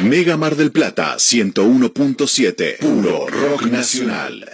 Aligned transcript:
Mega 0.00 0.36
Mar 0.36 0.56
del 0.56 0.72
Plata 0.72 1.16
101.7, 1.16 2.78
puro 2.80 3.26
rock 3.28 3.62
nacional. 3.62 4.46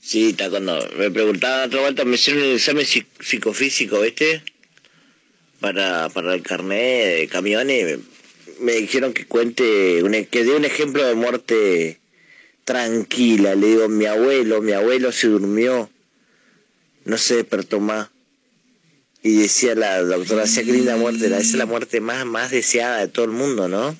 Sí, 0.00 0.30
está 0.30 0.48
cuando 0.48 0.78
me 0.96 1.10
preguntaba 1.10 1.66
otra 1.66 1.82
vuelta, 1.82 2.06
me 2.06 2.14
hicieron 2.14 2.42
el 2.42 2.56
examen 2.56 2.86
psicofísico, 2.86 4.00
¿viste? 4.00 4.42
Para, 5.60 6.08
para 6.08 6.32
el 6.32 6.42
carnet 6.42 7.18
de 7.18 7.28
camiones, 7.30 7.98
me, 8.60 8.72
dijeron 8.72 9.12
que 9.12 9.26
cuente, 9.26 10.02
un, 10.02 10.12
que 10.24 10.42
dé 10.42 10.56
un 10.56 10.64
ejemplo 10.64 11.06
de 11.06 11.14
muerte 11.16 12.00
tranquila. 12.64 13.54
Le 13.54 13.66
digo, 13.66 13.88
mi 13.90 14.06
abuelo, 14.06 14.62
mi 14.62 14.72
abuelo 14.72 15.12
se 15.12 15.28
durmió, 15.28 15.90
no 17.04 17.18
se 17.18 17.36
despertó 17.36 17.78
más. 17.78 18.08
Y 19.22 19.36
decía 19.36 19.74
la 19.74 20.00
doctora, 20.02 20.46
sea 20.46 20.64
qué 20.64 20.72
linda 20.72 20.96
muerte, 20.96 21.26
esa 21.26 21.36
es 21.36 21.54
la 21.54 21.66
muerte 21.66 22.00
más, 22.00 22.24
más 22.24 22.50
deseada 22.50 23.00
de 23.00 23.08
todo 23.08 23.26
el 23.26 23.32
mundo, 23.32 23.68
¿no? 23.68 23.94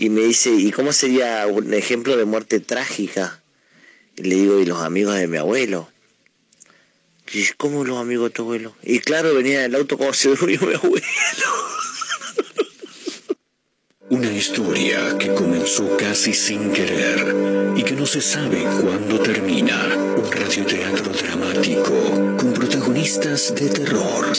Y 0.00 0.08
me 0.08 0.22
dice, 0.22 0.50
¿y 0.50 0.70
cómo 0.70 0.94
sería 0.94 1.46
un 1.46 1.74
ejemplo 1.74 2.16
de 2.16 2.24
muerte 2.24 2.58
trágica? 2.58 3.42
Y 4.16 4.22
le 4.22 4.36
digo, 4.36 4.58
¿y 4.58 4.64
los 4.64 4.80
amigos 4.80 5.16
de 5.16 5.28
mi 5.28 5.36
abuelo? 5.36 5.90
Y 7.34 7.44
¿cómo 7.58 7.84
los 7.84 7.98
amigos 7.98 8.30
de 8.30 8.32
tu 8.34 8.42
abuelo? 8.42 8.74
Y 8.82 9.00
claro, 9.00 9.34
venía 9.34 9.58
en 9.58 9.66
el 9.66 9.74
auto 9.74 9.98
como 9.98 10.14
se 10.14 10.30
durmió 10.30 10.58
mi 10.62 10.72
abuelo. 10.72 11.06
Una 14.08 14.32
historia 14.32 15.18
que 15.18 15.34
comenzó 15.34 15.98
casi 15.98 16.32
sin 16.32 16.72
querer 16.72 17.74
y 17.76 17.82
que 17.82 17.92
no 17.92 18.06
se 18.06 18.22
sabe 18.22 18.62
cuándo 18.82 19.20
termina. 19.20 19.86
Un 20.16 20.32
radioteatro 20.32 21.12
dramático 21.12 21.92
con 22.38 22.54
protagonistas 22.54 23.54
de 23.54 23.68
terror. 23.68 24.32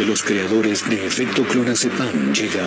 De 0.00 0.06
los 0.06 0.22
creadores 0.22 0.88
de 0.88 1.06
Efecto 1.06 1.44
Clonazepam 1.44 2.32
llega 2.32 2.64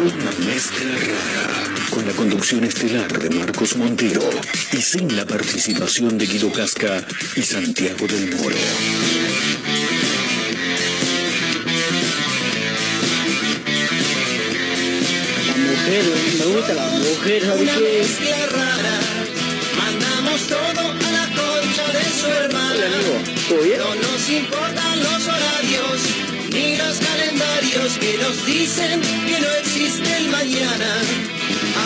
una 0.00 0.46
mezcla 0.46 0.90
rara 0.90 1.64
con 1.90 2.06
la 2.06 2.12
conducción 2.14 2.64
estelar 2.64 3.12
de 3.18 3.28
Marcos 3.28 3.76
Montero 3.76 4.22
y 4.72 4.78
sin 4.78 5.14
la 5.14 5.26
participación 5.26 6.16
de 6.16 6.24
Guido 6.24 6.50
Casca 6.50 7.04
y 7.36 7.42
Santiago 7.42 8.06
del 8.06 8.34
Moro. 8.36 8.56
La 15.46 15.56
mujer, 15.58 16.04
me 16.38 16.44
gusta 16.56 16.72
la 16.72 16.88
mujer, 16.88 17.42
Una 17.60 17.76
mezcla 17.80 18.46
rara, 18.46 19.00
mandamos 19.76 20.40
todo 20.48 20.90
a 20.90 21.12
la 21.12 21.26
concha 21.36 21.86
de 21.92 22.04
su 22.18 22.26
hermana. 22.28 22.74
Hola, 22.74 22.86
amigo. 22.86 23.42
¿Todo 23.46 23.62
bien? 23.62 23.78
No 23.78 23.94
nos 23.94 24.30
importan 24.30 24.98
los 25.00 25.26
horarios 25.26 26.31
los 26.52 26.98
calendarios 26.98 27.96
que 27.98 28.18
nos 28.18 28.44
dicen 28.44 29.00
que 29.00 29.40
no 29.40 29.50
existe 29.62 30.16
el 30.18 30.28
mañana. 30.28 30.90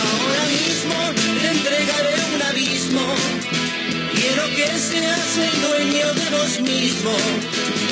Ahora 0.00 0.45
mismo 0.59 0.95
le 1.41 1.48
entregaré 1.50 2.14
un 2.34 2.42
abismo. 2.42 3.06
Quiero 4.12 4.44
que 4.56 4.67
seas 4.78 5.39
el 5.39 5.61
dueño 5.62 6.14
de 6.14 6.31
vos 6.31 6.61
mismo. 6.62 7.14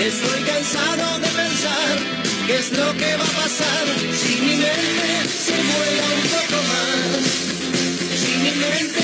Estoy 0.00 0.42
cansado 0.42 1.19
de 1.20 1.28
pensar 1.28 1.95
qué 2.48 2.56
es 2.56 2.72
lo 2.72 2.92
que 2.97 3.17
va 3.19 3.25
a 3.25 3.42
pasar 3.42 3.84
si 4.12 4.41
mi 4.41 4.56
mente 4.56 5.11
se 5.47 5.56
vuela 5.70 6.05
un 6.19 6.27
poco 6.34 6.58
más. 6.72 7.22
Si 8.20 8.33
mi 8.42 8.50
mente 8.50 9.04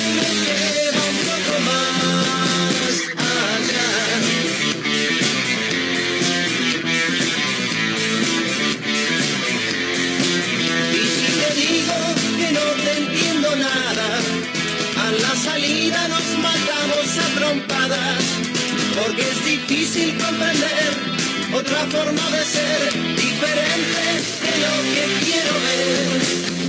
otra 21.60 21.86
forma 21.90 22.30
de 22.30 22.44
ser, 22.44 22.92
diferente 23.16 24.02
de 24.44 24.52
lo 24.62 24.74
que 24.94 25.04
quiero 25.24 25.52
ver, 25.66 26.59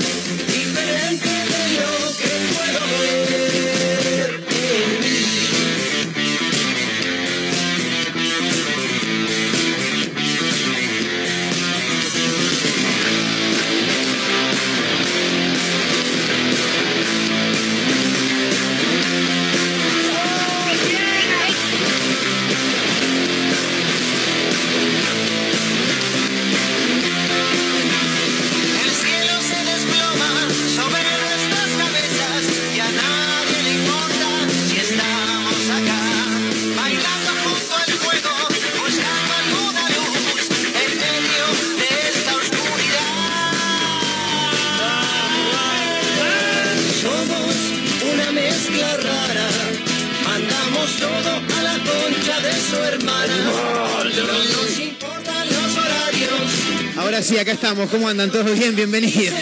Sí, 57.22 57.38
acá 57.38 57.52
estamos. 57.52 57.90
¿Cómo 57.90 58.08
andan 58.09 58.32
todos 58.32 58.58
bien? 58.58 58.76
Bienvenidos. 58.76 59.36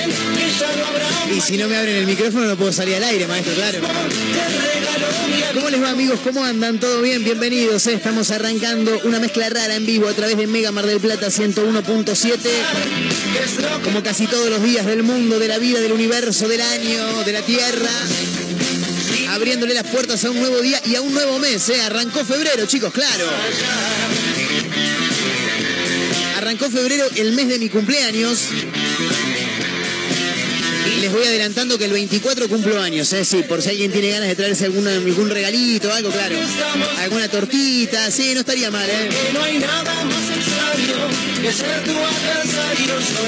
Y 1.35 1.41
si 1.41 1.57
no 1.57 1.67
me 1.67 1.77
abren 1.77 1.95
el 1.95 2.05
micrófono 2.07 2.45
no 2.45 2.55
puedo 2.57 2.73
salir 2.73 2.95
al 2.95 3.03
aire, 3.05 3.25
maestro, 3.27 3.53
claro. 3.53 3.79
¿Cómo 5.53 5.69
les 5.69 5.81
va 5.81 5.89
amigos? 5.91 6.19
¿Cómo 6.23 6.43
andan? 6.43 6.79
¿Todo 6.79 7.01
bien? 7.01 7.23
Bienvenidos. 7.23 7.87
eh. 7.87 7.93
Estamos 7.93 8.31
arrancando 8.31 8.99
una 9.03 9.19
mezcla 9.19 9.49
rara 9.49 9.75
en 9.75 9.85
vivo 9.85 10.07
a 10.09 10.13
través 10.13 10.37
de 10.37 10.47
Mega 10.47 10.71
Mar 10.71 10.85
del 10.85 10.99
Plata 10.99 11.27
101.7. 11.27 12.37
Como 13.83 14.03
casi 14.03 14.27
todos 14.27 14.49
los 14.49 14.61
días 14.63 14.85
del 14.85 15.03
mundo, 15.03 15.39
de 15.39 15.47
la 15.47 15.57
vida, 15.57 15.79
del 15.79 15.93
universo, 15.93 16.47
del 16.47 16.61
año, 16.61 17.23
de 17.23 17.31
la 17.31 17.41
Tierra. 17.41 17.89
Abriéndole 19.29 19.73
las 19.75 19.85
puertas 19.87 20.23
a 20.25 20.31
un 20.31 20.39
nuevo 20.39 20.59
día 20.59 20.81
y 20.85 20.95
a 20.95 21.01
un 21.01 21.13
nuevo 21.13 21.39
mes. 21.39 21.69
eh. 21.69 21.81
Arrancó 21.81 22.25
febrero, 22.25 22.65
chicos, 22.65 22.91
claro. 22.91 23.25
Arrancó 26.59 26.77
febrero, 26.77 27.05
el 27.15 27.31
mes 27.33 27.47
de 27.47 27.57
mi 27.57 27.69
cumpleaños. 27.69 28.49
Y 30.85 30.99
les 30.99 31.11
voy 31.11 31.23
adelantando 31.23 31.77
que 31.77 31.85
el 31.85 31.93
24 31.93 32.49
cumplo 32.49 32.81
años, 32.81 33.13
¿eh? 33.13 33.23
Sí, 33.23 33.43
por 33.43 33.61
si 33.61 33.69
alguien 33.69 33.91
tiene 33.93 34.09
ganas 34.09 34.27
de 34.27 34.35
traerse 34.35 34.65
algún 34.65 35.29
regalito, 35.29 35.93
algo, 35.93 36.09
claro. 36.09 36.35
Alguna 36.97 37.29
tortita, 37.29 38.11
sí, 38.11 38.33
no 38.33 38.41
estaría 38.41 38.69
mal, 38.71 38.89
¿eh? 38.89 39.09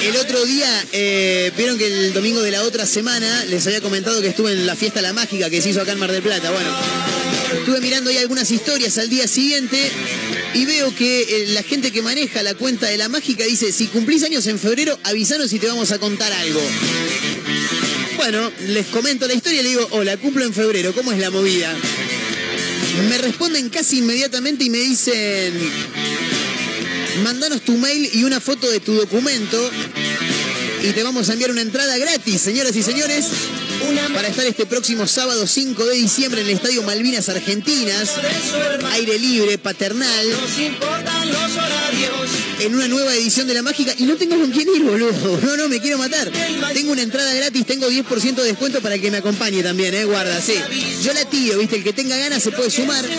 El 0.04 0.18
otro 0.18 0.46
día, 0.46 0.86
eh, 0.92 1.54
vieron 1.56 1.78
que 1.78 1.88
el 1.88 2.14
domingo 2.14 2.42
de 2.42 2.52
la 2.52 2.64
otra 2.64 2.86
semana 2.86 3.46
les 3.46 3.66
había 3.66 3.80
comentado 3.80 4.22
que 4.22 4.28
estuve 4.28 4.52
en 4.52 4.66
la 4.66 4.76
fiesta 4.76 5.02
La 5.02 5.14
Mágica 5.14 5.50
que 5.50 5.62
se 5.62 5.70
hizo 5.70 5.82
acá 5.82 5.94
en 5.94 6.00
Mar 6.00 6.12
del 6.12 6.22
Plata. 6.22 6.52
Bueno, 6.52 6.70
estuve 7.58 7.82
mirando 7.82 8.10
ahí 8.10 8.18
algunas 8.18 8.50
historias 8.52 8.98
al 8.98 9.10
día 9.10 9.28
siguiente 9.28 9.78
y 10.54 10.66
veo 10.66 10.94
que 10.96 11.22
eh, 11.22 11.46
la 11.50 11.64
gente 11.64 11.92
que 11.92 12.02
maneja 12.02 12.44
la 12.44 12.56
cuenta 12.56 12.88
de 12.88 12.98
La 12.98 13.10
Mágica 13.10 13.46
dice, 13.46 13.72
si 13.72 13.88
cumplís 13.88 14.24
años 14.24 14.48
en 14.48 14.60
febrero, 14.60 14.98
avisanos 15.04 15.52
y 15.54 15.60
te 15.60 15.68
vamos 15.68 15.92
a 15.92 16.00
contar 16.00 16.32
algo. 16.32 16.62
Bueno, 18.18 18.52
les 18.68 18.88
comento 18.88 19.28
la 19.28 19.34
historia 19.34 19.62
y 19.62 19.64
le 19.64 19.70
digo, 19.70 19.88
hola, 19.92 20.18
cumplo 20.18 20.46
en 20.46 20.54
febrero, 20.54 20.94
¿cómo 20.94 21.12
es 21.12 21.20
la 21.20 21.30
movida? 21.30 21.76
Me 23.10 23.18
responden 23.18 23.70
casi 23.70 24.00
inmediatamente 24.00 24.64
y 24.66 24.70
me 24.70 24.80
dicen, 24.80 25.54
mandanos 27.24 27.62
tu 27.62 27.78
mail 27.78 28.10
y 28.14 28.24
una 28.24 28.40
foto 28.40 28.70
de 28.70 28.80
tu 28.80 28.94
documento 28.94 29.72
y 30.84 30.92
te 30.92 31.04
vamos 31.04 31.30
a 31.30 31.34
enviar 31.34 31.52
una 31.52 31.62
entrada 31.62 31.98
gratis, 31.98 32.42
señoras 32.42 32.76
y 32.76 32.84
señores, 32.84 33.26
para 34.14 34.28
estar 34.28 34.46
este 34.46 34.66
próximo 34.66 35.08
sábado 35.08 35.48
5 35.48 35.86
de 35.86 35.96
diciembre 35.96 36.42
en 36.42 36.48
el 36.48 36.54
Estadio 36.54 36.84
Malvinas 36.84 37.30
Argentinas, 37.30 38.12
aire 38.92 39.18
libre, 39.20 39.58
paternal, 39.58 40.28
en 42.60 42.76
una 42.76 42.88
nueva 42.88 43.14
edición 43.16 43.48
de 43.48 43.54
La 43.54 43.64
Mágica 43.64 43.94
y 43.98 44.04
no 44.04 44.16
tengo 44.16 44.38
con 44.38 44.52
quién 44.52 44.68
ir, 44.76 44.84
boludo. 44.84 45.40
No, 45.42 45.58
no, 45.58 45.68
me 45.68 45.80
quiero 45.80 45.98
matar. 45.98 46.32
Tengo 46.74 46.92
una 46.92 47.02
entrada 47.02 47.34
gratis, 47.34 47.66
tengo 47.66 47.90
10% 47.90 48.36
de 48.36 48.44
descuento 48.44 48.82
para 48.82 48.98
que 49.00 49.10
me 49.10 49.18
acompañe 49.18 49.64
también, 49.64 49.94
eh, 49.94 50.06
guarda, 50.06 50.40
sí. 50.42 50.54
Yo 51.04 51.14
la 51.14 51.26
tiro, 51.26 51.58
viste, 51.58 51.78
el 51.78 51.84
que 51.84 51.94
tenga 51.94 52.18
ganas 52.18 52.44
se 52.44 52.52
puede 52.52 52.70
sumar. 52.70 53.04
El 53.06 53.12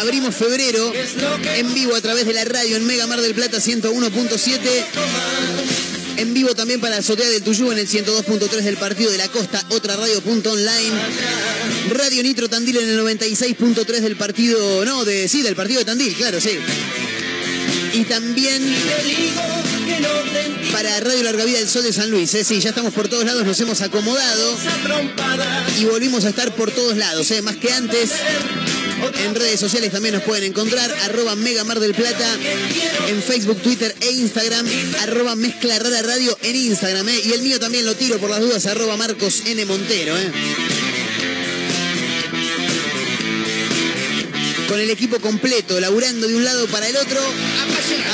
Abrimos 0.00 0.34
febrero 0.34 0.92
en 1.54 1.74
vivo 1.74 1.94
a 1.94 2.00
través 2.00 2.26
de 2.26 2.32
la 2.32 2.44
radio 2.44 2.76
en 2.76 2.86
Mega 2.86 3.06
Mar 3.06 3.20
del 3.20 3.34
Plata 3.34 3.58
101.7. 3.58 5.77
En 6.18 6.34
vivo 6.34 6.52
también 6.52 6.80
para 6.80 6.96
Azotea 6.96 7.28
del 7.28 7.42
Tuyú 7.42 7.70
en 7.70 7.78
el 7.78 7.88
102.3 7.88 8.48
del 8.62 8.76
Partido 8.76 9.12
de 9.12 9.18
la 9.18 9.28
Costa, 9.28 9.64
otra 9.68 9.94
radio.online. 9.94 10.90
Radio 11.90 12.24
Nitro 12.24 12.48
Tandil 12.48 12.76
en 12.78 12.88
el 12.90 12.98
96.3 12.98 13.84
del 14.00 14.16
partido, 14.16 14.84
no, 14.84 15.04
de 15.04 15.28
sí, 15.28 15.42
del 15.42 15.54
partido 15.54 15.78
de 15.78 15.84
Tandil, 15.84 16.12
claro, 16.14 16.40
sí. 16.40 16.58
Y 17.94 18.02
también 18.02 18.62
para 20.72 20.98
Radio 20.98 21.22
Larga 21.22 21.44
Vida 21.44 21.58
del 21.58 21.68
Sol 21.68 21.84
de 21.84 21.92
San 21.92 22.10
Luis, 22.10 22.34
¿eh? 22.34 22.42
sí, 22.42 22.60
ya 22.60 22.70
estamos 22.70 22.92
por 22.92 23.06
todos 23.06 23.24
lados, 23.24 23.44
nos 23.44 23.60
hemos 23.60 23.80
acomodado 23.80 24.58
y 25.78 25.84
volvimos 25.84 26.24
a 26.24 26.30
estar 26.30 26.52
por 26.52 26.72
todos 26.72 26.96
lados, 26.96 27.30
¿eh? 27.30 27.42
más 27.42 27.56
que 27.56 27.72
antes. 27.72 28.10
En 29.24 29.34
redes 29.34 29.60
sociales 29.60 29.90
también 29.92 30.14
nos 30.14 30.22
pueden 30.24 30.44
encontrar, 30.44 30.90
arroba 31.04 31.34
Mega 31.36 31.64
Mar 31.64 31.80
del 31.80 31.94
Plata, 31.94 32.36
en 33.08 33.22
Facebook, 33.22 33.60
Twitter 33.62 33.94
e 34.00 34.10
Instagram, 34.10 34.66
arroba 35.00 35.34
Mezcla 35.36 35.78
Rara 35.78 36.02
Radio 36.02 36.36
en 36.42 36.56
Instagram, 36.56 37.08
¿eh? 37.08 37.20
y 37.24 37.32
el 37.32 37.42
mío 37.42 37.60
también 37.60 37.84
lo 37.84 37.94
tiro 37.94 38.18
por 38.18 38.30
las 38.30 38.40
dudas, 38.40 38.66
arroba 38.66 38.96
Marcos 38.96 39.42
N. 39.46 39.64
Montero. 39.66 40.16
¿eh? 40.16 40.32
Con 44.68 44.80
el 44.80 44.90
equipo 44.90 45.18
completo, 45.20 45.80
laburando 45.80 46.28
de 46.28 46.36
un 46.36 46.44
lado 46.44 46.66
para 46.66 46.88
el 46.88 46.96
otro. 46.96 47.20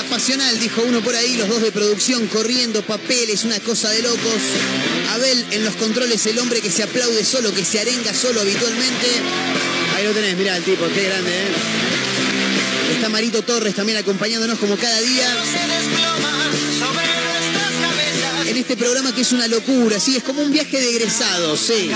Apasional, 0.07 0.59
dijo 0.61 0.83
uno 0.87 1.01
por 1.01 1.15
ahí, 1.15 1.37
los 1.37 1.49
dos 1.49 1.63
de 1.63 1.73
producción 1.73 2.27
corriendo 2.29 2.83
papeles, 2.83 3.45
una 3.45 3.59
cosa 3.61 3.91
de 3.91 4.03
locos. 4.03 4.43
Abel 5.15 5.47
en 5.51 5.65
los 5.65 5.75
controles, 5.75 6.25
el 6.27 6.39
hombre 6.39 6.61
que 6.61 6.71
se 6.71 6.85
aplaude 6.85 7.25
solo, 7.25 7.53
que 7.53 7.65
se 7.65 7.81
arenga 7.81 8.15
solo 8.15 8.41
habitualmente. 8.41 9.09
Lo 10.05 10.13
tenés, 10.13 10.37
mirá 10.37 10.55
el 10.55 10.63
tipo, 10.63 10.85
qué 10.95 11.05
grande, 11.05 11.31
¿eh? 11.31 11.47
Está 12.95 13.09
Marito 13.09 13.41
Torres 13.41 13.75
también 13.75 13.97
acompañándonos 13.97 14.59
como 14.59 14.77
cada 14.77 15.01
día 15.01 15.35
en 18.47 18.57
este 18.59 18.77
programa 18.77 19.15
que 19.15 19.23
es 19.23 19.33
una 19.33 19.49
locura, 19.49 19.99
sí, 19.99 20.15
es 20.17 20.23
como 20.23 20.43
un 20.43 20.53
viaje 20.53 20.79
de 20.79 20.91
egresados, 20.91 21.59
sí. 21.59 21.91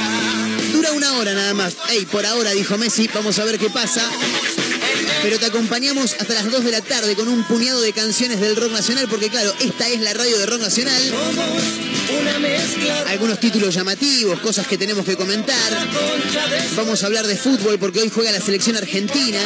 Dura 0.72 0.92
una 0.92 1.18
hora 1.18 1.34
nada 1.34 1.52
más. 1.52 1.76
Ey, 1.90 2.06
por 2.06 2.24
ahora, 2.24 2.52
dijo 2.52 2.78
Messi, 2.78 3.10
vamos 3.12 3.38
a 3.38 3.44
ver 3.44 3.58
qué 3.58 3.68
pasa. 3.68 4.08
Pero 5.22 5.38
te 5.38 5.44
acompañamos 5.44 6.16
hasta 6.18 6.32
las 6.32 6.50
2 6.50 6.64
de 6.64 6.70
la 6.70 6.80
tarde 6.80 7.14
con 7.14 7.28
un 7.28 7.44
puñado 7.44 7.82
de 7.82 7.92
canciones 7.92 8.40
del 8.40 8.56
rock 8.56 8.72
nacional, 8.72 9.06
porque 9.10 9.28
claro, 9.28 9.54
esta 9.60 9.86
es 9.86 10.00
la 10.00 10.14
radio 10.14 10.38
de 10.38 10.46
rock 10.46 10.62
nacional. 10.62 11.02
Algunos 13.08 13.40
títulos 13.40 13.74
llamativos, 13.74 14.40
cosas 14.40 14.66
que 14.66 14.78
tenemos 14.78 15.04
que 15.04 15.16
comentar. 15.16 15.88
Vamos 16.76 17.02
a 17.02 17.06
hablar 17.06 17.26
de 17.26 17.36
fútbol 17.36 17.78
porque 17.78 18.00
hoy 18.00 18.10
juega 18.14 18.32
la 18.32 18.40
selección 18.40 18.76
argentina. 18.76 19.40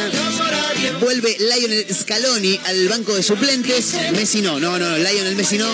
Vuelve 1.01 1.35
Lionel 1.39 1.85
Scaloni 1.93 2.59
al 2.65 2.87
banco 2.87 3.15
de 3.15 3.23
suplentes. 3.23 3.95
Messi 4.13 4.41
no, 4.41 4.59
no, 4.59 4.77
no, 4.77 4.97
Lionel 4.97 5.35
Messi 5.35 5.57
no. 5.57 5.67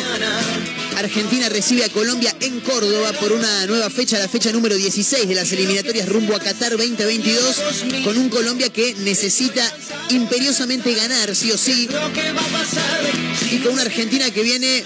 Argentina 0.98 1.48
recibe 1.50 1.86
a 1.86 1.90
Colombia 1.90 2.36
en 2.42 2.60
Córdoba 2.60 3.14
por 3.14 3.32
una 3.32 3.66
nueva 3.68 3.90
fecha, 3.90 4.20
la 4.20 4.28
fecha 4.28 4.52
número 4.52 4.76
16 4.76 5.28
de 5.28 5.36
las 5.36 5.52
eliminatorias 5.52 6.10
rumbo 6.10 6.36
a 6.36 6.40
Qatar 6.40 6.72
2022, 6.72 8.04
con 8.04 8.18
un 8.18 8.30
Colombia 8.30 8.70
que 8.70 8.96
necesita 8.96 9.64
imperiosamente 10.10 10.94
ganar, 10.96 11.34
sí 11.36 11.52
o 11.52 11.58
sí, 11.58 11.88
y 13.52 13.58
con 13.60 13.74
una 13.74 13.84
Argentina 13.84 14.30
que 14.32 14.44
viene 14.44 14.84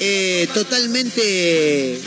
eh, 0.00 0.48
totalmente 0.52 2.00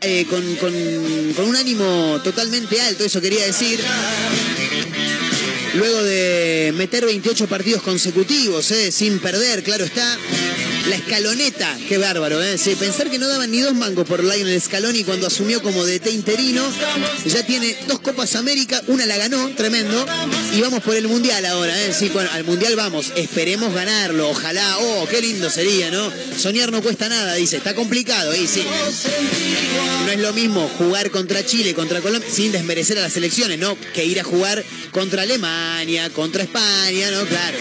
eh, 0.00 0.26
con, 0.28 0.56
con- 0.56 1.32
con 1.36 1.44
un 1.48 1.56
ánimo 1.56 2.20
totalmente 2.22 2.80
alto, 2.80 3.04
eso 3.04 3.20
quería 3.20 3.44
decir. 3.46 3.80
Luego 5.74 6.02
de 6.02 6.72
meter 6.74 7.04
28 7.04 7.46
partidos 7.46 7.82
consecutivos, 7.82 8.70
eh, 8.72 8.90
sin 8.90 9.20
perder, 9.20 9.62
claro 9.62 9.84
está. 9.84 10.18
La 10.88 10.96
escaloneta, 10.96 11.78
qué 11.88 11.98
bárbaro, 11.98 12.42
¿eh? 12.42 12.56
Pensar 12.78 13.10
que 13.10 13.18
no 13.18 13.28
daban 13.28 13.50
ni 13.50 13.60
dos 13.60 13.74
mangos 13.74 14.08
por 14.08 14.24
Lionel 14.24 14.60
Scaloni 14.60 15.04
cuando 15.04 15.26
asumió 15.26 15.62
como 15.62 15.84
DT 15.84 16.10
interino. 16.10 16.64
Ya 17.26 17.44
tiene 17.44 17.76
dos 17.86 18.00
Copas 18.00 18.34
América, 18.34 18.82
una 18.88 19.06
la 19.06 19.16
ganó, 19.16 19.50
tremendo. 19.50 20.04
Y 20.56 20.60
vamos 20.60 20.82
por 20.82 20.96
el 20.96 21.06
Mundial 21.06 21.44
ahora, 21.44 21.78
¿eh? 21.80 21.92
Sí, 21.96 22.08
bueno, 22.08 22.30
al 22.32 22.44
Mundial 22.44 22.74
vamos, 22.74 23.12
esperemos 23.14 23.72
ganarlo, 23.72 24.30
ojalá, 24.30 24.78
oh, 24.78 25.06
qué 25.08 25.20
lindo 25.20 25.50
sería, 25.50 25.90
¿no? 25.90 26.10
Soñar 26.36 26.72
no 26.72 26.82
cuesta 26.82 27.08
nada, 27.08 27.34
dice, 27.34 27.58
está 27.58 27.74
complicado, 27.74 28.34
y 28.34 28.48
sí. 28.48 28.64
No 30.06 30.10
es 30.10 30.18
lo 30.18 30.32
mismo 30.32 30.68
jugar 30.78 31.10
contra 31.10 31.44
Chile, 31.44 31.74
contra 31.74 32.00
Colombia, 32.00 32.28
sin 32.32 32.50
desmerecer 32.50 32.98
a 32.98 33.02
las 33.02 33.12
selecciones, 33.12 33.58
¿no? 33.58 33.76
Que 33.94 34.04
ir 34.04 34.18
a 34.18 34.24
jugar 34.24 34.64
contra 34.90 35.22
Alemania, 35.22 35.59
contra 36.14 36.42
España, 36.42 37.10
¿no? 37.10 37.24
Claro. 37.26 37.58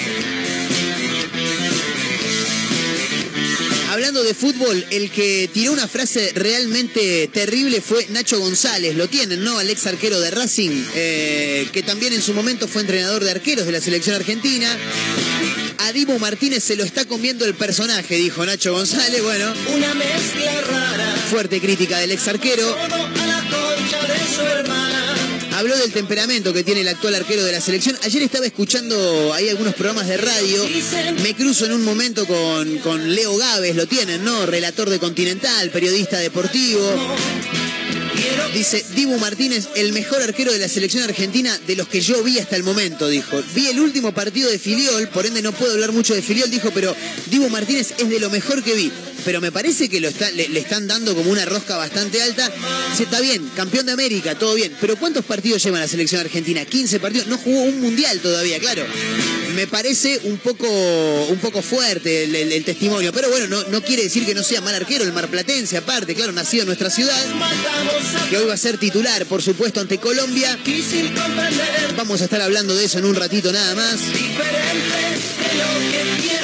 Hablando 3.90 4.24
de 4.24 4.34
fútbol, 4.34 4.86
el 4.92 5.10
que 5.10 5.50
tiró 5.52 5.74
una 5.74 5.88
frase 5.88 6.32
realmente 6.36 7.28
terrible 7.34 7.82
fue 7.82 8.06
Nacho 8.10 8.40
González. 8.40 8.96
Lo 8.96 9.08
tienen, 9.08 9.44
¿no? 9.44 9.58
Al 9.58 9.70
ex 9.70 9.88
arquero 9.88 10.20
de 10.20 10.32
Racing, 10.32 10.86
eh, 10.96 11.68
que 11.74 11.84
también 11.84 12.14
en 12.14 12.22
su 12.22 12.34
momento 12.34 12.68
fue 12.68 12.82
entrenador 12.82 13.24
de 13.24 13.32
arqueros 13.32 13.66
de 13.66 13.72
la 13.72 13.82
selección 13.82 14.16
argentina. 14.16 14.78
A 15.80 15.92
Dibu 15.92 16.20
Martínez 16.20 16.64
se 16.64 16.76
lo 16.76 16.84
está 16.84 17.06
comiendo 17.06 17.46
el 17.46 17.56
personaje, 17.56 18.16
dijo 18.16 18.46
Nacho 18.46 18.74
González. 18.74 19.24
Bueno, 19.24 19.54
una 19.76 19.94
mezcla 19.96 20.62
rara. 20.62 21.16
fuerte 21.30 21.60
crítica 21.60 21.98
del 21.98 22.12
ex 22.12 22.28
arquero. 22.28 22.68
Todo 22.68 23.06
a 23.06 23.26
la 23.26 23.42
concha 23.50 24.08
de. 24.08 24.29
Habló 25.60 25.76
del 25.76 25.92
temperamento 25.92 26.54
que 26.54 26.64
tiene 26.64 26.80
el 26.80 26.88
actual 26.88 27.16
arquero 27.16 27.44
de 27.44 27.52
la 27.52 27.60
selección. 27.60 27.98
Ayer 28.04 28.22
estaba 28.22 28.46
escuchando 28.46 29.34
ahí 29.34 29.50
algunos 29.50 29.74
programas 29.74 30.08
de 30.08 30.16
radio. 30.16 30.66
Me 31.22 31.36
cruzo 31.36 31.66
en 31.66 31.74
un 31.74 31.84
momento 31.84 32.26
con, 32.26 32.78
con 32.78 33.14
Leo 33.14 33.36
Gávez, 33.36 33.76
lo 33.76 33.86
tienen, 33.86 34.24
¿no? 34.24 34.46
Relator 34.46 34.90
de 34.90 35.00
Continental, 35.00 35.70
periodista 35.70 36.18
deportivo. 36.20 36.80
Dice, 38.54 38.84
Dibu 38.96 39.18
Martínez, 39.20 39.68
el 39.76 39.94
mejor 39.94 40.22
arquero 40.24 40.52
de 40.52 40.58
la 40.60 40.68
selección 40.68 41.04
argentina 41.04 41.58
de 41.68 41.76
los 41.76 41.88
que 41.88 42.02
yo 42.02 42.22
vi 42.24 42.40
hasta 42.40 42.56
el 42.56 42.64
momento, 42.64 43.08
dijo. 43.08 43.42
Vi 43.54 43.68
el 43.68 43.80
último 43.80 44.12
partido 44.12 44.50
de 44.50 44.58
Filiol, 44.60 45.08
por 45.10 45.26
ende 45.26 45.42
no 45.42 45.52
puedo 45.54 45.74
hablar 45.74 45.92
mucho 45.92 46.16
de 46.16 46.22
Filiol, 46.22 46.50
dijo, 46.50 46.72
pero 46.74 46.96
Dibu 47.28 47.48
Martínez 47.50 47.94
es 47.98 48.10
de 48.10 48.20
lo 48.20 48.30
mejor 48.30 48.64
que 48.64 48.74
vi. 48.74 48.92
Pero 49.26 49.42
me 49.42 49.52
parece 49.52 49.90
que 49.90 50.00
lo 50.00 50.08
está, 50.08 50.32
le, 50.32 50.48
le 50.48 50.60
están 50.62 50.88
dando 50.88 51.14
como 51.14 51.30
una 51.30 51.44
rosca 51.46 51.76
bastante 51.78 52.22
alta. 52.22 52.52
Dice, 52.92 53.04
está 53.04 53.20
bien, 53.20 53.50
campeón 53.56 53.86
de 53.86 53.92
América, 53.92 54.34
todo 54.36 54.56
bien. 54.56 54.74
Pero 54.82 54.96
¿cuántos 54.98 55.26
partidos 55.26 55.62
lleva 55.64 55.78
la 55.80 55.88
selección 55.90 56.22
argentina? 56.22 56.66
15 56.66 57.00
partidos. 57.02 57.28
No 57.28 57.38
jugó 57.38 57.62
un 57.64 57.82
mundial 57.82 58.20
todavía, 58.22 58.60
claro. 58.60 58.86
Me 59.56 59.68
parece 59.68 60.22
un 60.24 60.38
poco, 60.38 60.66
un 61.30 61.38
poco 61.38 61.62
fuerte 61.62 62.24
el, 62.24 62.34
el- 62.36 62.52
el 62.54 62.64
testimonio. 62.64 63.12
Pero 63.12 63.30
bueno, 63.30 63.48
no, 63.48 63.64
no 63.70 63.84
quiere 63.84 64.04
decir 64.04 64.26
que 64.26 64.34
no 64.34 64.42
sea 64.44 64.62
mal 64.62 64.74
arquero, 64.74 65.04
el 65.04 65.12
marplatense 65.12 65.76
aparte, 65.78 66.16
claro, 66.16 66.32
nacido 66.32 66.64
en 66.64 66.68
nuestra 66.68 66.90
ciudad 66.90 67.22
que 68.30 68.38
hoy 68.40 68.48
va 68.48 68.54
a 68.54 68.58
ser 68.58 68.78
titular, 68.78 69.26
por 69.26 69.42
supuesto, 69.42 69.80
ante 69.80 69.98
Colombia. 69.98 70.58
Vamos 71.98 72.22
a 72.22 72.24
estar 72.26 72.42
hablando 72.42 72.76
de 72.76 72.86
eso 72.86 73.00
en 73.00 73.06
un 73.06 73.16
ratito 73.16 73.52
nada 73.52 73.76
más. 73.76 74.00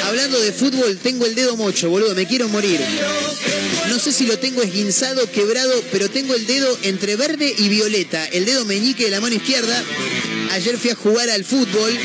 Hablando 0.04 0.40
de 0.40 0.52
fútbol, 0.52 0.98
tengo 1.02 1.26
el 1.26 1.36
dedo 1.36 1.56
mocho, 1.56 1.90
boludo, 1.90 2.14
me 2.16 2.28
quiero 2.28 2.48
morir. 2.50 2.80
No 3.90 4.00
sé 4.00 4.12
si 4.12 4.26
lo 4.26 4.38
tengo 4.40 4.62
esguinzado, 4.62 5.30
quebrado, 5.32 5.72
pero 5.92 6.10
tengo 6.10 6.36
el 6.36 6.46
dedo 6.46 6.78
entre 6.84 7.16
verde 7.16 7.54
y 7.58 7.70
violeta. 7.70 8.26
El 8.26 8.46
dedo 8.46 8.66
meñique 8.66 9.06
de 9.06 9.12
la 9.12 9.22
mano 9.22 9.36
izquierda. 9.36 9.84
Ayer 10.52 10.78
fui 10.78 10.92
a 10.92 10.96
jugar 10.96 11.30
al 11.30 11.46
fútbol. 11.46 11.98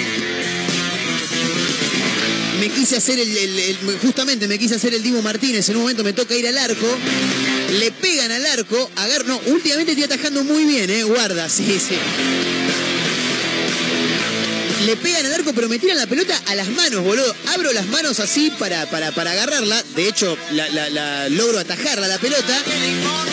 Me 2.61 2.69
quise 2.69 2.97
hacer 2.97 3.19
el, 3.19 3.79
justamente 4.03 4.47
me 4.47 4.59
quise 4.59 4.75
hacer 4.75 4.95
el 4.95 5.03
Divo 5.03 5.23
Martínez. 5.23 5.69
En 5.69 5.77
un 5.77 5.83
momento 5.83 6.05
me 6.05 6.13
toca 6.13 6.35
ir 6.35 6.47
al 6.47 6.59
arco. 6.59 6.87
Le 7.79 7.93
pegan 7.93 8.33
al 8.33 8.45
arco. 8.47 8.91
Agar, 8.97 9.25
no, 9.27 9.41
últimamente 9.47 9.93
estoy 9.93 10.05
atajando 10.05 10.45
muy 10.45 10.65
bien, 10.65 10.91
eh. 10.91 11.05
Guarda, 11.05 11.49
sí, 11.49 11.79
sí. 11.79 11.97
Le 14.87 14.97
pegan 14.97 15.27
al 15.27 15.35
arco, 15.35 15.53
pero 15.53 15.69
me 15.69 15.79
tiran 15.79 15.99
la 15.99 16.07
pelota 16.07 16.41
a 16.47 16.55
las 16.55 16.69
manos, 16.69 17.05
boludo. 17.05 17.35
Abro 17.53 17.73
las 17.73 17.87
manos 17.87 18.19
así 18.19 18.51
para, 18.59 18.89
para, 18.91 19.13
para 19.13 19.33
agarrarla. 19.33 19.83
De 19.95 20.09
hecho, 20.09 20.37
la, 20.53 21.29
logro 21.29 21.59
atajarla 21.59 22.09
la 22.09 22.19
pelota. 22.19 22.63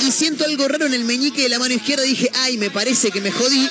Y 0.05 0.11
siento 0.11 0.43
algo 0.45 0.67
raro 0.67 0.85
en 0.85 0.93
el 0.93 1.05
meñique 1.05 1.43
de 1.43 1.49
la 1.49 1.59
mano 1.59 1.73
izquierda. 1.73 2.03
Dije, 2.03 2.29
ay, 2.33 2.57
me 2.57 2.69
parece 2.69 3.11
que 3.11 3.21
me 3.21 3.31
jodí. 3.31 3.67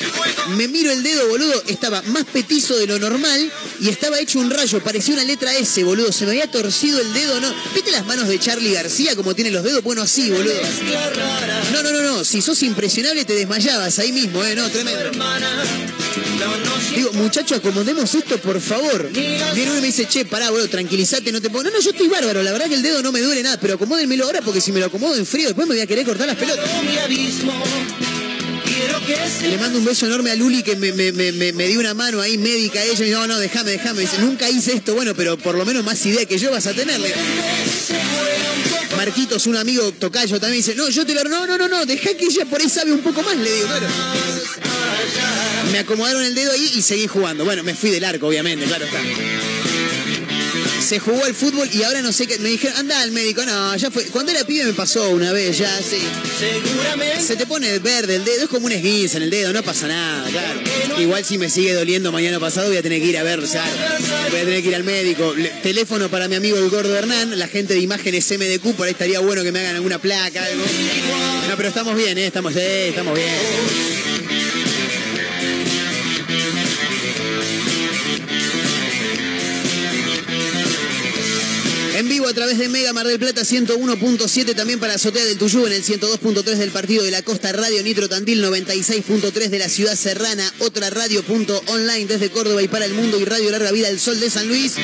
Me 0.57 0.69
miro 0.69 0.91
el 0.91 1.03
dedo, 1.03 1.29
boludo. 1.29 1.63
Estaba 1.67 2.01
más 2.03 2.25
petizo 2.25 2.77
de 2.77 2.87
lo 2.87 2.99
normal 2.99 3.53
y 3.81 3.89
estaba 3.89 4.19
hecho 4.21 4.39
un 4.39 4.51
rayo. 4.51 4.83
Parecía 4.83 5.15
una 5.15 5.25
letra 5.25 5.55
S, 5.55 5.83
boludo. 5.85 6.13
Se 6.13 6.25
me 6.25 6.31
había 6.31 6.51
torcido 6.51 7.01
el 7.01 7.13
dedo, 7.13 7.41
¿no? 7.41 7.55
¿Viste 7.75 7.91
las 7.91 8.07
manos 8.07 8.29
de 8.29 8.39
Charlie 8.39 8.73
García 8.73 9.15
como 9.17 9.35
tiene 9.35 9.51
los 9.51 9.63
dedos? 9.63 9.83
Bueno, 9.83 10.03
así, 10.03 10.31
boludo. 10.31 10.55
No, 11.73 11.83
no, 11.83 11.93
no, 11.93 12.01
no. 12.01 12.25
Si 12.25 12.41
sos 12.41 12.63
impresionable 12.63 13.25
te 13.25 13.35
desmayabas 13.35 13.99
ahí 13.99 14.13
mismo, 14.13 14.43
¿eh? 14.45 14.55
No, 14.55 14.69
tremendo. 14.71 15.11
Digo, 16.95 17.13
muchachos, 17.13 17.61
acomodemos 17.67 18.15
esto, 18.15 18.39
por 18.39 18.61
favor. 18.61 19.11
Viene 19.11 19.71
uno 19.71 19.79
y 19.79 19.81
me 19.81 19.87
dice, 19.89 20.07
che, 20.07 20.25
pará, 20.25 20.51
boludo, 20.51 20.69
tranquilízate, 20.69 21.33
no 21.33 21.41
te 21.41 21.51
pongo. 21.51 21.65
No, 21.65 21.71
no, 21.71 21.81
yo 21.81 21.91
estoy 21.91 22.07
bárbaro, 22.07 22.43
la 22.43 22.53
verdad 22.53 22.69
que 22.69 22.75
el 22.75 22.83
dedo 22.83 23.03
no 23.03 23.11
me 23.11 23.21
duele 23.21 23.43
nada, 23.43 23.59
pero 23.59 23.75
acomódenmelo 23.75 24.25
ahora 24.25 24.41
porque 24.41 24.61
si 24.61 24.71
me 24.71 24.79
lo 24.79 24.87
acomodo 24.87 25.17
en 25.17 25.27
frío, 25.27 25.49
después 25.49 25.67
me 25.67 25.75
voy 25.75 25.83
a 25.83 25.87
querer 25.87 26.05
cortar 26.05 26.29
las 26.29 26.37
pelotas. 26.37 26.65
Le 29.43 29.59
mando 29.59 29.79
un 29.79 29.85
beso 29.85 30.07
enorme 30.07 30.31
a 30.31 30.37
Luli 30.37 30.63
que 30.63 30.77
me, 30.77 30.93
me, 30.93 31.13
me, 31.13 31.33
me 31.33 31.67
dio 31.67 31.81
una 31.81 31.95
mano 31.95 32.21
ahí 32.21 32.39
médica 32.39 32.83
ella 32.83 33.05
y 33.05 33.11
no, 33.11 33.27
no, 33.27 33.39
déjame, 33.39 33.73
déjame. 33.73 34.03
Dice, 34.03 34.19
nunca 34.19 34.49
hice 34.49 34.75
esto, 34.75 34.95
bueno, 34.95 35.15
pero 35.15 35.37
por 35.37 35.57
lo 35.57 35.65
menos 35.65 35.85
más 35.85 36.05
idea 36.07 36.25
que 36.25 36.39
yo 36.39 36.53
vas 36.53 36.67
a 36.67 36.73
tenerle. 36.73 37.13
Marquitos, 38.97 39.47
un 39.47 39.57
amigo 39.57 39.91
tocayo, 39.93 40.41
también 40.41 40.63
dice, 40.63 40.75
no, 40.75 40.89
yo 40.89 41.05
te 41.05 41.15
lo... 41.15 41.25
No, 41.25 41.47
no, 41.47 41.59
no, 41.59 41.69
no, 41.69 41.85
deja 41.85 42.15
que 42.17 42.27
ella 42.27 42.45
por 42.47 42.61
ahí 42.61 42.69
sabe 42.69 42.93
un 42.93 43.01
poco 43.01 43.23
más, 43.23 43.37
le 43.37 43.53
digo, 43.53 43.67
claro. 43.67 43.87
Me 45.73 45.79
acomodaron 45.79 46.23
el 46.23 46.35
dedo 46.35 46.53
ahí 46.53 46.73
y 46.77 46.83
seguí 46.83 47.07
jugando. 47.07 47.45
Bueno, 47.45 47.63
me 47.63 47.75
fui 47.75 47.91
del 47.91 48.05
arco, 48.05 48.27
obviamente, 48.27 48.67
claro 48.67 48.85
está 48.85 49.01
se 50.87 51.01
jugó 51.01 51.25
al 51.25 51.35
fútbol 51.35 51.69
y 51.73 51.83
ahora 51.83 52.01
no 52.01 52.13
sé 52.13 52.29
qué. 52.29 52.39
Me 52.39 52.49
dijeron, 52.49 52.77
anda 52.79 53.01
al 53.01 53.11
médico. 53.11 53.45
No, 53.45 53.77
ya 53.77 53.91
fue. 53.91 54.05
Cuando 54.05 54.31
era 54.31 54.45
pibe 54.45 54.65
me 54.65 54.73
pasó 54.73 55.11
una 55.11 55.33
vez, 55.33 55.59
ya, 55.59 55.71
sí. 55.83 55.99
Se 57.21 57.35
te 57.35 57.45
pone 57.45 57.79
verde 57.81 58.17
el 58.17 58.25
dedo, 58.25 58.45
es 58.45 58.49
como 58.49 58.67
un 58.67 58.73
esguince 58.73 59.17
en 59.17 59.25
el 59.25 59.31
dedo, 59.31 59.53
no 59.53 59.63
pasa 59.63 59.89
nada, 59.89 60.29
claro. 60.31 60.61
Igual 60.99 61.25
si 61.25 61.39
me 61.39 61.51
sigue 61.51 61.75
doliendo 61.75 62.13
mañana 62.13 62.39
pasado 62.39 62.69
voy 62.69 62.77
a 62.77 62.83
tener 62.83 63.01
que 63.01 63.09
ir 63.09 63.19
a 63.19 63.25
ver, 63.25 63.41
voy 63.41 63.49
a 63.49 64.45
tener 64.45 64.63
que 64.63 64.69
ir 64.69 64.75
al 64.77 64.85
médico. 64.85 65.35
teléfono 65.63 66.09
para 66.09 66.29
mi 66.29 66.37
amigo 66.37 66.57
el 66.59 66.71
gordo 66.71 66.97
Hernán, 66.97 67.37
la 67.37 67.49
gente 67.49 67.75
de 67.75 67.81
imágenes 67.81 68.31
MDQ, 68.31 68.77
por 68.77 68.87
ahí 68.87 68.93
estaría 68.93 69.19
bueno 69.19 69.43
que 69.43 69.51
me 69.51 69.61
hagan 69.61 69.77
alguna 69.77 69.99
placa, 69.99 70.45
algo. 70.45 70.65
No, 71.49 71.57
pero 71.57 71.69
estamos 71.69 71.97
bien, 71.97 72.17
¿eh? 72.19 72.27
Estamos, 72.27 72.55
eh, 72.55 72.91
estamos 72.91 73.15
bien. 73.15 74.16
Vivo 82.27 82.31
a 82.31 82.35
través 82.35 82.59
de 82.59 82.69
Mega 82.69 82.93
Mar 82.93 83.07
del 83.07 83.19
Plata 83.19 83.43
101.7, 83.43 84.55
también 84.55 84.81
para 84.81 84.95
Azotea 84.95 85.25
del 85.25 85.39
Tuyú 85.39 85.67
en 85.67 85.73
el 85.73 85.85
102.3 85.85 86.43
del 86.57 86.71
Partido 86.71 87.05
de 87.05 87.11
la 87.11 87.23
Costa, 87.23 87.53
Radio 87.53 87.83
Nitro 87.83 88.09
Tandil 88.09 88.43
96.3 88.43 89.49
de 89.49 89.59
la 89.59 89.69
Ciudad 89.69 89.95
Serrana, 89.95 90.53
otra 90.61 90.91
radio.online 90.91 92.07
desde 92.07 92.31
Córdoba 92.31 92.63
y 92.63 92.69
para 92.69 92.85
el 92.85 92.95
mundo 92.95 93.21
y 93.21 93.25
Radio 93.25 93.51
Larga 93.51 93.71
Vida 93.71 93.89
del 93.89 94.01
Sol 94.01 94.19
de 94.19 94.31
San 94.31 94.49
Luis. 94.49 94.75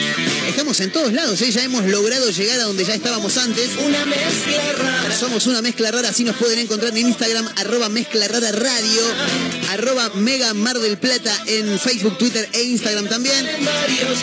Estamos 0.48 0.78
en 0.80 0.92
todos 0.92 1.12
lados, 1.12 1.40
¿eh? 1.42 1.50
ya 1.50 1.64
hemos 1.64 1.84
logrado 1.84 2.30
llegar 2.30 2.60
a 2.60 2.64
donde 2.64 2.84
ya 2.84 2.94
estábamos 2.94 3.36
antes. 3.38 3.70
Una 3.78 4.04
mezcla 4.04 4.72
rara. 4.78 5.18
Somos 5.18 5.46
una 5.46 5.62
mezcla 5.62 5.90
rara, 5.90 6.10
así 6.10 6.24
nos 6.24 6.36
pueden 6.36 6.58
encontrar 6.58 6.96
en 6.96 7.06
Instagram, 7.06 7.48
arroba 7.56 7.88
mezcla 7.88 8.28
rara 8.28 8.52
radio, 8.52 9.02
arroba 9.70 10.10
Mega 10.14 10.54
Mar 10.54 10.78
del 10.78 10.98
Plata 10.98 11.36
en 11.46 11.78
Facebook, 11.78 12.18
Twitter 12.18 12.48
e 12.52 12.62
Instagram 12.62 13.08
también. 13.08 13.46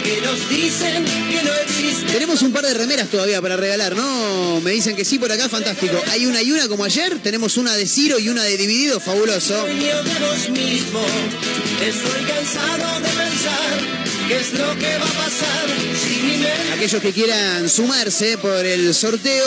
Que 0.03 0.21
nos 0.21 0.49
dicen 0.49 1.05
que 1.05 1.43
no 1.43 1.53
existe. 1.55 2.13
Tenemos 2.13 2.41
un 2.41 2.53
par 2.53 2.65
de 2.65 2.73
remeras 2.73 3.08
todavía 3.09 3.41
para 3.41 3.57
regalar, 3.57 3.95
¿no? 3.95 4.61
Me 4.61 4.71
dicen 4.71 4.95
que 4.95 5.03
sí 5.05 5.19
por 5.19 5.31
acá, 5.31 5.47
fantástico. 5.49 6.01
Hay 6.11 6.25
una 6.25 6.41
y 6.41 6.51
una 6.51 6.67
como 6.67 6.83
ayer, 6.83 7.19
tenemos 7.19 7.57
una 7.57 7.75
de 7.75 7.85
Ciro 7.87 8.17
y 8.19 8.29
una 8.29 8.43
de 8.43 8.57
Dividido, 8.57 8.99
fabuloso. 8.99 9.67
Estoy 9.67 9.79
cansado 12.27 12.99
de 12.99 13.09
pensar 13.09 13.79
qué 14.27 14.37
es 14.37 14.53
lo 14.53 14.75
que 14.77 14.97
va 14.97 15.05
a 15.05 15.25
pasar 15.25 15.69
Aquellos 16.73 17.01
que 17.01 17.11
quieran 17.11 17.69
sumarse 17.69 18.37
por 18.37 18.65
el 18.65 18.93
sorteo, 18.93 19.45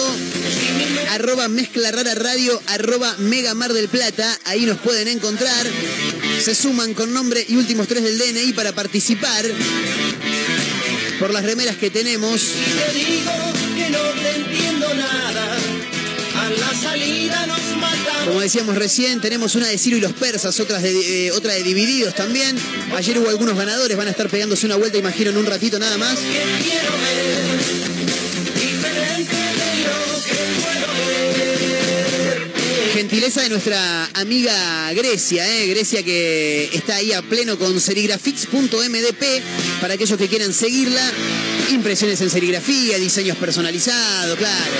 arroba 1.10 1.48
mezcla 1.48 1.90
rara 1.90 2.14
radio, 2.14 2.60
arroba 2.66 3.14
mega 3.18 3.54
mar 3.54 3.72
del 3.72 3.88
plata, 3.88 4.38
ahí 4.44 4.66
nos 4.66 4.78
pueden 4.78 5.08
encontrar. 5.08 5.66
Se 6.42 6.54
suman 6.54 6.94
con 6.94 7.12
nombre 7.12 7.44
y 7.48 7.56
últimos 7.56 7.88
tres 7.88 8.02
del 8.02 8.18
DNI 8.18 8.52
para 8.52 8.72
participar 8.72 9.44
por 11.22 11.32
las 11.32 11.44
remeras 11.44 11.76
que 11.76 11.88
tenemos. 11.88 12.40
te 12.40 12.98
digo 12.98 13.30
que 13.76 13.90
no 13.90 14.00
te 14.20 14.30
entiendo 14.40 14.92
nada. 14.92 15.56
A 16.36 16.50
la 16.50 16.74
salida 16.74 17.46
nos 17.46 17.60
matamos. 17.76 18.24
Como 18.26 18.40
decíamos 18.40 18.74
recién, 18.74 19.20
tenemos 19.20 19.54
una 19.54 19.68
de 19.68 19.78
Ciro 19.78 19.96
y 19.96 20.00
los 20.00 20.14
persas, 20.14 20.58
otras 20.58 20.82
de, 20.82 21.26
eh, 21.26 21.30
otra 21.30 21.52
de 21.52 21.62
Divididos 21.62 22.16
también. 22.16 22.58
Ayer 22.96 23.20
hubo 23.20 23.28
algunos 23.28 23.56
ganadores, 23.56 23.96
van 23.96 24.08
a 24.08 24.10
estar 24.10 24.28
pegándose 24.28 24.66
una 24.66 24.74
vuelta, 24.74 24.98
imagino, 24.98 25.30
en 25.30 25.36
un 25.36 25.46
ratito 25.46 25.78
nada 25.78 25.96
más. 25.96 26.18
Gentileza 33.02 33.42
de 33.42 33.48
nuestra 33.48 34.04
amiga 34.14 34.92
Grecia, 34.92 35.44
¿eh? 35.44 35.66
Grecia 35.66 36.04
que 36.04 36.70
está 36.72 36.94
ahí 36.94 37.12
a 37.12 37.20
pleno 37.20 37.58
con 37.58 37.80
serigrafix.mdp 37.80 39.24
para 39.80 39.94
aquellos 39.94 40.16
que 40.16 40.28
quieran 40.28 40.54
seguirla. 40.54 41.02
Impresiones 41.72 42.20
en 42.20 42.30
serigrafía, 42.30 42.98
diseños 42.98 43.36
personalizados, 43.38 44.38
claro. 44.38 44.70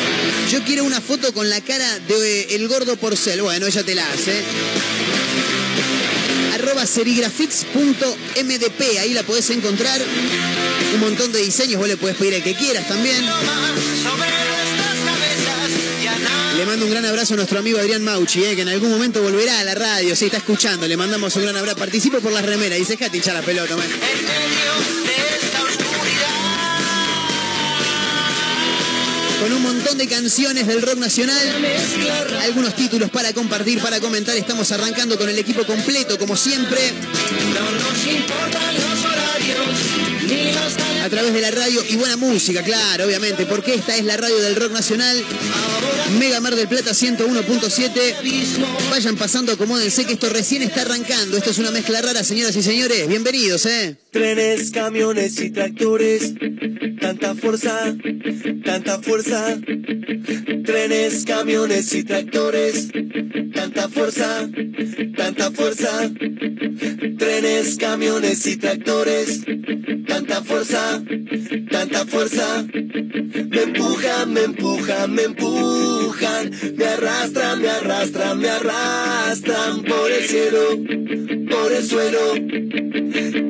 Yo 0.53 0.63
quiero 0.63 0.85
una 0.85 1.01
foto 1.01 1.35
con 1.35 1.51
la 1.51 1.61
cara 1.63 1.99
de 1.99 2.55
El 2.55 2.69
Gordo 2.69 2.97
Porcel. 2.97 3.43
Bueno, 3.43 3.67
ella 3.67 3.83
te 3.83 3.97
la 3.97 4.09
hace. 4.09 4.41
Arroba 6.55 6.87
serigrafix.mdp, 6.87 8.99
ahí 9.01 9.15
la 9.15 9.25
podés 9.25 9.51
encontrar. 9.51 10.01
Un 10.95 11.01
montón 11.01 11.33
de 11.33 11.41
diseños, 11.41 11.81
vos 11.81 11.89
le 11.89 11.97
podés 11.97 12.15
pedir 12.15 12.35
el 12.35 12.45
que 12.45 12.55
quieras 12.55 12.87
también. 12.87 13.25
Mando 16.73 16.87
un 16.87 16.91
gran 16.91 17.05
abrazo 17.05 17.35
a 17.35 17.37
nuestro 17.37 17.59
amigo 17.59 17.79
Adrián 17.79 18.03
Mauchi, 18.03 18.43
eh, 18.45 18.57
que 18.57 18.63
en 18.63 18.71
algún 18.71 18.91
momento 18.91 19.21
volverá 19.21 19.61
a 19.61 19.65
la 19.65 19.75
radio. 19.75 20.17
Si 20.17 20.25
está 20.25 20.39
escuchando, 20.39 20.89
le 20.89 20.97
mandamos 20.97 21.37
un 21.37 21.43
gran 21.43 21.55
abrazo. 21.55 21.77
Participo 21.77 22.19
por 22.21 22.33
las 22.33 22.47
remeras. 22.47 22.79
Dice, 22.79 22.97
déjate 22.97 23.19
hinchar 23.19 23.35
la 23.35 23.43
pelota, 23.43 23.77
man. 23.77 23.87
con 29.43 29.53
un 29.53 29.63
montón 29.63 29.99
de 29.99 30.07
canciones 30.07 30.67
del 30.69 30.81
rock 30.81 30.97
nacional, 30.99 31.37
algunos 32.43 32.77
títulos 32.77 33.11
para 33.11 33.33
compartir, 33.33 33.81
para 33.81 34.01
comentar. 34.01 34.37
Estamos 34.37 34.71
arrancando 34.73 35.19
con 35.19 35.29
el 35.29 35.39
equipo 35.39 35.67
completo, 35.67 36.17
como 36.17 36.37
siempre. 36.37 36.81
A 41.03 41.09
través 41.09 41.33
de 41.35 41.41
la 41.41 41.51
radio 41.51 41.83
y 41.89 41.97
buena 41.97 42.17
música, 42.17 42.63
claro, 42.63 43.07
obviamente, 43.07 43.45
porque 43.47 43.75
esta 43.75 43.97
es 43.97 44.05
la 44.05 44.17
radio 44.17 44.39
del 44.39 44.55
rock 44.57 44.73
nacional. 44.73 45.23
Mega 46.19 46.41
Mar 46.41 46.55
del 46.55 46.69
Plata 46.69 46.93
101.7. 46.93 48.91
Vayan 48.91 49.17
pasando, 49.17 49.53
acomódense 49.53 50.05
que 50.05 50.13
esto 50.13 50.29
recién 50.29 50.63
está 50.63 50.83
arrancando. 50.83 51.37
Esto 51.37 51.51
es 51.51 51.59
una 51.59 51.71
mezcla 51.71 52.01
rara, 52.03 52.23
señoras 52.23 52.55
y 52.57 52.63
señores. 52.63 53.09
Bienvenidos, 53.09 53.67
¿eh? 53.67 53.97
Trenes, 54.11 54.71
camiones 54.71 55.41
y 55.41 55.51
tractores. 55.51 56.35
Tanta 57.01 57.35
fuerza, 57.35 57.95
tanta 58.65 59.01
fuerza. 59.01 59.59
Trenes, 60.65 61.25
camiones 61.25 61.93
y 61.95 62.05
tractores. 62.05 62.89
Tanta 63.55 63.89
fuerza, 63.89 64.49
tanta 65.17 65.51
fuerza. 65.51 66.11
Trenes, 67.19 67.77
camiones 67.77 68.47
y 68.47 68.57
tractores. 68.57 69.41
Tanta 70.07 70.22
fuerza, 70.27 71.03
tanta 71.71 72.07
fuerza. 72.07 72.65
Me 72.73 73.63
empujan, 73.63 73.72
me 74.43 74.47
empujan, 74.47 75.15
me 75.15 75.23
empujan. 75.23 76.51
Me 76.77 76.85
arrastran, 76.85 77.63
me 77.63 77.69
arrastran, 77.69 78.41
me 78.41 78.49
arrastran 78.49 79.83
por 79.85 80.11
el 80.11 80.25
cielo, 80.25 80.61
por 81.49 81.73
el 81.73 81.85
suelo. 81.85 82.33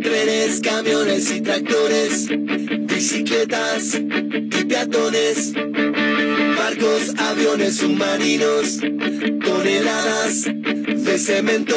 Trenes, 0.03 0.61
camiones 0.61 1.31
y 1.31 1.41
tractores. 1.41 2.29
Bicicletas 2.29 3.95
y 3.95 4.65
peatones. 4.65 5.53
Barcos, 6.59 7.15
aviones 7.17 7.77
submarinos. 7.77 8.81
Toneladas 9.45 10.45
de 10.45 11.19
cemento. 11.19 11.77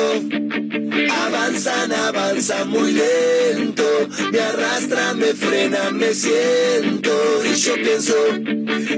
Avanzan, 1.26 1.94
avanzan 1.94 2.70
muy 2.70 2.92
lento. 2.92 4.10
Me 4.32 4.40
arrastran, 4.40 5.20
me 5.20 5.34
frenan, 5.34 5.98
me 5.98 6.14
siento. 6.14 7.12
Y 7.46 7.56
yo 7.56 7.76
pienso 7.76 8.16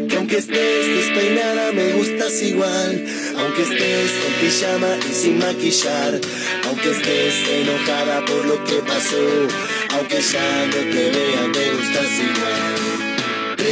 que 0.08 0.16
aunque 0.16 0.38
estés 0.38 0.88
despeinada, 0.88 1.72
me 1.72 1.94
gustas 1.94 2.42
igual. 2.42 3.06
Aunque 3.38 3.64
estés 3.64 4.12
con 4.12 4.34
pijama 4.42 4.98
y 5.10 5.14
sin 5.14 5.40
maquillar. 5.40 6.20
Aunque 6.68 6.92
estés 6.92 7.36
enojada 7.50 8.26
por 8.26 8.46
lo 8.46 8.64
que 8.64 8.76
pasó. 8.76 9.48
Aunque 9.96 10.22
ya 10.22 10.66
no 10.68 10.92
te 10.92 11.12
vean, 11.12 11.52
me 11.52 11.72
gustas 11.72 12.12
igual. 12.20 12.76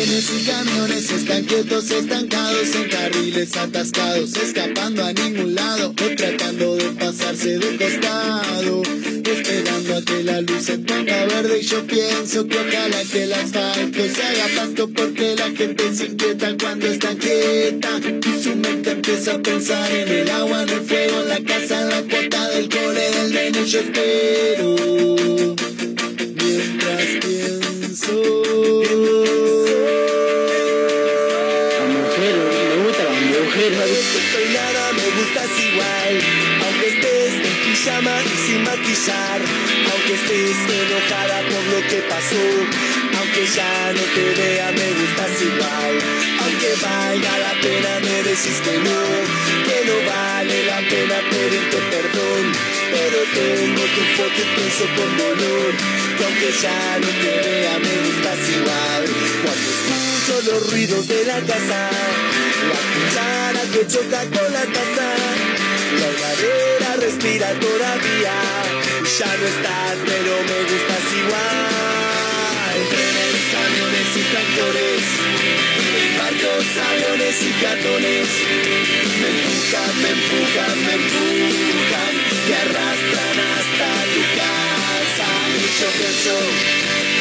Trenes 0.05 0.29
y 0.29 0.45
camiones 0.45 1.09
están 1.09 1.43
quietos, 1.45 1.89
estancados 1.89 2.75
en 2.75 2.89
carriles 2.89 3.57
atascados, 3.57 4.35
escapando 4.35 5.03
a 5.03 5.11
ningún 5.13 5.55
lado 5.55 5.89
o 5.89 6.15
tratando 6.15 6.75
de 6.75 6.91
pasarse 6.91 7.57
de 7.57 7.75
costado, 7.75 8.83
esperando 8.83 9.97
a 9.97 10.01
que 10.03 10.23
la 10.23 10.41
luz 10.41 10.63
se 10.63 10.77
ponga 10.77 11.25
verde 11.25 11.59
y 11.59 11.63
yo 11.63 11.87
pienso 11.87 12.47
que 12.47 12.55
ojalá 12.55 13.03
que 13.11 13.23
el 13.23 13.33
asfalto 13.33 13.99
se 14.13 14.21
haga 14.21 14.47
pasto 14.55 14.89
porque 14.89 15.35
la 15.35 15.49
gente 15.49 15.95
se 15.95 16.05
inquieta 16.05 16.55
cuando 16.61 16.85
está 16.85 17.15
quieta 17.15 17.99
y 17.99 18.43
su 18.43 18.55
mente 18.57 18.91
empieza 18.91 19.33
a 19.33 19.39
pensar 19.39 19.91
en 19.91 20.07
el 20.07 20.29
agua, 20.29 20.63
en 20.63 20.69
el 20.69 20.81
fuego, 20.81 21.21
en 21.23 21.29
la 21.29 21.39
casa, 21.43 21.81
en 21.81 21.89
la 21.89 22.01
cuota 22.03 22.49
del 22.49 22.69
cole, 22.69 23.09
del 23.09 23.33
nene, 23.33 23.65
yo 23.65 23.79
espero 23.79 24.75
mientras 26.35 27.05
pienso. 27.25 28.45
Aunque 38.95 40.13
estés 40.13 40.55
enojada 40.71 41.41
por 41.51 41.63
lo 41.65 41.87
que 41.89 41.99
pasó, 42.07 42.45
aunque 43.19 43.45
ya 43.45 43.91
no 43.91 44.01
te 44.15 44.41
vea 44.41 44.71
me 44.71 44.87
gustas 44.93 45.41
igual, 45.41 45.93
aunque 46.39 46.69
valga 46.81 47.37
la 47.39 47.53
pena 47.61 47.99
me 47.99 48.23
decís 48.23 48.57
que 48.63 48.77
no, 48.79 49.01
que 49.67 49.77
no 49.85 49.97
vale 50.09 50.65
la 50.65 50.77
pena 50.77 51.15
pedirte 51.29 51.77
perdón, 51.91 52.43
pero 52.93 53.19
tengo 53.35 53.83
tu 53.83 54.01
foto 54.15 54.39
y 54.39 54.55
pienso 54.55 54.85
con 54.95 55.17
dolor, 55.17 55.71
que 56.17 56.23
aunque 56.23 56.51
ya 56.61 56.97
no 57.01 57.07
te 57.19 57.49
vea 57.49 57.77
me 57.79 57.95
gustas 58.07 58.49
igual, 58.55 59.03
cuando 59.43 59.67
escucho 59.75 60.51
los 60.51 60.71
ruidos 60.71 61.07
de 61.09 61.25
la 61.25 61.39
casa, 61.41 61.89
la 62.71 62.79
cuchara 62.95 63.61
que 63.73 63.87
choca 63.87 64.21
con 64.23 64.53
la 64.53 64.63
taza 64.63 65.54
la 66.01 66.11
madera 66.23 66.89
respira 66.99 67.47
todavía. 67.59 68.35
Ya 69.17 69.31
no 69.39 69.45
estás, 69.53 69.95
pero 70.05 70.33
me 70.49 70.59
gustas 70.69 71.05
igual. 71.21 72.77
Trenes, 72.91 73.39
camiones 73.55 74.09
y 74.19 74.23
tractores. 74.31 75.03
Barcos, 76.19 76.67
aviones 76.89 77.37
y 77.41 77.51
peatones. 77.59 78.29
Me 79.21 79.27
empujan, 79.35 79.93
me 80.03 80.09
empujan, 80.17 80.75
me 80.85 80.93
empujan. 81.01 82.13
Me 82.47 82.55
arrastran 82.63 83.37
hasta 83.55 83.89
tu 84.13 84.21
casa. 84.39 85.29
Pienso 85.97 86.35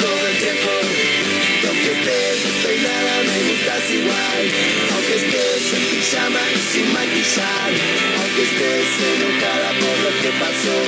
todo 0.00 0.26
el 0.28 0.36
tiempo. 0.38 1.33
Aunque 2.12 3.16
me 3.28 3.38
gustas 3.48 3.90
igual. 3.90 4.42
Aunque 4.94 5.14
estés 5.16 5.72
en 5.74 5.84
pijama 5.90 6.40
y 6.52 6.72
sin 6.72 6.92
maquillar 6.92 8.04
que 8.36 8.42
estés 8.42 8.88
enojada 9.14 9.70
por 9.78 9.98
lo 10.02 10.20
que 10.20 10.30
pasó, 10.40 10.78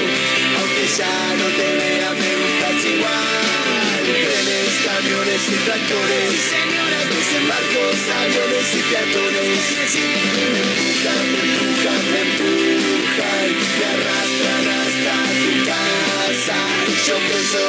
aunque 0.59 0.87
ya 0.99 1.35
no 1.37 1.47
te 1.57 1.77
vea 1.77 2.11
me 2.11 2.37
gustas 2.37 2.85
igual. 2.85 3.86
Trenes, 4.07 4.71
camiones 4.87 5.43
y 5.51 5.57
tractores, 5.67 6.31
señoras, 6.39 7.07
desembarcos, 7.11 7.99
aviones 8.07 8.71
y 8.71 8.83
peatones, 8.87 9.67
me 9.75 10.61
empujan, 10.63 11.25
me 11.33 11.41
empujan, 11.43 12.03
me 12.13 12.21
empujan, 12.23 13.49
me 13.51 13.87
arrastran 13.91 14.65
hasta 14.79 15.15
tu 15.43 15.51
casa. 15.67 16.59
Y 16.87 16.95
yo 17.03 17.17
pienso 17.19 17.63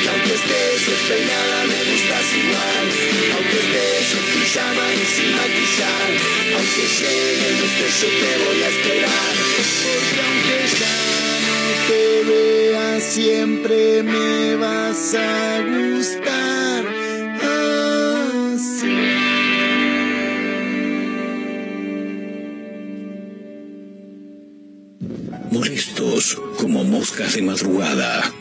que 0.00 0.08
aunque 0.08 0.32
estés 0.32 0.80
despeinada 0.88 1.64
me 1.68 1.78
gustas 1.92 2.28
igual, 2.40 2.86
aunque 3.36 3.58
estés 3.60 4.16
en 4.16 4.24
pijama 4.32 4.86
y 4.96 5.04
sin 5.12 5.30
maquillar. 5.36 6.08
Aunque 6.56 6.84
llegue 6.88 7.48
el 7.48 7.56
yo 7.60 8.08
te 8.08 8.32
voy 8.44 8.62
a 8.62 8.68
esperar. 8.70 9.34
Porque 9.84 10.20
aunque 10.24 10.56
ya 10.80 11.19
te 11.88 12.24
vea, 12.28 13.00
siempre 13.00 14.02
me 14.02 14.56
vas 14.56 15.14
a 15.14 15.60
gustar. 15.62 16.84
Así. 18.54 18.96
Molestos 25.50 26.40
como 26.58 26.84
moscas 26.84 27.34
de 27.34 27.42
madrugada 27.42 28.32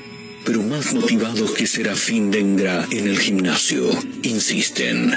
pero 0.46 0.64
más 0.64 0.94
motivados 0.94 1.52
que 1.52 1.68
Serafín 1.68 2.32
Dengra 2.32 2.88
en 2.90 3.08
el 3.08 3.20
gimnasio, 3.20 3.92
insisten. 4.24 5.14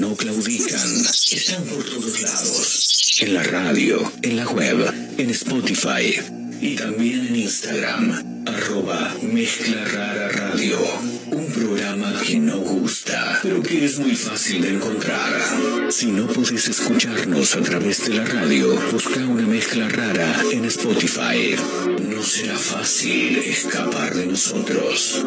no 0.00 0.16
claudican, 0.16 1.06
están 1.30 1.62
por 1.64 1.84
todos 1.84 2.22
lados. 2.22 2.99
En 3.18 3.34
la 3.34 3.42
radio, 3.42 4.12
en 4.22 4.36
la 4.36 4.46
web, 4.46 4.92
en 5.18 5.30
Spotify 5.30 6.14
y 6.60 6.76
también 6.76 7.26
en 7.26 7.36
Instagram, 7.36 8.44
arroba 8.46 9.14
Mezcla 9.22 9.84
Rara 9.84 10.28
Radio. 10.28 10.78
Un 11.32 11.46
programa 11.46 12.14
que 12.24 12.38
no 12.38 12.58
gusta, 12.58 13.40
pero 13.42 13.62
que 13.62 13.84
es 13.84 13.98
muy 13.98 14.14
fácil 14.14 14.62
de 14.62 14.74
encontrar. 14.74 15.42
Si 15.90 16.06
no 16.06 16.28
podés 16.28 16.68
escucharnos 16.68 17.56
a 17.56 17.62
través 17.62 18.04
de 18.06 18.14
la 18.14 18.24
radio, 18.24 18.80
busca 18.92 19.20
una 19.26 19.46
mezcla 19.46 19.88
rara 19.88 20.42
en 20.52 20.64
Spotify. 20.66 21.56
No 22.08 22.22
será 22.22 22.56
fácil 22.56 23.38
escapar 23.38 24.14
de 24.14 24.26
nosotros. 24.26 25.24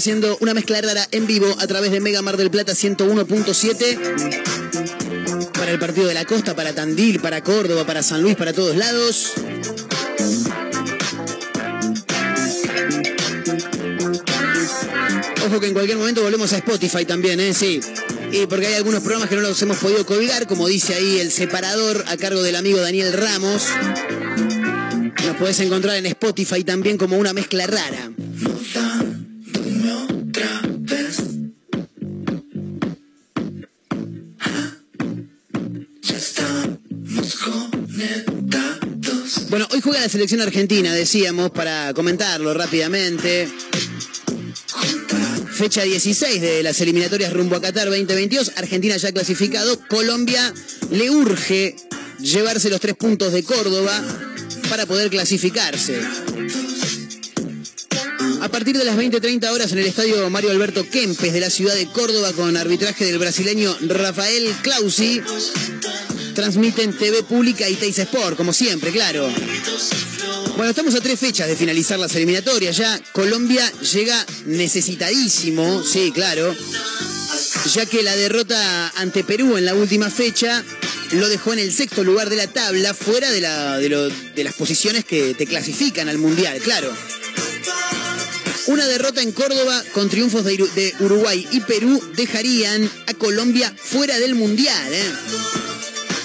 Haciendo 0.00 0.36
una 0.40 0.54
mezcla 0.54 0.80
rara 0.80 1.06
en 1.10 1.26
vivo 1.26 1.54
a 1.58 1.66
través 1.66 1.92
de 1.92 2.00
Mega 2.00 2.22
Mar 2.22 2.38
del 2.38 2.50
Plata 2.50 2.72
101.7 2.72 5.52
para 5.52 5.72
el 5.72 5.78
partido 5.78 6.08
de 6.08 6.14
la 6.14 6.24
costa, 6.24 6.56
para 6.56 6.74
Tandil, 6.74 7.20
para 7.20 7.44
Córdoba, 7.44 7.84
para 7.84 8.02
San 8.02 8.22
Luis, 8.22 8.34
para 8.34 8.54
todos 8.54 8.76
lados. 8.76 9.34
Ojo 15.46 15.60
que 15.60 15.66
en 15.66 15.74
cualquier 15.74 15.98
momento 15.98 16.22
volvemos 16.22 16.50
a 16.54 16.56
Spotify 16.56 17.04
también, 17.04 17.38
¿eh? 17.38 17.52
Sí. 17.52 17.82
Y 18.32 18.46
porque 18.46 18.68
hay 18.68 18.76
algunos 18.76 19.02
programas 19.02 19.28
que 19.28 19.36
no 19.36 19.42
los 19.42 19.60
hemos 19.60 19.76
podido 19.76 20.06
colgar, 20.06 20.46
como 20.46 20.66
dice 20.66 20.94
ahí 20.94 21.20
el 21.20 21.30
separador 21.30 22.06
a 22.08 22.16
cargo 22.16 22.42
del 22.42 22.56
amigo 22.56 22.80
Daniel 22.80 23.12
Ramos. 23.12 23.66
Nos 25.26 25.36
puedes 25.36 25.60
encontrar 25.60 25.96
en 25.96 26.06
Spotify 26.06 26.64
también 26.64 26.96
como 26.96 27.18
una 27.18 27.34
mezcla 27.34 27.66
rara. 27.66 28.10
Selección 40.10 40.40
argentina, 40.40 40.92
decíamos, 40.92 41.52
para 41.52 41.94
comentarlo 41.94 42.52
rápidamente. 42.52 43.48
Fecha 45.52 45.84
16 45.84 46.40
de 46.40 46.62
las 46.64 46.80
eliminatorias 46.80 47.32
rumbo 47.32 47.54
a 47.54 47.60
Qatar 47.60 47.86
2022. 47.86 48.52
Argentina 48.56 48.96
ya 48.96 49.12
clasificado. 49.12 49.78
Colombia 49.88 50.52
le 50.90 51.10
urge 51.10 51.76
llevarse 52.18 52.70
los 52.70 52.80
tres 52.80 52.96
puntos 52.96 53.32
de 53.32 53.44
Córdoba 53.44 54.02
para 54.68 54.84
poder 54.84 55.10
clasificarse. 55.10 56.00
A 58.40 58.48
partir 58.48 58.76
de 58.76 58.84
las 58.84 58.96
20-30 58.96 59.48
horas 59.50 59.70
en 59.70 59.78
el 59.78 59.86
estadio 59.86 60.28
Mario 60.28 60.50
Alberto 60.50 60.88
Kempes 60.88 61.32
de 61.32 61.40
la 61.40 61.50
ciudad 61.50 61.74
de 61.74 61.86
Córdoba 61.86 62.32
con 62.32 62.56
arbitraje 62.56 63.04
del 63.04 63.18
brasileño 63.18 63.76
Rafael 63.82 64.50
Clausi, 64.62 65.20
transmiten 66.34 66.92
TV 66.92 67.22
Pública 67.22 67.68
y 67.68 67.74
Teis 67.74 67.98
Sport, 67.98 68.36
como 68.36 68.52
siempre, 68.52 68.90
claro. 68.90 69.28
Bueno, 70.56 70.70
estamos 70.70 70.94
a 70.94 71.00
tres 71.00 71.18
fechas 71.18 71.48
de 71.48 71.56
finalizar 71.56 71.98
las 71.98 72.14
eliminatorias 72.14 72.76
ya. 72.76 73.00
Colombia 73.12 73.70
llega 73.92 74.26
necesitadísimo, 74.46 75.82
sí, 75.82 76.12
claro, 76.12 76.54
ya 77.72 77.86
que 77.86 78.02
la 78.02 78.14
derrota 78.16 78.92
ante 78.96 79.24
Perú 79.24 79.56
en 79.56 79.64
la 79.64 79.74
última 79.74 80.10
fecha 80.10 80.64
lo 81.12 81.28
dejó 81.28 81.52
en 81.52 81.60
el 81.60 81.72
sexto 81.72 82.04
lugar 82.04 82.30
de 82.30 82.36
la 82.36 82.46
tabla, 82.46 82.94
fuera 82.94 83.30
de, 83.30 83.40
la, 83.40 83.78
de, 83.78 84.12
de 84.34 84.44
las 84.44 84.54
posiciones 84.54 85.04
que 85.04 85.34
te 85.34 85.46
clasifican 85.46 86.08
al 86.08 86.18
Mundial, 86.18 86.58
claro. 86.60 86.92
Una 88.66 88.86
derrota 88.86 89.20
en 89.20 89.32
Córdoba 89.32 89.82
con 89.94 90.08
triunfos 90.08 90.44
de 90.44 90.94
Uruguay 91.00 91.48
y 91.50 91.60
Perú 91.60 92.00
dejarían 92.14 92.88
a 93.06 93.14
Colombia 93.14 93.74
fuera 93.76 94.18
del 94.18 94.34
Mundial. 94.34 94.92
¿eh? 94.92 95.69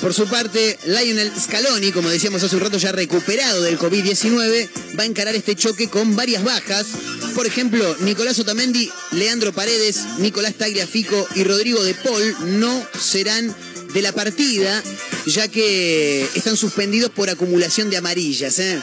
Por 0.06 0.14
su 0.14 0.28
parte, 0.28 0.78
Lionel 0.86 1.32
Scaloni, 1.36 1.92
como 1.92 2.12
decíamos 2.12 2.44
hace 2.44 2.56
un 2.56 2.62
rato, 2.62 2.78
ya 2.78 2.92
recuperado 2.92 3.64
del 3.64 3.80
COVID-19, 3.80 4.70
va 4.96 5.02
a 5.02 5.06
encarar 5.08 5.34
este 5.34 5.56
choque 5.56 5.90
con 5.90 6.16
varias 6.16 6.44
bajas. 6.44 6.86
Por 7.34 7.48
ejemplo, 7.48 7.98
Nicolás 8.02 8.38
Otamendi, 8.38 8.88
Leandro 9.14 9.52
Paredes, 9.52 10.02
Nicolás 10.20 10.54
Tagliafico 10.60 11.28
y 11.34 11.44
Rodrigo 11.44 11.84
de 11.84 11.96
Paul 11.96 12.60
no 12.60 12.86
serán 13.02 13.56
de 13.96 14.02
la 14.04 14.12
partida, 14.12 14.84
ya 15.26 15.48
que 15.48 16.30
están 16.36 16.56
suspendidos 16.56 17.10
por 17.10 17.32
acumulación 17.32 17.90
de 17.90 17.98
amarillas. 17.98 18.60
¿eh? 18.60 18.80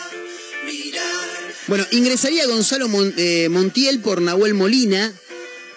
Bueno, 1.69 1.87
ingresaría 1.93 2.49
Gonzalo 2.49 2.89
eh, 3.17 3.49
Montiel 3.49 4.01
por 4.01 4.21
Nahuel 4.21 4.55
Molina, 4.55 5.15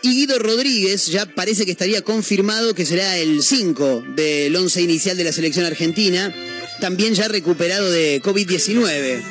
y 0.06 0.14
Guido 0.14 0.38
Rodríguez 0.38 1.08
ya 1.08 1.26
parece 1.26 1.66
que 1.66 1.72
estaría 1.72 2.04
confirmado 2.04 2.76
que 2.76 2.86
será 2.86 3.18
el 3.18 3.42
5 3.42 4.04
del 4.16 4.56
11 4.56 4.82
inicial 4.84 5.18
de 5.18 5.24
la 5.24 5.32
selección 5.32 5.66
argentina, 5.66 6.32
también 6.80 7.16
ya 7.16 7.28
recuperado 7.28 7.90
de 7.90 8.22
COVID-19. 8.22 9.24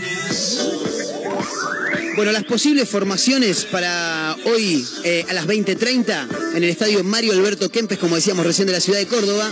Bueno, 2.17 2.33
las 2.33 2.43
posibles 2.45 2.89
formaciones 2.89 3.65
para 3.67 4.37
hoy 4.47 4.85
eh, 5.05 5.25
a 5.29 5.33
las 5.33 5.47
20.30 5.47 6.57
en 6.57 6.65
el 6.65 6.71
estadio 6.71 7.05
Mario 7.05 7.35
Alberto 7.35 7.71
Kempes, 7.71 7.99
como 7.99 8.17
decíamos 8.17 8.45
recién 8.45 8.67
de 8.67 8.73
la 8.73 8.81
ciudad 8.81 8.99
de 8.99 9.07
Córdoba. 9.07 9.49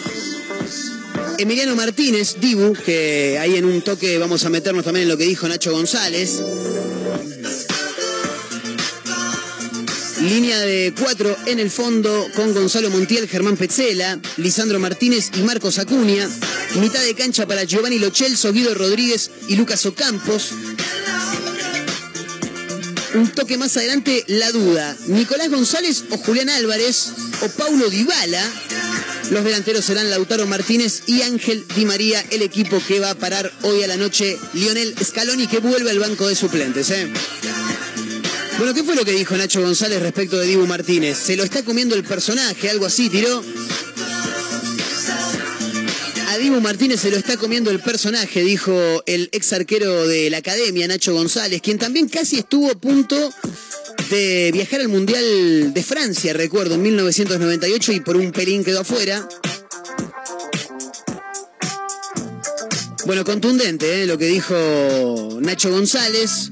Emiliano 1.38 1.76
Martínez, 1.76 2.36
Dibu, 2.40 2.72
que 2.72 3.38
ahí 3.40 3.56
en 3.56 3.64
un 3.64 3.82
toque 3.82 4.18
vamos 4.18 4.44
a 4.44 4.50
meternos 4.50 4.84
también 4.84 5.04
en 5.04 5.08
lo 5.08 5.16
que 5.16 5.24
dijo 5.24 5.46
Nacho 5.46 5.70
González. 5.70 6.40
Línea 10.22 10.60
de 10.60 10.94
cuatro 10.98 11.36
en 11.46 11.58
el 11.58 11.68
fondo 11.68 12.28
con 12.36 12.54
Gonzalo 12.54 12.90
Montiel, 12.90 13.28
Germán 13.28 13.56
Petzela, 13.56 14.20
Lisandro 14.36 14.78
Martínez 14.78 15.30
y 15.34 15.40
Marcos 15.40 15.80
Acuña. 15.80 16.28
Mitad 16.76 17.02
de 17.02 17.14
cancha 17.14 17.46
para 17.46 17.64
Giovanni 17.64 17.98
Lochelso, 17.98 18.52
Guido 18.52 18.72
Rodríguez 18.74 19.32
y 19.48 19.56
Lucas 19.56 19.84
Ocampos. 19.84 20.52
Un 23.14 23.28
toque 23.28 23.58
más 23.58 23.76
adelante, 23.76 24.24
la 24.28 24.52
duda. 24.52 24.96
Nicolás 25.08 25.50
González 25.50 26.04
o 26.10 26.16
Julián 26.18 26.50
Álvarez 26.50 27.08
o 27.42 27.48
Paulo 27.48 27.90
Dybala. 27.90 28.48
Los 29.30 29.44
delanteros 29.44 29.84
serán 29.84 30.08
Lautaro 30.08 30.46
Martínez 30.46 31.02
y 31.06 31.22
Ángel 31.22 31.66
Di 31.74 31.84
María, 31.84 32.24
el 32.30 32.42
equipo 32.42 32.80
que 32.86 33.00
va 33.00 33.10
a 33.10 33.14
parar 33.16 33.52
hoy 33.62 33.82
a 33.82 33.88
la 33.88 33.96
noche 33.96 34.38
Lionel 34.54 34.94
Scaloni, 35.02 35.48
que 35.48 35.58
vuelve 35.58 35.90
al 35.90 35.98
banco 35.98 36.28
de 36.28 36.36
suplentes. 36.36 36.90
¿eh? 36.90 37.10
Bueno, 38.58 38.74
¿qué 38.74 38.84
fue 38.84 38.94
lo 38.94 39.04
que 39.04 39.12
dijo 39.12 39.36
Nacho 39.36 39.60
González 39.60 40.00
respecto 40.02 40.38
de 40.38 40.46
Dibu 40.46 40.66
Martínez? 40.66 41.18
Se 41.18 41.36
lo 41.36 41.44
está 41.44 41.64
comiendo 41.64 41.94
el 41.94 42.04
personaje, 42.04 42.70
algo 42.70 42.86
así, 42.86 43.08
tiró. 43.08 43.42
A 46.28 46.38
Dibu 46.38 46.60
Martínez 46.60 47.00
se 47.00 47.10
lo 47.10 47.16
está 47.16 47.36
comiendo 47.36 47.70
el 47.70 47.80
personaje, 47.80 48.42
dijo 48.42 49.02
el 49.06 49.28
ex 49.32 49.52
arquero 49.52 50.06
de 50.06 50.30
la 50.30 50.38
academia, 50.38 50.86
Nacho 50.86 51.12
González, 51.12 51.60
quien 51.60 51.78
también 51.78 52.08
casi 52.08 52.38
estuvo 52.38 52.70
a 52.70 52.74
punto 52.74 53.16
de 54.10 54.50
viajar 54.52 54.80
al 54.80 54.88
Mundial 54.88 55.72
de 55.72 55.82
Francia, 55.82 56.32
recuerdo, 56.32 56.74
en 56.74 56.82
1998 56.82 57.92
y 57.92 58.00
por 58.00 58.16
un 58.16 58.32
pelín 58.32 58.64
quedó 58.64 58.80
afuera. 58.80 59.26
Bueno, 63.04 63.24
contundente 63.24 64.02
¿eh? 64.02 64.06
lo 64.06 64.16
que 64.16 64.26
dijo 64.26 65.38
Nacho 65.40 65.70
González 65.70 66.50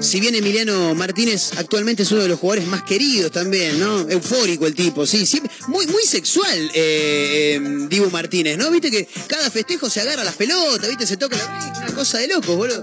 si 0.00 0.20
bien 0.20 0.34
Emiliano 0.34 0.94
Martínez 0.94 1.50
actualmente 1.56 2.02
es 2.02 2.12
uno 2.12 2.22
de 2.22 2.28
los 2.28 2.38
jugadores 2.38 2.68
más 2.68 2.82
queridos 2.82 3.32
también, 3.32 3.78
¿no? 3.78 4.08
Eufórico 4.08 4.66
el 4.66 4.74
tipo, 4.74 5.06
sí, 5.06 5.26
muy, 5.66 5.86
muy 5.86 6.02
sexual 6.04 6.70
eh, 6.74 7.54
em, 7.54 7.88
Dibu 7.88 8.10
Martínez, 8.10 8.56
¿no? 8.56 8.70
Viste 8.70 8.90
que 8.90 9.08
cada 9.26 9.50
festejo 9.50 9.90
se 9.90 10.00
agarra 10.00 10.24
las 10.24 10.34
pelotas, 10.36 10.88
viste, 10.88 11.06
se 11.06 11.16
toca 11.16 11.36
la 11.36 11.84
una 11.84 11.94
cosa 11.94 12.18
de 12.18 12.28
locos, 12.28 12.56
boludo. 12.56 12.82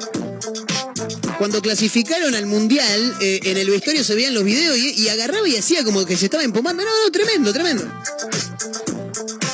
Cuando 1.38 1.62
clasificaron 1.62 2.34
al 2.36 2.46
Mundial, 2.46 3.18
eh, 3.22 3.40
en 3.44 3.58
el 3.58 3.70
vestuario 3.70 4.04
se 4.04 4.16
veían 4.16 4.34
los 4.34 4.44
videos 4.44 4.78
y, 4.78 5.10
agarraba 5.10 5.48
y 5.48 5.56
hacía 5.58 5.84
como 5.84 6.06
que 6.06 6.16
se 6.16 6.26
estaba 6.26 6.44
empomando. 6.44 6.84
No, 6.84 6.90
no, 7.04 7.12
tremendo, 7.12 7.52
tremendo. 7.52 7.84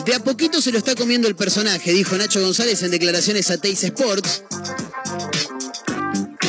De 0.05 0.15
a 0.15 0.19
poquito 0.19 0.61
se 0.61 0.71
lo 0.71 0.77
está 0.77 0.95
comiendo 0.95 1.27
el 1.27 1.35
personaje, 1.35 1.91
dijo 1.91 2.17
Nacho 2.17 2.41
González 2.41 2.81
en 2.83 2.91
declaraciones 2.91 3.49
a 3.49 3.57
Teis 3.57 3.83
Sports. 3.83 4.43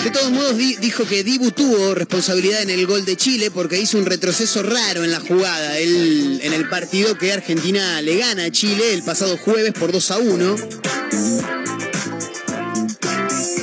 De 0.05 0.11
todos 0.11 0.33
modos, 0.33 0.57
dijo 0.57 1.07
que 1.07 1.23
Dibu 1.23 1.53
tuvo 1.53 1.95
responsabilidad 1.95 2.62
en 2.62 2.71
el 2.71 2.87
gol 2.87 3.05
de 3.05 3.17
Chile 3.17 3.53
porque 3.53 3.81
hizo 3.81 3.99
un 3.99 4.07
retroceso 4.07 4.62
raro 4.65 5.05
en 5.05 5.12
la 5.12 5.21
jugada. 5.21 5.79
en 5.79 6.53
el 6.53 6.69
partido 6.69 7.17
que 7.17 7.33
Argentina 7.33 8.03
le 8.03 8.17
gana 8.17 8.45
a 8.47 8.51
Chile 8.51 8.95
el 8.95 9.05
pasado 9.05 9.38
jueves 9.38 9.73
por 9.73 9.93
2 9.93 10.11
a 10.11 10.19
1. 10.19 10.57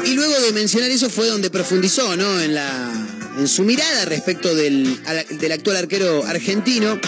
Y 0.06 0.14
luego 0.14 0.40
de 0.40 0.54
mencionar 0.54 0.90
eso 0.90 1.10
fue 1.10 1.28
donde 1.28 1.50
profundizó, 1.50 2.16
¿no? 2.16 2.40
En 2.40 2.54
la, 2.56 2.90
en 3.38 3.48
su 3.48 3.64
mirada 3.64 4.06
respecto 4.06 4.56
del, 4.56 4.98
del, 5.32 5.52
actual 5.52 5.76
arquero 5.76 6.26
argentino. 6.26 7.00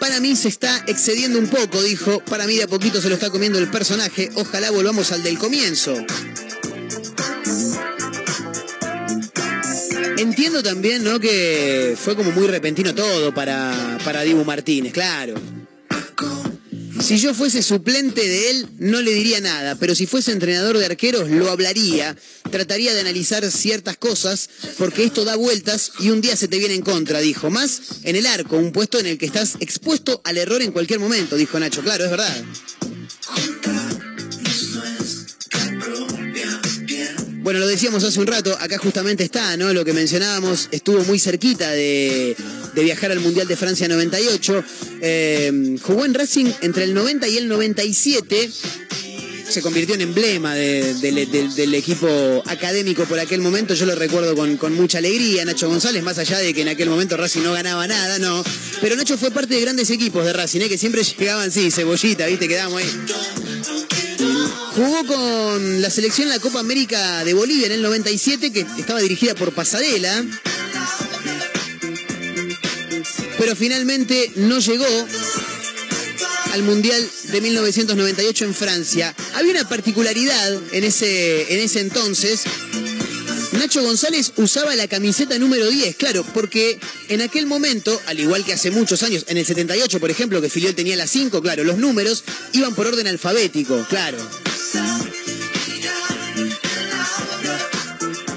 Para 0.00 0.18
mí 0.18 0.34
se 0.34 0.48
está 0.48 0.84
excediendo 0.88 1.38
un 1.38 1.46
poco, 1.46 1.80
dijo. 1.80 2.20
Para 2.24 2.44
mí 2.46 2.56
de 2.56 2.64
a 2.64 2.68
poquito 2.68 3.00
se 3.00 3.08
lo 3.08 3.14
está 3.14 3.30
comiendo 3.30 3.60
el 3.60 3.70
personaje. 3.70 4.30
Ojalá 4.34 4.72
volvamos 4.72 5.12
al 5.12 5.22
del 5.22 5.38
comienzo. 5.38 5.94
Entiendo 10.20 10.62
también, 10.62 11.02
¿no? 11.02 11.18
Que 11.18 11.96
fue 11.98 12.14
como 12.14 12.30
muy 12.30 12.46
repentino 12.46 12.94
todo 12.94 13.32
para, 13.32 13.98
para 14.04 14.20
Dibu 14.20 14.44
Martínez, 14.44 14.92
claro. 14.92 15.34
Si 17.02 17.16
yo 17.16 17.32
fuese 17.32 17.62
suplente 17.62 18.20
de 18.20 18.50
él, 18.50 18.68
no 18.78 19.00
le 19.00 19.14
diría 19.14 19.40
nada, 19.40 19.76
pero 19.76 19.94
si 19.94 20.04
fuese 20.04 20.32
entrenador 20.32 20.76
de 20.76 20.84
arqueros, 20.84 21.30
lo 21.30 21.50
hablaría, 21.50 22.14
trataría 22.50 22.92
de 22.92 23.00
analizar 23.00 23.50
ciertas 23.50 23.96
cosas, 23.96 24.50
porque 24.76 25.04
esto 25.04 25.24
da 25.24 25.36
vueltas 25.36 25.92
y 26.00 26.10
un 26.10 26.20
día 26.20 26.36
se 26.36 26.48
te 26.48 26.58
viene 26.58 26.74
en 26.74 26.82
contra, 26.82 27.20
dijo. 27.20 27.48
Más 27.48 27.80
en 28.04 28.16
el 28.16 28.26
arco, 28.26 28.58
un 28.58 28.72
puesto 28.72 28.98
en 28.98 29.06
el 29.06 29.16
que 29.16 29.24
estás 29.24 29.56
expuesto 29.60 30.20
al 30.24 30.36
error 30.36 30.60
en 30.60 30.72
cualquier 30.72 31.00
momento, 31.00 31.36
dijo 31.36 31.58
Nacho. 31.58 31.80
Claro, 31.80 32.04
es 32.04 32.10
verdad. 32.10 32.44
Bueno, 37.50 37.64
lo 37.64 37.66
decíamos 37.66 38.04
hace 38.04 38.20
un 38.20 38.28
rato, 38.28 38.56
acá 38.60 38.78
justamente 38.78 39.24
está, 39.24 39.56
¿no? 39.56 39.72
Lo 39.72 39.84
que 39.84 39.92
mencionábamos, 39.92 40.68
estuvo 40.70 41.02
muy 41.02 41.18
cerquita 41.18 41.68
de, 41.72 42.36
viajar 42.76 43.10
al 43.10 43.18
Mundial 43.18 43.48
de 43.48 43.56
Francia 43.56 43.88
98. 43.88 44.64
Eh, 45.02 45.76
jugó 45.82 46.04
en 46.04 46.14
Racing 46.14 46.46
entre 46.60 46.84
el 46.84 46.94
90 46.94 47.26
y 47.26 47.38
el 47.38 47.48
97 47.48 48.48
se 49.48 49.62
convirtió 49.62 49.96
en 49.96 50.02
emblema 50.02 50.54
del 50.54 51.74
equipo 51.74 52.06
académico 52.46 53.02
por 53.06 53.18
aquel 53.18 53.40
momento. 53.40 53.74
Yo 53.74 53.84
lo 53.84 53.96
recuerdo 53.96 54.36
con, 54.36 54.56
con, 54.56 54.72
mucha 54.74 54.98
alegría. 54.98 55.44
Nacho 55.44 55.66
González, 55.66 56.04
más 56.04 56.18
allá 56.18 56.38
de 56.38 56.54
que 56.54 56.62
en 56.62 56.68
aquel 56.68 56.88
momento 56.88 57.16
Racing 57.16 57.42
no 57.42 57.52
ganaba 57.52 57.84
nada, 57.88 58.20
no. 58.20 58.44
Pero 58.80 58.94
Nacho 58.94 59.18
fue 59.18 59.32
parte 59.32 59.54
de 59.54 59.60
grandes 59.60 59.90
equipos 59.90 60.24
de 60.24 60.32
Racing, 60.32 60.60
¿eh? 60.60 60.68
que 60.68 60.78
siempre 60.78 61.02
llegaban, 61.18 61.50
sí, 61.50 61.72
cebollita, 61.72 62.26
¿viste? 62.26 62.46
Quedamos 62.46 62.80
ahí. 62.80 64.09
Jugó 64.74 65.04
con 65.04 65.82
la 65.82 65.90
selección 65.90 66.28
en 66.28 66.34
la 66.34 66.38
Copa 66.38 66.60
América 66.60 67.24
de 67.24 67.34
Bolivia 67.34 67.66
en 67.66 67.72
el 67.72 67.82
97, 67.82 68.52
que 68.52 68.60
estaba 68.78 69.00
dirigida 69.00 69.34
por 69.34 69.52
Pasadela. 69.52 70.24
Pero 73.36 73.56
finalmente 73.56 74.30
no 74.36 74.60
llegó 74.60 74.86
al 76.52 76.62
Mundial 76.62 77.08
de 77.32 77.40
1998 77.40 78.44
en 78.44 78.54
Francia. 78.54 79.14
Había 79.34 79.52
una 79.52 79.68
particularidad 79.68 80.60
en 80.72 80.84
ese, 80.84 81.52
en 81.52 81.60
ese 81.60 81.80
entonces. 81.80 82.42
Nacho 83.52 83.82
González 83.82 84.32
usaba 84.36 84.76
la 84.76 84.86
camiseta 84.86 85.36
número 85.38 85.68
10, 85.68 85.96
claro, 85.96 86.24
porque 86.32 86.78
en 87.08 87.20
aquel 87.22 87.46
momento, 87.46 88.00
al 88.06 88.20
igual 88.20 88.44
que 88.44 88.52
hace 88.52 88.70
muchos 88.70 89.02
años, 89.02 89.24
en 89.28 89.36
el 89.36 89.44
78, 89.44 89.98
por 89.98 90.10
ejemplo, 90.10 90.40
que 90.40 90.48
Filiol 90.48 90.74
tenía 90.74 90.96
la 90.96 91.06
5, 91.06 91.42
claro, 91.42 91.64
los 91.64 91.78
números 91.78 92.24
iban 92.52 92.74
por 92.74 92.86
orden 92.86 93.08
alfabético, 93.08 93.84
claro. 93.88 94.18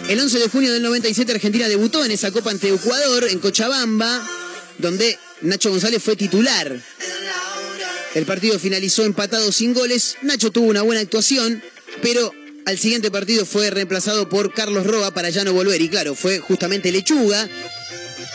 El 0.10 0.20
11 0.20 0.39
de 0.39 0.50
junio 0.50 0.74
del 0.74 0.84
97 0.84 1.32
Argentina 1.32 1.68
debutó 1.68 2.04
en 2.04 2.12
esa 2.12 2.32
Copa 2.32 2.52
ante 2.52 2.70
Ecuador, 2.70 3.26
en 3.30 3.39
Cochabamba, 3.39 4.22
donde 4.78 5.18
Nacho 5.42 5.70
González 5.70 6.04
fue 6.04 6.16
titular. 6.16 6.80
El 8.13 8.26
partido 8.26 8.60
finalizó 8.60 9.06
empatado 9.06 9.52
sin 9.52 9.74
goles. 9.74 10.18
Nacho 10.22 10.52
tuvo 10.52 10.68
una 10.68 10.82
buena 10.82 11.02
actuación, 11.02 11.63
pero 12.02 12.32
al 12.66 12.78
siguiente 12.78 13.12
partido 13.12 13.46
fue 13.46 13.70
reemplazado 13.70 14.30
por 14.30 14.54
Carlos 14.54 14.86
Roa 14.86 15.13
para 15.13 15.30
ya 15.30 15.44
no 15.44 15.54
volver. 15.54 15.82
Y 15.82 15.89
claro, 15.89 16.16
fue 16.16 16.39
justamente 16.39 16.92
Lechuga 16.92 17.50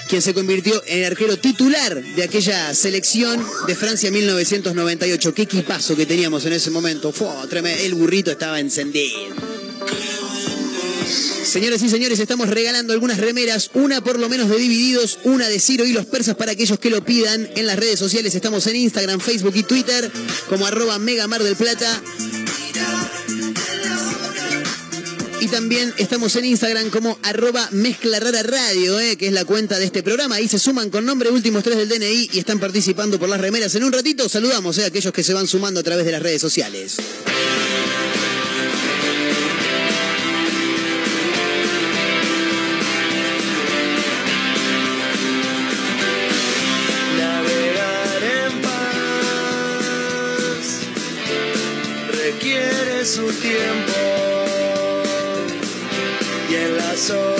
quien 0.09 0.23
se 0.23 0.33
convirtió 0.33 0.83
en 0.87 1.01
el 1.01 1.05
arquero 1.05 1.37
titular 1.37 2.03
de 2.03 2.23
aquella 2.23 2.75
selección 2.75 3.45
de 3.67 3.75
Francia 3.75 4.11
1998. 4.11 5.35
Qué 5.35 5.43
equipazo 5.43 5.95
que 5.97 6.07
teníamos 6.07 6.47
en 6.47 6.55
ese 6.55 6.71
momento. 6.71 7.13
Fue, 7.13 7.29
el 7.85 7.95
burrito 7.95 8.31
estaba 8.31 8.59
encendido. 8.59 9.58
Señoras 11.09 11.83
y 11.83 11.89
señores, 11.89 12.21
estamos 12.21 12.49
regalando 12.49 12.93
algunas 12.93 13.19
remeras, 13.19 13.71
una 13.75 14.03
por 14.03 14.19
lo 14.19 14.29
menos 14.29 14.49
de 14.49 14.59
Divididos, 14.59 15.19
una 15.25 15.49
de 15.49 15.59
Ciro 15.59 15.87
y 15.87 15.93
los 15.93 16.07
persas 16.07 16.37
para 16.37 16.53
aquellos 16.53 16.79
que 16.79 16.91
lo 16.91 17.05
pidan 17.05 17.49
en 17.57 17.67
las 17.67 17.77
redes 17.77 17.99
sociales. 17.99 18.35
Estamos 18.35 18.67
en 18.67 18.77
Instagram, 18.77 19.21
Facebook 19.21 19.55
y 19.57 19.63
Twitter 19.63 20.11
como 20.49 20.67
arroba 20.67 20.99
Mega 20.99 21.27
Mar 21.27 21.43
del 21.43 21.57
Plata. 21.57 22.03
Y 25.41 25.47
también 25.47 25.95
estamos 25.97 26.35
en 26.37 26.45
Instagram 26.45 26.91
como 26.91 27.19
arroba 27.23 27.69
Mezcla 27.71 28.19
Radio, 28.19 28.99
eh, 28.99 29.17
que 29.17 29.29
es 29.29 29.33
la 29.33 29.45
cuenta 29.45 29.79
de 29.79 29.85
este 29.85 30.03
programa. 30.03 30.35
Ahí 30.35 30.49
se 30.49 30.59
suman 30.59 30.91
con 30.91 31.07
nombre 31.07 31.31
últimos 31.31 31.63
tres 31.63 31.77
del 31.77 31.89
DNI 31.89 32.31
y 32.33 32.39
están 32.41 32.59
participando 32.59 33.19
por 33.19 33.29
las 33.29 33.41
remeras. 33.41 33.75
En 33.77 33.85
un 33.85 33.93
ratito 33.93 34.29
saludamos 34.29 34.77
eh, 34.79 34.85
a 34.85 34.87
aquellos 34.89 35.13
que 35.13 35.23
se 35.23 35.33
van 35.33 35.47
sumando 35.47 35.81
a 35.81 35.83
través 35.83 36.05
de 36.05 36.13
las 36.13 36.23
redes 36.23 36.41
sociales. 36.41 36.97
Su 53.19 53.27
tiempo. 53.41 53.99
Y 56.49 56.55
en 56.55 56.77
la 56.77 56.97
soledad 56.97 57.38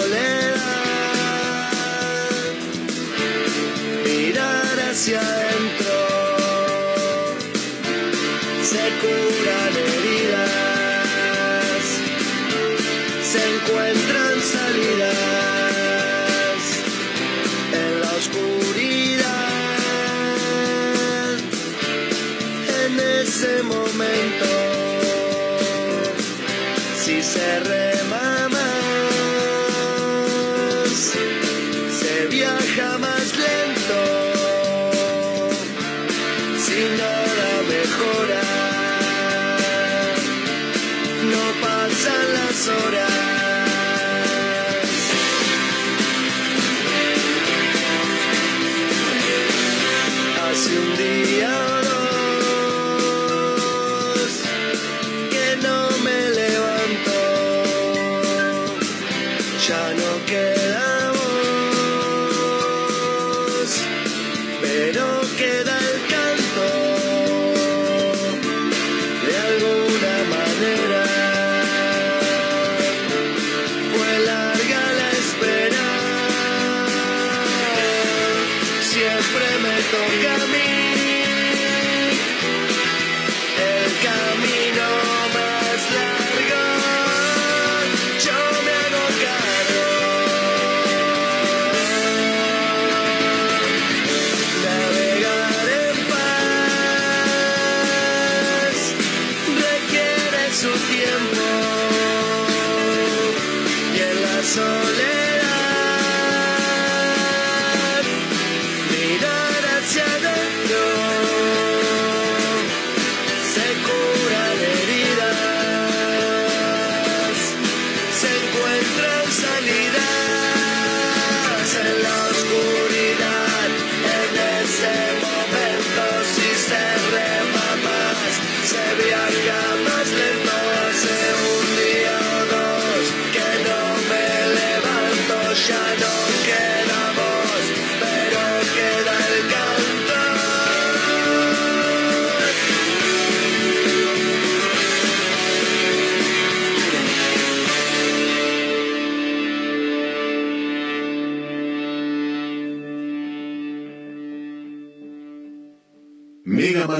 siempre 79.39 79.59
me 79.59 79.83
toca 79.83 80.35
a 80.35 80.47
mí 80.47 81.08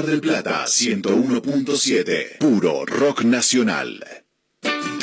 del 0.09 0.21
Plata 0.21 0.65
101.7. 0.65 2.39
Puro 2.39 2.85
rock 2.85 3.23
nacional. 3.23 4.03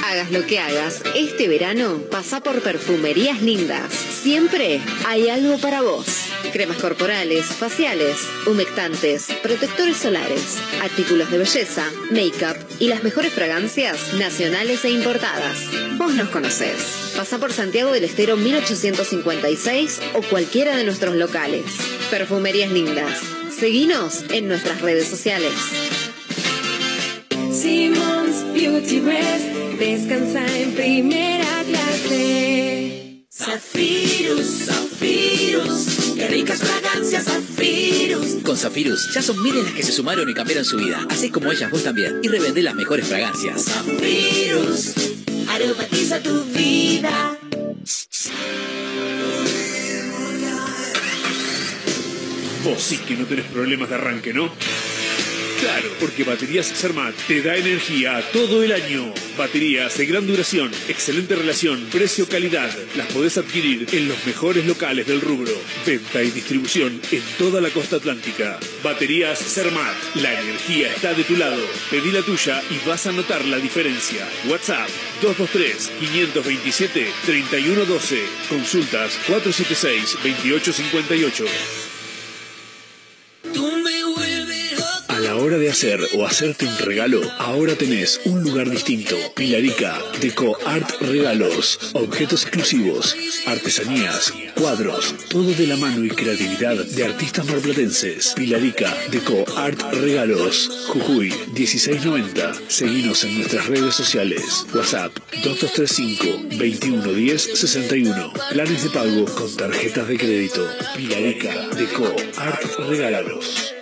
Hagas 0.04 0.32
lo 0.32 0.44
que 0.46 0.58
hagas, 0.58 1.02
este 1.14 1.48
verano 1.48 2.00
pasa 2.10 2.40
por 2.42 2.60
Perfumerías 2.60 3.40
Lindas. 3.40 3.92
Siempre 3.92 4.80
hay 5.06 5.28
algo 5.28 5.58
para 5.58 5.82
vos. 5.82 6.06
Cremas 6.52 6.78
corporales, 6.78 7.46
faciales, 7.46 8.16
humectantes, 8.46 9.28
protectores 9.42 9.96
solares, 9.96 10.58
artículos 10.82 11.30
de 11.30 11.38
belleza, 11.38 11.84
make-up 12.10 12.56
y 12.80 12.88
las 12.88 13.04
mejores 13.04 13.32
fragancias 13.32 14.14
nacionales 14.14 14.84
e 14.84 14.90
importadas. 14.90 15.58
Vos 15.98 16.14
nos 16.14 16.28
conocés. 16.30 17.12
Pasa 17.16 17.38
por 17.38 17.52
Santiago 17.52 17.92
del 17.92 18.04
Estero 18.04 18.36
1856 18.36 20.00
o 20.14 20.22
cualquiera 20.22 20.76
de 20.76 20.84
nuestros 20.84 21.14
locales. 21.14 21.64
Perfumerías 22.10 22.70
Lindas. 22.70 23.45
Seguinos 23.58 24.24
en 24.28 24.48
nuestras 24.48 24.82
redes 24.82 25.08
sociales. 25.08 25.54
Simmons 27.50 28.44
Beauty 28.52 29.00
Rest 29.00 29.46
descansa 29.78 30.46
en 30.58 30.72
primera 30.72 31.64
clase. 31.64 33.24
Zafirus, 33.32 34.66
Zafirus, 34.66 35.86
qué 36.16 36.28
ricas 36.28 36.58
fragancias 36.58 37.24
Zafirus. 37.24 38.42
Con 38.44 38.58
Zafirus 38.58 39.14
ya 39.14 39.22
son 39.22 39.42
miles 39.42 39.64
las 39.64 39.72
que 39.72 39.82
se 39.82 39.92
sumaron 39.92 40.28
y 40.28 40.34
cambiaron 40.34 40.66
su 40.66 40.76
vida, 40.76 41.06
así 41.08 41.30
como 41.30 41.50
ellas 41.50 41.70
vos 41.70 41.82
también, 41.82 42.20
y 42.22 42.28
revendé 42.28 42.62
las 42.62 42.74
mejores 42.74 43.06
fragancias. 43.06 43.64
Zafirus, 43.64 44.92
aromatiza 45.48 46.20
tu 46.20 46.44
vida. 46.44 47.38
Vos 52.66 52.82
sí 52.82 52.98
que 52.98 53.14
no 53.14 53.24
tenés 53.26 53.44
problemas 53.44 53.88
de 53.88 53.94
arranque, 53.94 54.34
¿no? 54.34 54.52
Claro, 55.60 55.88
porque 56.00 56.24
Baterías 56.24 56.66
Sermat 56.66 57.14
te 57.28 57.40
da 57.40 57.56
energía 57.56 58.20
todo 58.32 58.64
el 58.64 58.72
año. 58.72 59.14
Baterías 59.38 59.96
de 59.96 60.06
gran 60.06 60.26
duración, 60.26 60.72
excelente 60.88 61.36
relación, 61.36 61.86
precio-calidad. 61.92 62.68
Las 62.96 63.06
podés 63.06 63.38
adquirir 63.38 63.86
en 63.92 64.08
los 64.08 64.26
mejores 64.26 64.66
locales 64.66 65.06
del 65.06 65.20
rubro. 65.20 65.52
Venta 65.86 66.24
y 66.24 66.32
distribución 66.32 67.00
en 67.12 67.22
toda 67.38 67.60
la 67.60 67.70
costa 67.70 67.94
atlántica. 67.96 68.58
Baterías 68.82 69.38
Sermat. 69.38 69.94
La 70.16 70.32
energía 70.32 70.92
está 70.92 71.14
de 71.14 71.22
tu 71.22 71.36
lado. 71.36 71.62
Pedí 71.88 72.10
la 72.10 72.22
tuya 72.22 72.60
y 72.68 72.80
vas 72.88 73.06
a 73.06 73.12
notar 73.12 73.44
la 73.44 73.58
diferencia. 73.58 74.26
WhatsApp 74.48 74.88
223-527-3112. 75.22 78.22
Consultas 78.48 79.20
476-2858. 79.28 81.85
Hora 85.46 85.58
de 85.58 85.70
hacer 85.70 86.00
o 86.16 86.26
hacerte 86.26 86.66
un 86.66 86.76
regalo, 86.78 87.20
ahora 87.38 87.76
tenés 87.76 88.20
un 88.24 88.42
lugar 88.42 88.68
distinto. 88.68 89.14
Pilarica, 89.36 89.96
Deco 90.20 90.58
Art 90.66 90.90
Regalos, 91.00 91.78
objetos 91.92 92.42
exclusivos, 92.42 93.14
artesanías, 93.46 94.32
cuadros, 94.56 95.14
todo 95.28 95.52
de 95.52 95.68
la 95.68 95.76
mano 95.76 96.04
y 96.04 96.08
creatividad 96.08 96.74
de 96.74 97.04
artistas 97.04 97.46
marplatenses. 97.46 98.32
Pilarica, 98.34 98.92
Deco 99.12 99.44
Art 99.56 99.80
Regalos, 99.92 100.88
Jujuy 100.88 101.32
1690. 101.54 102.52
Seguinos 102.66 103.22
en 103.22 103.38
nuestras 103.38 103.66
redes 103.66 103.94
sociales. 103.94 104.66
WhatsApp 104.74 105.16
2235 105.44 106.56
2110 106.58 107.42
61. 107.56 108.32
Planes 108.50 108.82
de 108.82 108.90
pago 108.90 109.24
con 109.26 109.56
tarjetas 109.56 110.08
de 110.08 110.18
crédito. 110.18 110.68
Pilarica, 110.96 111.68
Deco 111.76 112.16
Art 112.36 112.64
Regalos. 112.88 113.75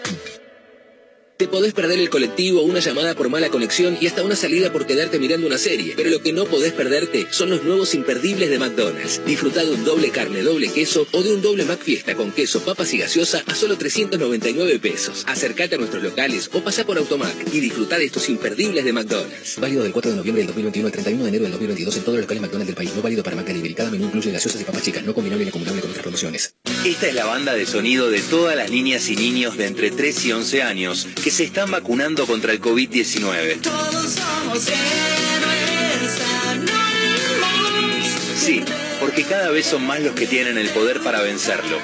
Te 1.37 1.49
podés 1.49 1.75
perder 1.75 1.99
el 1.99 2.11
colectivo, 2.11 2.62
una 2.62 2.79
llamada 2.79 3.16
por 3.16 3.29
mala 3.29 3.49
conexión 3.49 3.99
y 4.01 4.07
hasta 4.07 4.23
una 4.23 4.37
salida 4.37 4.73
por 4.73 4.87
quedarte 4.87 5.18
mirando 5.18 5.49
una 5.49 5.59
serie. 5.59 5.94
Pero 5.97 6.09
lo 6.09 6.23
que 6.23 6.33
no 6.33 6.44
podés 6.44 6.73
perderte 6.73 7.27
son 7.33 7.51
los 7.51 7.64
nuevos 7.64 7.92
imperdibles 7.97 8.51
de 8.51 8.61
McDonald's. 8.61 9.20
Disfruta 9.27 9.64
de 9.64 9.73
un 9.73 9.85
doble 9.85 10.11
carne, 10.11 10.42
doble 10.42 10.68
queso 10.68 11.09
o 11.11 11.23
de 11.25 11.35
un 11.35 11.42
doble 11.42 11.64
McFiesta 11.64 12.14
con 12.14 12.31
queso, 12.31 12.61
papas 12.61 12.94
y 12.94 12.99
gaseosa 12.99 13.42
a 13.47 13.55
solo 13.57 13.77
399 13.77 14.79
pesos. 14.79 15.25
Acércate 15.27 15.75
a 15.75 15.79
nuestros 15.79 16.05
locales 16.05 16.49
o 16.53 16.62
pasa 16.62 16.87
por 16.87 16.99
Automac 16.99 17.35
y 17.53 17.59
disfruta 17.59 17.99
de 17.99 18.05
estos 18.05 18.29
imperdibles 18.29 18.85
de 18.85 18.92
McDonald's. 18.92 19.59
Válido 19.59 19.83
del 19.83 19.90
4 19.90 20.12
de 20.12 20.16
noviembre 20.16 20.42
del 20.42 20.47
2021 20.47 20.87
al 20.87 20.92
31 20.92 21.25
de 21.25 21.29
enero 21.31 21.42
del 21.42 21.53
2022 21.53 21.97
en 21.97 22.03
todos 22.03 22.14
los 22.14 22.23
locales 22.27 22.42
McDonald's 22.42 22.68
del 22.68 22.77
país. 22.77 22.94
No 22.94 23.03
válido 23.03 23.25
para 23.25 23.35
McDelivery. 23.35 23.75
Cada 23.75 23.90
menú 23.90 24.05
incluye 24.05 24.31
gaseosas 24.31 24.61
y 24.61 24.64
papas 24.64 24.85
chicas. 24.85 25.03
No 25.03 25.12
combinable 25.12 25.44
ni 25.44 25.49
acumulable 25.49 25.81
con 25.81 25.90
otras 25.90 26.05
promociones. 26.05 26.55
Esta 26.85 27.09
es 27.09 27.14
la 27.14 27.25
banda 27.25 27.55
de 27.55 27.66
sonido 27.66 28.09
de 28.09 28.20
todas 28.20 28.55
las 28.55 28.70
niñas 28.70 29.09
y 29.09 29.16
niños 29.16 29.57
de 29.57 29.66
entre 29.66 29.90
3 29.90 30.27
y 30.27 30.33
11 30.33 30.62
años 30.62 31.09
que 31.25 31.31
se 31.31 31.45
están 31.45 31.71
vacunando 31.71 32.27
contra 32.27 32.53
el 32.53 32.61
COVID-19. 32.61 33.63
Todos 33.63 34.13
somos 34.13 34.69
héroes 34.69 36.21
anónimos. 36.51 38.09
Sí, 38.37 38.63
porque 39.01 39.23
cada 39.23 39.49
vez 39.49 39.65
son 39.65 39.87
más 39.87 40.03
los 40.03 40.15
que 40.15 40.27
tienen 40.27 40.59
el 40.59 40.69
poder 40.69 41.01
para 41.01 41.23
vencerlo. 41.23 41.79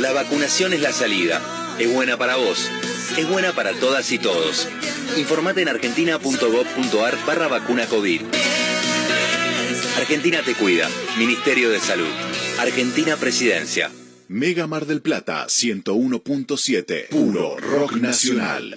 La 0.00 0.12
vacunación 0.12 0.72
es 0.72 0.80
la 0.80 0.90
salida. 0.90 1.40
Es 1.78 1.88
buena 1.92 2.16
para 2.16 2.34
vos. 2.34 2.68
Es 3.16 3.28
buena 3.28 3.52
para 3.52 3.74
todas 3.74 4.10
y 4.10 4.18
todos. 4.18 4.66
Informate 5.16 5.62
en 5.62 5.68
argentina.gov.ar 5.68 7.18
barra 7.26 7.46
vacuna 7.46 7.86
COVID. 7.86 8.22
Argentina 9.98 10.42
te 10.44 10.54
cuida. 10.54 10.88
Ministerio 11.16 11.70
de 11.70 11.78
Salud. 11.78 12.10
Argentina 12.58 13.16
Presidencia. 13.16 13.92
Mega 14.32 14.68
Mar 14.68 14.86
del 14.86 15.02
Plata 15.02 15.44
101.7. 15.48 17.08
Puro 17.08 17.56
rock 17.58 17.96
nacional. 17.96 18.76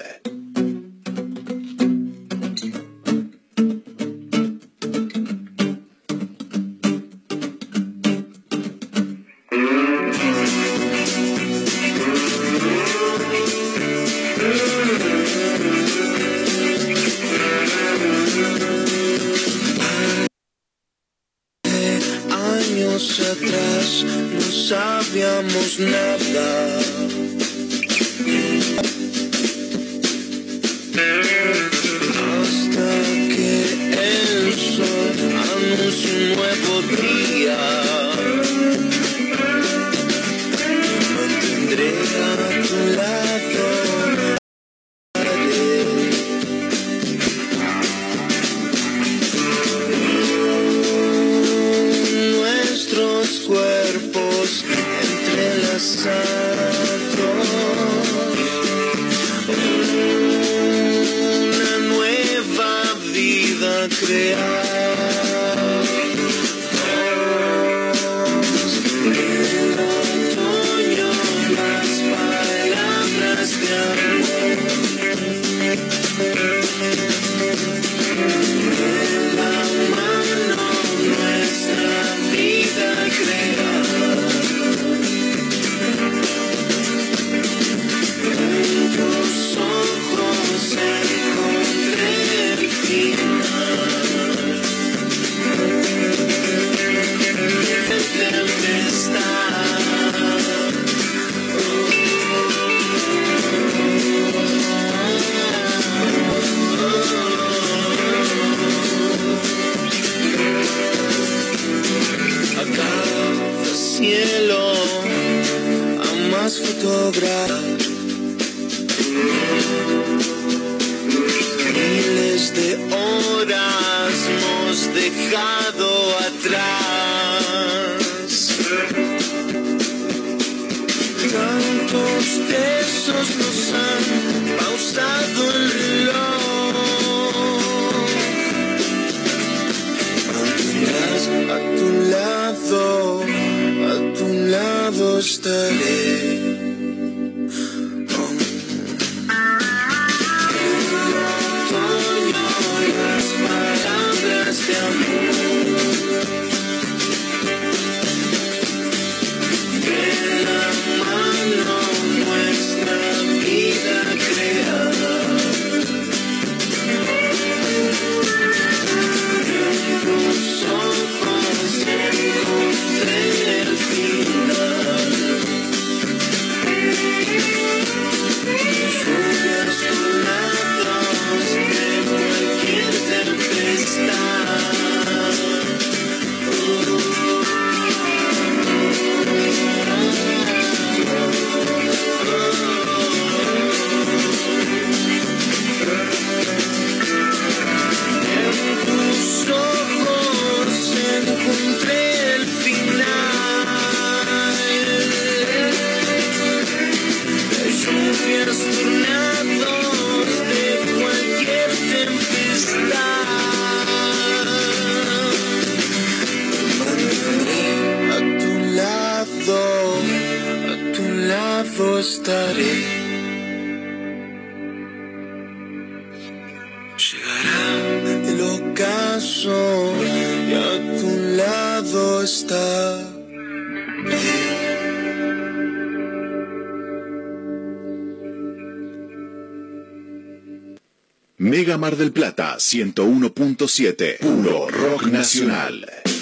Mar 241.83 241.97
del 241.97 242.13
Plata 242.13 242.55
101.7, 242.59 244.19
puro 244.21 244.69
rock 244.69 245.07
nacional. 245.07 246.12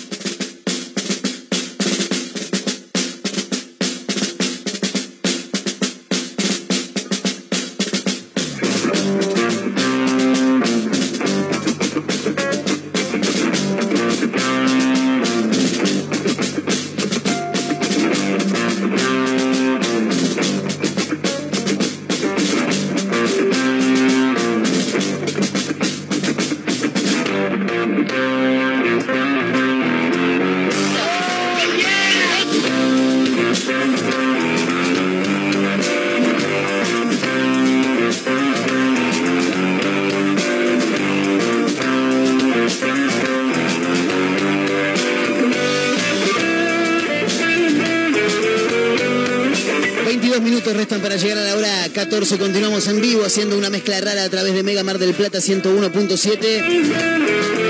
Haciendo 53.31 53.57
una 53.57 53.69
mezcla 53.69 54.01
rara 54.01 54.25
a 54.25 54.29
través 54.29 54.53
de 54.53 54.61
Mega 54.61 54.83
Mar 54.83 54.99
del 54.99 55.13
Plata 55.13 55.37
101.7. 55.37 57.60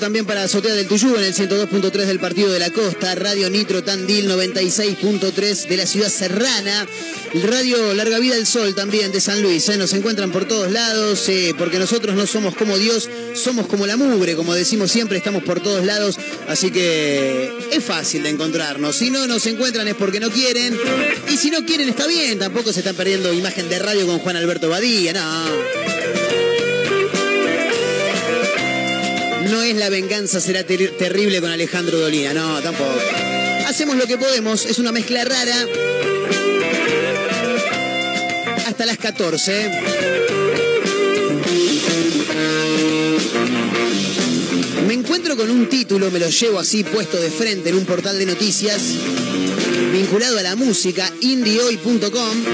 También 0.00 0.26
para 0.26 0.42
Azotea 0.42 0.74
del 0.74 0.86
Tuyú 0.86 1.16
en 1.16 1.24
el 1.24 1.34
102.3 1.34 1.90
del 1.90 2.20
Partido 2.20 2.52
de 2.52 2.58
la 2.58 2.70
Costa, 2.70 3.14
Radio 3.14 3.48
Nitro 3.48 3.82
Tandil 3.82 4.28
96.3 4.28 5.68
de 5.68 5.76
la 5.76 5.86
ciudad 5.86 6.08
serrana, 6.10 6.86
Radio 7.44 7.94
Larga 7.94 8.18
Vida 8.18 8.34
del 8.34 8.46
Sol 8.46 8.74
también 8.74 9.10
de 9.10 9.20
San 9.20 9.40
Luis. 9.40 9.66
¿eh? 9.70 9.78
Nos 9.78 9.94
encuentran 9.94 10.30
por 10.32 10.44
todos 10.46 10.70
lados 10.70 11.26
eh, 11.28 11.54
porque 11.56 11.78
nosotros 11.78 12.14
no 12.14 12.26
somos 12.26 12.54
como 12.54 12.76
Dios, 12.76 13.08
somos 13.34 13.66
como 13.66 13.86
la 13.86 13.96
mugre, 13.96 14.36
como 14.36 14.54
decimos 14.54 14.90
siempre, 14.90 15.16
estamos 15.16 15.42
por 15.42 15.60
todos 15.60 15.84
lados, 15.84 16.18
así 16.46 16.70
que 16.70 17.50
es 17.72 17.82
fácil 17.82 18.22
de 18.22 18.30
encontrarnos. 18.30 18.96
Si 18.96 19.10
no 19.10 19.26
nos 19.26 19.46
encuentran 19.46 19.88
es 19.88 19.94
porque 19.94 20.20
no 20.20 20.30
quieren 20.30 20.78
y 21.32 21.36
si 21.38 21.50
no 21.50 21.64
quieren 21.64 21.88
está 21.88 22.06
bien, 22.06 22.38
tampoco 22.38 22.72
se 22.72 22.80
están 22.80 22.96
perdiendo 22.96 23.32
imagen 23.32 23.68
de 23.70 23.78
radio 23.78 24.06
con 24.06 24.18
Juan 24.18 24.36
Alberto 24.36 24.68
Badía, 24.68 25.14
no. 25.14 25.95
No 29.56 29.62
es 29.62 29.74
la 29.74 29.88
venganza 29.88 30.38
será 30.38 30.64
ter- 30.64 30.98
terrible 30.98 31.40
con 31.40 31.50
Alejandro 31.50 31.98
Dolina, 31.98 32.34
no, 32.34 32.60
tampoco. 32.60 32.92
Hacemos 33.66 33.96
lo 33.96 34.06
que 34.06 34.18
podemos, 34.18 34.66
es 34.66 34.78
una 34.78 34.92
mezcla 34.92 35.24
rara. 35.24 35.66
Hasta 38.66 38.84
las 38.84 38.98
14. 38.98 39.70
Me 44.86 44.92
encuentro 44.92 45.38
con 45.38 45.50
un 45.50 45.70
título, 45.70 46.10
me 46.10 46.18
lo 46.18 46.28
llevo 46.28 46.58
así 46.58 46.84
puesto 46.84 47.18
de 47.18 47.30
frente 47.30 47.70
en 47.70 47.76
un 47.76 47.86
portal 47.86 48.18
de 48.18 48.26
noticias 48.26 48.82
vinculado 49.90 50.38
a 50.38 50.42
la 50.42 50.54
música, 50.54 51.10
indiehoy.com. 51.22 52.44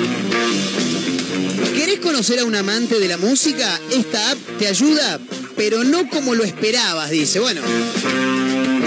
¿Querés 1.75 1.99
conocer 1.99 2.39
a 2.39 2.45
un 2.45 2.55
amante 2.55 3.01
de 3.01 3.09
la 3.09 3.17
música? 3.17 3.81
Esta 3.91 4.31
app 4.31 4.39
te 4.61 4.69
ayuda, 4.69 5.19
pero 5.57 5.85
no 5.85 6.09
como 6.09 6.35
lo 6.35 6.45
esperabas, 6.45 7.11
dice. 7.11 7.39
Bueno, 7.41 7.61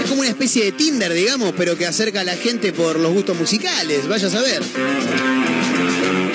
es 0.02 0.08
como 0.08 0.20
una 0.20 0.30
especie 0.30 0.64
de 0.64 0.72
Tinder, 0.72 1.12
digamos, 1.12 1.52
pero 1.56 1.76
que 1.76 1.86
acerca 1.86 2.20
a 2.20 2.24
la 2.24 2.36
gente 2.36 2.72
por 2.72 2.98
los 2.98 3.12
gustos 3.12 3.36
musicales, 3.36 4.06
vaya 4.08 4.28
a 4.28 4.30
saber. 4.30 4.62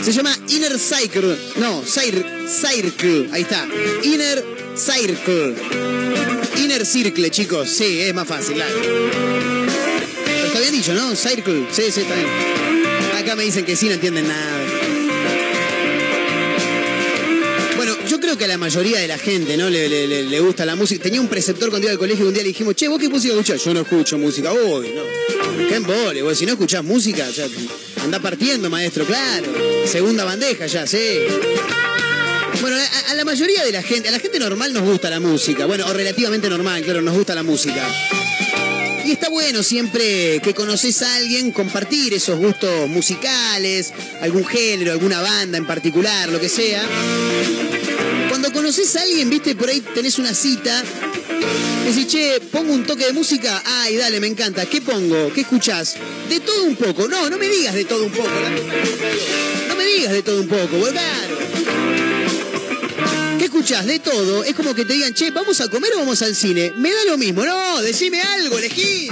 Se 0.04 0.12
llama 0.12 0.36
Inner 0.50 0.80
Circle. 0.80 1.38
No, 1.58 1.84
Cir- 1.84 2.26
Circle. 2.50 3.30
Ahí 3.32 3.44
está. 3.44 3.68
Inner 4.04 4.44
Circle. 4.76 5.56
Inner 6.58 6.86
Circle, 6.86 7.30
chicos. 7.30 7.70
Sí, 7.70 8.02
es 8.02 8.14
más 8.14 8.28
fácil, 8.28 8.62
está 10.46 10.60
bien 10.60 10.74
dicho, 10.74 10.94
¿no? 10.94 11.16
Circle. 11.16 11.68
Sí, 11.72 11.84
sí, 11.92 12.02
está 12.02 12.16
bien. 12.16 12.28
Acá 13.18 13.36
me 13.36 13.44
dicen 13.44 13.64
que 13.66 13.76
sí, 13.76 13.88
no 13.88 13.94
entienden 13.94 14.28
nada. 14.28 14.60
Que 18.38 18.46
a 18.46 18.48
la 18.48 18.58
mayoría 18.58 19.00
de 19.00 19.08
la 19.08 19.18
gente, 19.18 19.58
¿no? 19.58 19.70
Le 19.70 20.40
gusta 20.40 20.66
la 20.66 20.76
música. 20.76 21.04
Tenía 21.04 21.22
un 21.22 21.28
preceptor 21.28 21.70
cuando 21.70 21.88
iba 21.88 21.92
al 21.92 21.98
colegio 21.98 22.26
y 22.26 22.28
un 22.28 22.34
día 22.34 22.44
le 22.44 22.50
dijimos, 22.50 22.76
che, 22.76 22.88
¿vos 22.88 23.00
qué 23.00 23.10
música 23.10 23.34
escuchás? 23.34 23.64
Yo 23.64 23.74
no 23.74 23.82
escucho 23.82 24.18
música. 24.18 24.52
Uy, 24.54 24.94
no. 24.96 25.68
¿Qué 25.68 25.76
embole? 25.76 26.22
Vos, 26.22 26.38
si 26.38 26.46
no 26.46 26.54
escuchás 26.54 26.84
música, 26.84 27.30
ya 27.30 27.48
anda 28.04 28.20
partiendo, 28.20 28.70
maestro, 28.70 29.06
claro. 29.06 29.52
Segunda 29.86 30.24
bandeja 30.24 30.66
ya, 30.68 30.88
sí. 30.88 31.20
Bueno, 32.62 32.78
a, 32.78 33.12
a 33.12 33.16
la 33.16 33.26
mayoría 33.26 33.64
de 33.64 33.72
la 33.72 33.84
gente, 33.84 34.10
a 34.10 34.12
la 34.12 34.20
gente 34.20 34.40
normal 34.40 34.74
nos 34.74 34.84
gusta 34.84 35.10
la 35.10 35.20
música. 35.20 35.66
Bueno, 35.66 35.86
o 35.88 35.94
relativamente 35.94 36.50
normal, 36.50 36.84
claro, 36.84 37.02
nos 37.02 37.16
gusta 37.16 37.36
la 37.36 37.44
música. 37.44 37.88
Y 39.06 39.12
está 39.12 39.30
bueno 39.30 39.64
siempre 39.64 40.40
que 40.44 40.54
conoces 40.54 41.02
a 41.02 41.16
alguien 41.16 41.52
compartir 41.52 42.14
esos 42.14 42.38
gustos 42.40 42.88
musicales, 42.88 43.94
algún 44.22 44.46
género, 44.46 44.92
alguna 44.92 45.22
banda 45.22 45.58
en 45.58 45.66
particular, 45.66 46.30
lo 46.30 46.40
que 46.40 46.50
sea. 46.50 46.88
Conoces 48.54 48.96
a 48.96 49.02
alguien, 49.02 49.30
viste, 49.30 49.56
por 49.56 49.70
ahí 49.70 49.82
tenés 49.96 50.20
una 50.20 50.34
cita, 50.34 50.84
decís, 51.86 52.08
che, 52.08 52.40
pongo 52.52 52.74
un 52.74 52.86
toque 52.86 53.06
de 53.06 53.14
música, 53.14 53.62
ay, 53.66 53.96
dale, 53.96 54.20
me 54.20 54.28
encanta, 54.28 54.66
¿qué 54.66 54.82
pongo? 54.82 55.32
¿Qué 55.34 55.42
escuchás? 55.42 55.96
De 56.30 56.40
todo 56.40 56.66
un 56.66 56.76
poco, 56.76 57.08
no, 57.08 57.30
no 57.30 57.38
me 57.38 57.48
digas 57.48 57.74
de 57.74 57.86
todo 57.86 58.06
un 58.06 58.12
poco, 58.12 58.30
no 59.68 59.76
me 59.76 59.86
digas 59.86 60.14
de 60.14 60.22
todo 60.22 60.42
un 60.42 60.48
poco, 60.48 60.80
claro. 60.92 61.38
¿Qué 63.40 63.46
escuchás? 63.46 63.88
De 63.88 63.98
todo. 63.98 64.44
Es 64.44 64.54
como 64.54 64.76
que 64.76 64.86
te 64.86 64.94
digan, 64.94 65.16
che, 65.16 65.32
¿vamos 65.32 65.60
a 65.62 65.68
comer 65.68 65.92
o 65.96 66.00
vamos 66.00 66.22
al 66.22 66.36
cine? 66.36 66.74
Me 66.78 66.92
da 66.92 67.06
lo 67.06 67.18
mismo. 67.18 67.44
No, 67.44 67.82
decime 67.82 68.22
algo, 68.22 68.60
elegí. 68.60 69.10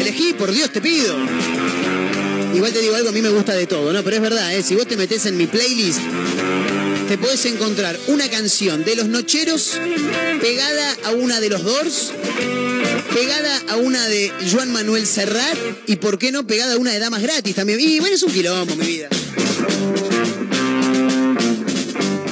Elegí, 0.00 0.32
por 0.32 0.50
Dios 0.50 0.70
te 0.72 0.80
pido. 0.80 1.14
Igual 2.54 2.72
te 2.72 2.80
digo 2.80 2.94
algo, 2.94 3.10
a 3.10 3.12
mí 3.12 3.20
me 3.20 3.28
gusta 3.28 3.52
de 3.52 3.66
todo, 3.66 3.92
¿no? 3.92 4.02
Pero 4.02 4.16
es 4.16 4.22
verdad, 4.22 4.54
¿eh? 4.54 4.62
Si 4.62 4.74
vos 4.74 4.88
te 4.88 4.96
metés 4.96 5.26
en 5.26 5.36
mi 5.36 5.46
playlist, 5.46 6.00
te 7.08 7.18
podés 7.18 7.44
encontrar 7.46 7.98
una 8.08 8.28
canción 8.28 8.84
de 8.84 8.96
Los 8.96 9.06
Nocheros 9.06 9.78
pegada 10.40 10.96
a 11.04 11.10
una 11.12 11.40
de 11.40 11.50
los 11.50 11.62
Doors, 11.62 12.12
pegada 13.14 13.62
a 13.68 13.76
una 13.76 14.06
de 14.08 14.32
Joan 14.50 14.72
Manuel 14.72 15.06
Serrat 15.06 15.56
y, 15.86 15.96
¿por 15.96 16.18
qué 16.18 16.32
no, 16.32 16.46
pegada 16.46 16.74
a 16.74 16.76
una 16.78 16.92
de 16.92 16.98
Damas 16.98 17.22
Gratis 17.22 17.54
también? 17.54 17.78
Y 17.80 18.00
bueno, 18.00 18.16
es 18.16 18.22
un 18.22 18.32
quilombo, 18.32 18.74
mi 18.76 18.86
vida. 18.86 19.08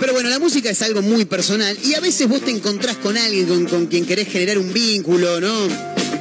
Pero 0.01 0.12
bueno, 0.12 0.29
la 0.29 0.39
música 0.39 0.70
es 0.70 0.83
algo 0.83 1.03
muy 1.03 1.25
personal 1.25 1.79
y 1.85 1.95
a 1.95 2.01
veces 2.01 2.29
vos 2.29 2.43
te 2.43 2.51
encontrás 2.51 2.97
con 2.97 3.16
alguien 3.16 3.47
con, 3.47 3.66
con 3.66 3.87
quien 3.87 4.05
querés 4.07 4.29
generar 4.29 4.59
un 4.59 4.72
vínculo, 4.72 5.41
¿no? 5.41 5.68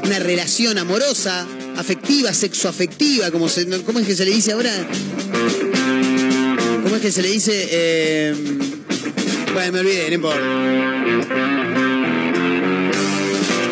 Una 0.03 0.19
relación 0.19 0.77
amorosa, 0.77 1.47
afectiva, 1.75 2.33
sexoafectiva, 2.33 3.31
como 3.31 3.47
¿cómo 3.85 3.99
es 3.99 4.07
que 4.07 4.15
se 4.15 4.25
le 4.25 4.31
dice 4.31 4.51
ahora? 4.51 4.87
¿Cómo 6.93 7.01
es 7.01 7.07
que 7.07 7.11
se 7.11 7.23
le 7.23 7.29
dice? 7.29 7.69
Eh, 7.71 8.35
bueno, 9.51 9.71
me 9.71 9.79
olvidé, 9.79 10.09
no 10.09 10.13
importa. 10.13 10.39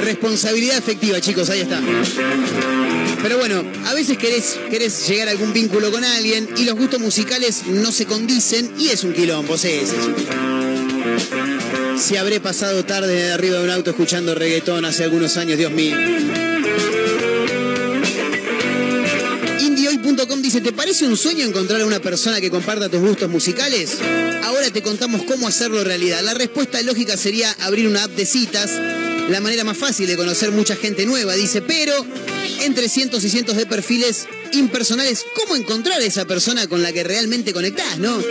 Responsabilidad 0.03 0.77
afectiva, 0.77 1.21
chicos, 1.21 1.51
ahí 1.51 1.59
está. 1.59 1.79
Pero 3.21 3.37
bueno, 3.37 3.63
a 3.85 3.93
veces 3.93 4.17
querés, 4.17 4.59
querés 4.71 5.07
llegar 5.07 5.27
a 5.27 5.31
algún 5.31 5.53
vínculo 5.53 5.91
con 5.91 6.03
alguien 6.03 6.49
y 6.57 6.63
los 6.63 6.75
gustos 6.75 6.99
musicales 6.99 7.67
no 7.67 7.91
se 7.91 8.07
condicen 8.07 8.71
y 8.79 8.87
es 8.87 9.03
un 9.03 9.13
quilombo, 9.13 9.55
sí, 9.55 9.69
es. 9.69 9.93
Si 12.01 12.17
habré 12.17 12.39
pasado 12.39 12.83
tarde 12.85 13.13
de 13.13 13.33
arriba 13.33 13.59
de 13.59 13.65
un 13.65 13.69
auto 13.69 13.91
escuchando 13.91 14.33
reggaetón 14.33 14.83
hace 14.83 15.03
algunos 15.03 15.37
años, 15.37 15.59
Dios 15.59 15.71
mío. 15.71 15.95
Dice, 20.51 20.59
¿te 20.61 20.73
parece 20.73 21.05
un 21.05 21.15
sueño 21.15 21.45
encontrar 21.45 21.79
a 21.79 21.85
una 21.85 22.01
persona 22.01 22.41
que 22.41 22.51
comparta 22.51 22.89
tus 22.89 22.99
gustos 22.99 23.29
musicales? 23.29 23.99
Ahora 24.43 24.69
te 24.69 24.81
contamos 24.81 25.23
cómo 25.23 25.47
hacerlo 25.47 25.81
realidad. 25.81 26.21
La 26.23 26.33
respuesta 26.33 26.81
lógica 26.81 27.15
sería 27.15 27.49
abrir 27.61 27.87
una 27.87 28.03
app 28.03 28.11
de 28.11 28.25
citas 28.25 28.69
la 29.29 29.39
manera 29.39 29.63
más 29.63 29.77
fácil 29.77 30.07
de 30.07 30.17
conocer 30.17 30.51
mucha 30.51 30.75
gente 30.75 31.05
nueva, 31.05 31.35
dice, 31.35 31.61
pero 31.61 32.05
entre 32.59 32.89
cientos 32.89 33.23
y 33.23 33.29
cientos 33.29 33.55
de 33.55 33.65
perfiles 33.65 34.27
impersonales, 34.51 35.23
¿cómo 35.35 35.55
encontrar 35.55 36.01
a 36.01 36.03
esa 36.03 36.25
persona 36.25 36.67
con 36.67 36.81
la 36.81 36.91
que 36.91 37.05
realmente 37.05 37.53
conectás, 37.53 37.97
no? 37.99 38.21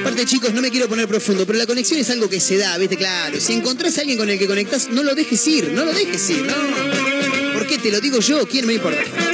Aparte, 0.00 0.24
chicos, 0.24 0.54
no 0.54 0.62
me 0.62 0.70
quiero 0.70 0.88
poner 0.88 1.06
profundo, 1.08 1.44
pero 1.46 1.58
la 1.58 1.66
conexión 1.66 2.00
es 2.00 2.08
algo 2.08 2.30
que 2.30 2.40
se 2.40 2.56
da, 2.56 2.78
¿viste? 2.78 2.96
Claro, 2.96 3.38
si 3.38 3.52
encontrás 3.52 3.98
a 3.98 4.00
alguien 4.00 4.16
con 4.16 4.30
el 4.30 4.38
que 4.38 4.46
conectás, 4.46 4.88
no 4.88 5.02
lo 5.02 5.14
dejes 5.14 5.46
ir, 5.46 5.72
no 5.72 5.84
lo 5.84 5.92
dejes 5.92 6.30
ir, 6.30 6.46
no. 6.46 7.52
¿Por 7.52 7.66
qué? 7.66 7.76
Te 7.76 7.90
lo 7.90 8.00
digo 8.00 8.20
yo, 8.20 8.48
¿quién 8.48 8.66
me 8.66 8.72
importa? 8.72 9.25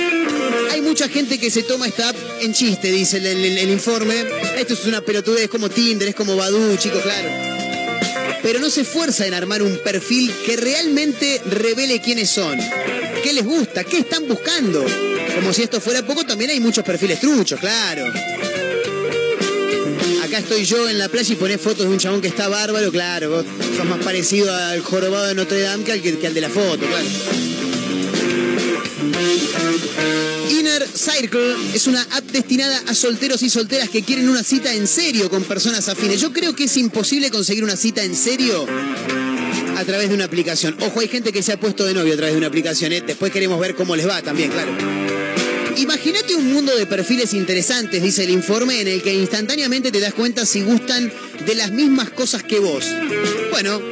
Mucha 0.93 1.09
gente 1.09 1.39
que 1.39 1.51
se 1.51 1.63
toma 1.63 1.87
esta 1.89 2.13
en 2.43 2.53
chiste, 2.53 2.93
dice 2.93 3.17
el, 3.17 3.71
informe. 3.71 4.27
Esto 4.59 4.75
es 4.75 4.85
una 4.85 5.01
pelotudez, 5.01 5.45
es 5.45 5.49
como 5.49 5.71
Tinder, 5.71 6.07
es 6.07 6.15
como 6.15 6.37
Badoo, 6.37 6.77
chicos, 6.77 7.01
claro. 7.01 7.31
Pero 8.43 8.61
no 8.61 8.69
se 8.69 8.83
esfuerza 8.83 9.27
en 9.27 9.33
armar 9.33 9.63
un 9.63 9.79
perfil 9.79 10.31
que 10.45 10.55
realmente 10.59 11.41
revele 11.47 12.03
quiénes 12.03 12.29
son, 12.29 12.59
qué 13.23 13.33
les 13.33 13.43
gusta, 13.43 13.85
qué 13.85 14.01
están 14.01 14.29
buscando. 14.29 14.85
Como 15.35 15.55
si 15.55 15.63
esto 15.63 15.81
fuera 15.81 16.05
poco, 16.05 16.27
también 16.27 16.51
hay 16.51 16.61
muchos 16.61 16.85
perfiles 16.85 17.21
truchos, 17.21 17.59
claro. 17.59 18.13
Acá 20.23 20.41
estoy 20.41 20.67
yo 20.67 20.91
en 20.91 20.99
la 20.99 21.09
playa 21.09 21.33
y 21.33 21.37
ponés 21.37 21.59
fotos 21.59 21.87
de 21.87 21.91
un 21.91 21.99
chabón 21.99 22.21
que 22.21 22.29
está 22.29 22.49
bárbaro, 22.49 22.93
claro. 22.93 23.31
Vos 23.31 23.47
sos 23.79 23.87
más 23.87 24.05
parecido 24.05 24.55
al 24.55 24.83
jorobado 24.83 25.25
de 25.25 25.35
Notre 25.37 25.63
Dame 25.63 25.85
que 25.85 25.93
al, 25.93 26.03
que 26.03 26.27
al 26.27 26.35
de 26.35 26.41
la 26.43 26.51
foto, 26.51 26.85
claro. 26.85 27.09
Circle 31.03 31.57
es 31.75 31.89
una 31.89 32.01
app 32.01 32.25
destinada 32.31 32.81
a 32.87 32.95
solteros 32.95 33.43
y 33.43 33.51
solteras 33.51 33.89
que 33.89 34.05
quieren 34.05 34.29
una 34.29 34.45
cita 34.45 34.73
en 34.73 34.87
serio 34.87 35.29
con 35.29 35.43
personas 35.43 35.89
afines. 35.89 36.21
Yo 36.21 36.33
creo 36.33 36.55
que 36.55 36.65
es 36.65 36.77
imposible 36.77 37.29
conseguir 37.29 37.65
una 37.65 37.75
cita 37.75 38.05
en 38.05 38.15
serio 38.15 38.65
a 39.77 39.85
través 39.85 40.11
de 40.11 40.15
una 40.15 40.27
aplicación. 40.27 40.77
Ojo, 40.81 41.01
hay 41.01 41.09
gente 41.09 41.33
que 41.33 41.43
se 41.43 41.53
ha 41.53 41.59
puesto 41.59 41.85
de 41.85 41.95
novio 41.95 42.13
a 42.13 42.17
través 42.17 42.35
de 42.35 42.39
una 42.39 42.47
aplicación. 42.47 42.93
¿eh? 42.93 43.03
Después 43.05 43.33
queremos 43.33 43.59
ver 43.59 43.75
cómo 43.75 43.97
les 43.97 44.07
va 44.07 44.23
también, 44.23 44.53
claro. 44.53 44.71
Imagínate 45.77 46.37
un 46.37 46.53
mundo 46.53 46.77
de 46.77 46.87
perfiles 46.87 47.35
interesantes, 47.35 48.01
dice 48.01 48.23
el 48.23 48.31
informe, 48.31 48.81
en 48.81 48.87
el 48.87 49.03
que 49.03 49.13
instantáneamente 49.13 49.91
te 49.91 49.99
das 49.99 50.15
cuenta 50.15 50.47
si 50.47 50.63
gustan 50.63 51.13
de 51.45 51.55
las 51.57 51.73
mismas 51.73 52.11
cosas 52.11 52.45
que 52.45 52.61
vos. 52.61 52.87
Bueno, 53.51 53.83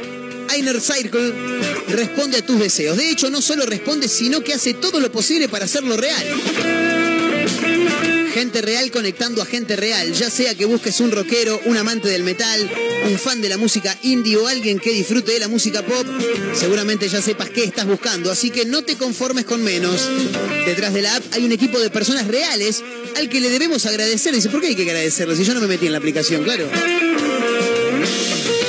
Inner 0.57 0.79
Circle 0.79 1.33
responde 1.89 2.37
a 2.37 2.45
tus 2.45 2.57
deseos. 2.57 2.95
De 2.95 3.09
hecho, 3.09 3.29
no 3.29 3.41
solo 3.41 3.65
responde, 3.65 4.07
sino 4.07 4.41
que 4.41 4.53
hace 4.53 4.73
todo 4.73 5.01
lo 5.01 5.11
posible 5.11 5.49
para 5.49 5.65
hacerlo 5.65 5.97
real. 5.97 6.80
Gente 8.33 8.61
real 8.61 8.91
conectando 8.91 9.41
a 9.41 9.45
gente 9.45 9.75
real, 9.75 10.13
ya 10.13 10.29
sea 10.29 10.55
que 10.55 10.65
busques 10.65 10.99
un 11.01 11.11
rockero, 11.11 11.59
un 11.65 11.75
amante 11.75 12.07
del 12.07 12.23
metal, 12.23 12.69
un 13.05 13.19
fan 13.19 13.41
de 13.41 13.49
la 13.49 13.57
música 13.57 13.97
indie 14.03 14.37
o 14.37 14.47
alguien 14.47 14.79
que 14.79 14.91
disfrute 14.91 15.33
de 15.33 15.39
la 15.39 15.49
música 15.49 15.81
pop, 15.81 16.07
seguramente 16.55 17.09
ya 17.09 17.21
sepas 17.21 17.49
qué 17.49 17.65
estás 17.65 17.85
buscando, 17.85 18.31
así 18.31 18.49
que 18.49 18.65
no 18.65 18.83
te 18.83 18.95
conformes 18.95 19.43
con 19.43 19.61
menos. 19.63 20.09
Detrás 20.65 20.93
de 20.93 21.01
la 21.01 21.15
app 21.17 21.23
hay 21.33 21.43
un 21.43 21.51
equipo 21.51 21.79
de 21.79 21.89
personas 21.89 22.27
reales 22.27 22.81
al 23.17 23.27
que 23.27 23.41
le 23.41 23.49
debemos 23.49 23.85
agradecer. 23.85 24.33
Dice, 24.33 24.49
¿por 24.49 24.61
qué 24.61 24.67
hay 24.67 24.75
que 24.75 24.83
agradecerle 24.83 25.35
si 25.35 25.43
yo 25.43 25.53
no 25.53 25.59
me 25.59 25.67
metí 25.67 25.87
en 25.87 25.91
la 25.91 25.97
aplicación? 25.97 26.43
Claro. 26.43 26.69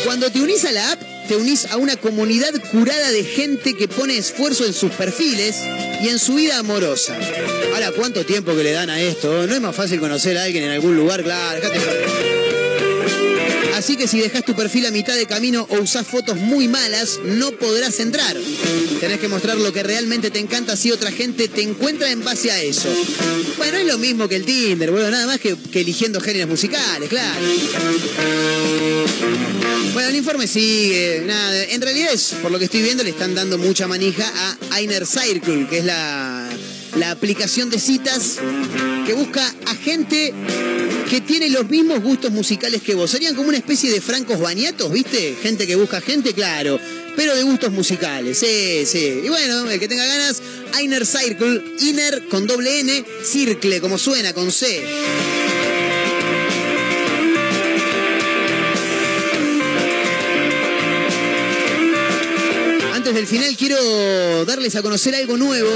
Cuando 0.05 0.31
te 0.31 0.41
unís 0.41 0.65
a 0.65 0.73
la 0.73 0.93
app, 0.93 1.01
te 1.33 1.39
unís 1.39 1.64
a 1.70 1.78
una 1.78 1.97
comunidad 1.97 2.53
curada 2.70 3.11
de 3.11 3.24
gente 3.24 3.72
que 3.72 3.89
pone 3.89 4.18
esfuerzo 4.18 4.66
en 4.66 4.74
sus 4.74 4.93
perfiles 4.93 5.57
y 6.03 6.09
en 6.09 6.18
su 6.18 6.35
vida 6.35 6.59
amorosa. 6.59 7.16
Ahora, 7.72 7.91
¿cuánto 7.93 8.26
tiempo 8.26 8.55
que 8.55 8.62
le 8.62 8.72
dan 8.72 8.91
a 8.91 9.01
esto? 9.01 9.47
¿No 9.47 9.55
es 9.55 9.61
más 9.62 9.74
fácil 9.74 9.99
conocer 9.99 10.37
a 10.37 10.45
alguien 10.45 10.64
en 10.64 10.72
algún 10.72 10.95
lugar? 10.95 11.22
Claro, 11.22 11.59
dejate. 11.59 12.41
Así 13.83 13.97
que 13.97 14.07
si 14.07 14.20
dejas 14.20 14.45
tu 14.45 14.55
perfil 14.55 14.87
a 14.87 14.93
mitad 14.93 15.16
de 15.16 15.26
camino 15.26 15.66
o 15.68 15.80
usás 15.80 16.07
fotos 16.07 16.37
muy 16.37 16.68
malas, 16.68 17.18
no 17.24 17.51
podrás 17.51 17.99
entrar. 17.99 18.37
Tenés 19.01 19.18
que 19.18 19.26
mostrar 19.26 19.59
lo 19.59 19.72
que 19.72 19.83
realmente 19.83 20.30
te 20.30 20.39
encanta 20.39 20.76
si 20.76 20.93
otra 20.93 21.11
gente 21.11 21.49
te 21.49 21.62
encuentra 21.62 22.09
en 22.09 22.22
base 22.22 22.53
a 22.53 22.62
eso. 22.62 22.89
Bueno, 23.57 23.78
es 23.78 23.87
lo 23.87 23.99
mismo 23.99 24.28
que 24.28 24.37
el 24.37 24.45
Tinder, 24.45 24.93
bueno, 24.93 25.11
nada 25.11 25.26
más 25.26 25.41
que, 25.41 25.57
eligiendo 25.72 26.20
géneros 26.20 26.49
musicales, 26.49 27.09
claro. 27.09 27.41
Bueno, 29.95 30.11
el 30.11 30.14
informe 30.14 30.47
sigue. 30.47 31.24
Nada, 31.26 31.64
en 31.64 31.83
realidad 31.83 32.11
es, 32.12 32.37
por 32.41 32.53
lo 32.53 32.61
que 32.61 32.66
estoy 32.66 32.83
viendo, 32.83 33.03
le 33.03 33.11
están 33.11 33.35
dando 33.35 33.59
mucha 33.59 33.89
manija 33.89 34.33
a 34.70 34.80
Inner 34.80 35.05
Circle, 35.05 35.66
que 35.68 35.78
es 35.78 35.85
la, 35.85 36.41
la 36.97 37.11
aplicación 37.11 37.70
de 37.70 37.78
citas 37.78 38.38
que 39.07 39.14
busca 39.14 39.55
a 39.66 39.74
gente 39.74 40.32
que 41.09 41.20
tiene 41.20 41.51
los 41.51 41.68
mismos 41.68 42.01
gustos 42.03 42.30
musicales 42.30 42.82
que 42.82 42.95
vos. 42.95 43.11
Serían 43.11 43.34
como 43.34 43.49
una 43.49 43.59
especie 43.59 43.90
de 43.90 44.01
francos 44.01 44.40
bañatos, 44.40 44.90
¿viste? 44.93 45.36
Gente 45.43 45.66
que 45.66 45.76
busca 45.76 46.01
gente, 46.01 46.32
claro. 46.32 46.78
Pero 47.16 47.34
de 47.34 47.43
gustos 47.43 47.70
musicales, 47.72 48.38
sí, 48.38 48.84
sí. 48.86 49.20
Y 49.24 49.28
bueno, 49.28 49.68
el 49.68 49.78
que 49.78 49.88
tenga 49.88 50.07
ganas, 50.07 50.43
Inner 50.82 51.05
Circle, 51.05 51.62
Inner 51.80 52.26
con 52.28 52.47
doble 52.47 52.80
N, 52.80 53.05
Circle, 53.24 53.80
como 53.80 53.99
suena, 53.99 54.32
con 54.32 54.51
C. 54.51 54.82
Antes 62.95 63.14
del 63.14 63.26
final 63.26 63.57
quiero 63.59 64.45
darles 64.47 64.76
a 64.76 64.82
conocer 64.82 65.14
algo 65.14 65.36
nuevo. 65.36 65.70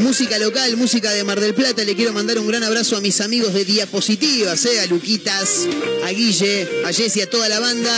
Música 0.00 0.38
local, 0.38 0.76
música 0.76 1.10
de 1.10 1.24
Mar 1.24 1.40
del 1.40 1.54
Plata. 1.54 1.82
Le 1.82 1.96
quiero 1.96 2.12
mandar 2.12 2.38
un 2.38 2.46
gran 2.46 2.62
abrazo 2.62 2.96
a 2.96 3.00
mis 3.00 3.20
amigos 3.20 3.52
de 3.52 3.64
Diapositivas, 3.64 4.64
eh, 4.66 4.80
a 4.80 4.86
Luquitas, 4.86 5.66
a 6.04 6.10
Guille, 6.10 6.68
a 6.84 6.92
Jessy, 6.92 7.20
a 7.20 7.28
toda 7.28 7.48
la 7.48 7.58
banda 7.58 7.90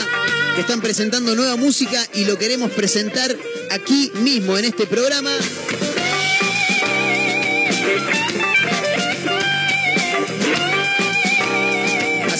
que 0.54 0.62
están 0.62 0.80
presentando 0.80 1.34
nueva 1.34 1.56
música 1.56 2.06
y 2.14 2.24
lo 2.24 2.38
queremos 2.38 2.70
presentar 2.70 3.36
aquí 3.70 4.10
mismo 4.22 4.56
en 4.56 4.64
este 4.64 4.86
programa. 4.86 5.30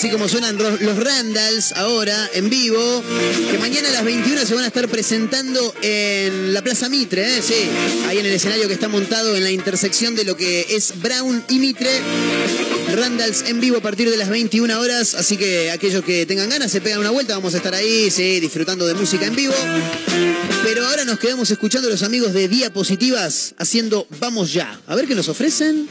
Así 0.01 0.09
como 0.09 0.31
suenan 0.31 0.57
los 0.57 0.97
Randalls 0.97 1.73
ahora 1.73 2.31
en 2.33 2.49
vivo, 2.49 3.05
que 3.51 3.59
mañana 3.59 3.91
a 3.91 3.93
las 3.93 4.03
21 4.03 4.47
se 4.47 4.55
van 4.55 4.65
a 4.65 4.69
estar 4.69 4.89
presentando 4.89 5.75
en 5.83 6.55
la 6.55 6.63
Plaza 6.63 6.89
Mitre, 6.89 7.37
¿eh? 7.37 7.43
sí, 7.43 7.69
ahí 8.09 8.17
en 8.17 8.25
el 8.25 8.33
escenario 8.33 8.67
que 8.67 8.73
está 8.73 8.89
montado 8.89 9.37
en 9.37 9.45
la 9.45 9.51
intersección 9.51 10.15
de 10.17 10.25
lo 10.25 10.39
que 10.39 10.69
es 10.71 10.95
Brown 11.03 11.45
y 11.51 11.59
Mitre. 11.59 11.91
Randalls 12.97 13.43
en 13.47 13.61
vivo 13.61 13.77
a 13.77 13.83
partir 13.83 14.09
de 14.09 14.17
las 14.17 14.31
21 14.31 14.81
horas, 14.81 15.15
así 15.15 15.37
que 15.37 15.71
aquellos 15.71 16.03
que 16.03 16.25
tengan 16.25 16.49
ganas 16.49 16.73
se 16.73 16.81
pegan 16.81 17.01
una 17.01 17.11
vuelta, 17.11 17.35
vamos 17.35 17.53
a 17.53 17.59
estar 17.59 17.75
ahí, 17.75 18.09
disfrutando 18.41 18.87
de 18.87 18.95
música 18.95 19.27
en 19.27 19.37
vivo. 19.37 19.55
Pero 20.65 20.87
ahora 20.87 21.05
nos 21.05 21.19
quedamos 21.19 21.51
escuchando 21.51 21.89
a 21.89 21.91
los 21.91 22.03
amigos 22.03 22.33
de 22.33 22.49
Diapositivas 22.49 23.55
haciendo 23.59 24.07
Vamos 24.19 24.51
Ya. 24.55 24.81
A 24.87 24.95
ver 24.95 25.07
qué 25.07 25.15
nos 25.15 25.29
ofrecen. 25.29 25.91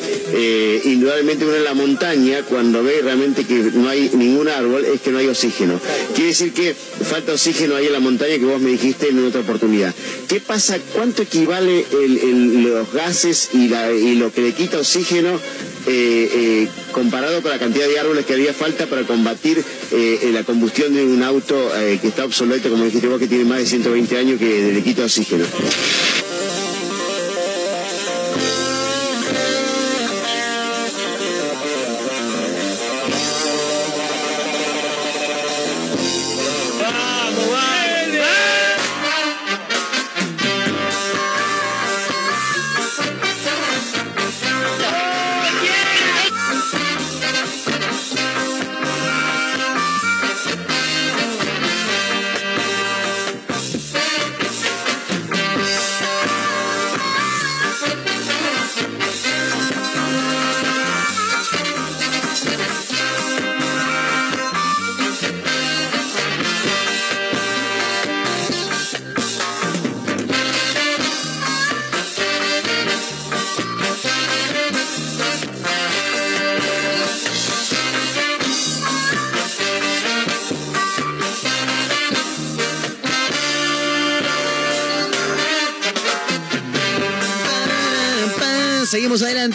eh, 0.33 0.81
indudablemente 0.85 1.45
uno 1.45 1.55
en 1.55 1.63
la 1.63 1.73
montaña, 1.73 2.43
cuando 2.43 2.83
ve 2.83 3.01
realmente 3.03 3.45
que 3.45 3.55
no 3.73 3.89
hay 3.89 4.09
ningún 4.13 4.47
árbol, 4.47 4.85
es 4.85 5.01
que 5.01 5.11
no 5.11 5.17
hay 5.19 5.27
oxígeno. 5.27 5.79
Quiere 6.15 6.29
decir 6.29 6.53
que 6.53 6.73
falta 6.73 7.33
oxígeno 7.33 7.75
ahí 7.75 7.87
en 7.87 7.93
la 7.93 7.99
montaña 7.99 8.37
que 8.37 8.45
vos 8.45 8.61
me 8.61 8.71
dijiste 8.71 9.09
en 9.09 9.25
otra 9.25 9.41
oportunidad. 9.41 9.93
¿Qué 10.27 10.39
pasa? 10.39 10.77
¿Cuánto 10.93 11.21
equivale 11.23 11.85
el- 11.91 12.63
los 12.63 12.91
gases 12.93 13.49
y, 13.53 13.67
la- 13.67 13.91
y 13.91 14.15
lo 14.15 14.31
que 14.31 14.41
le 14.41 14.53
quita 14.53 14.77
oxígeno 14.79 15.39
eh, 15.87 16.29
eh, 16.33 16.67
comparado 16.91 17.41
con 17.41 17.49
la 17.49 17.57
cantidad 17.57 17.87
de 17.87 17.99
árboles 17.99 18.25
que 18.25 18.33
haría 18.33 18.53
falta 18.53 18.85
para 18.85 19.01
combatir 19.03 19.63
eh, 19.91 20.29
la 20.31 20.43
combustión 20.43 20.93
de 20.93 21.03
un 21.03 21.23
auto 21.23 21.55
eh, 21.75 21.97
que 22.01 22.07
está 22.09 22.23
obsoleto, 22.25 22.69
como 22.69 22.85
dijiste 22.85 23.07
vos, 23.07 23.19
que 23.19 23.27
tiene 23.27 23.45
más 23.45 23.57
de 23.59 23.65
120 23.65 24.17
años, 24.17 24.39
que 24.39 24.71
le 24.73 24.83
quita 24.83 25.03
oxígeno? 25.03 25.45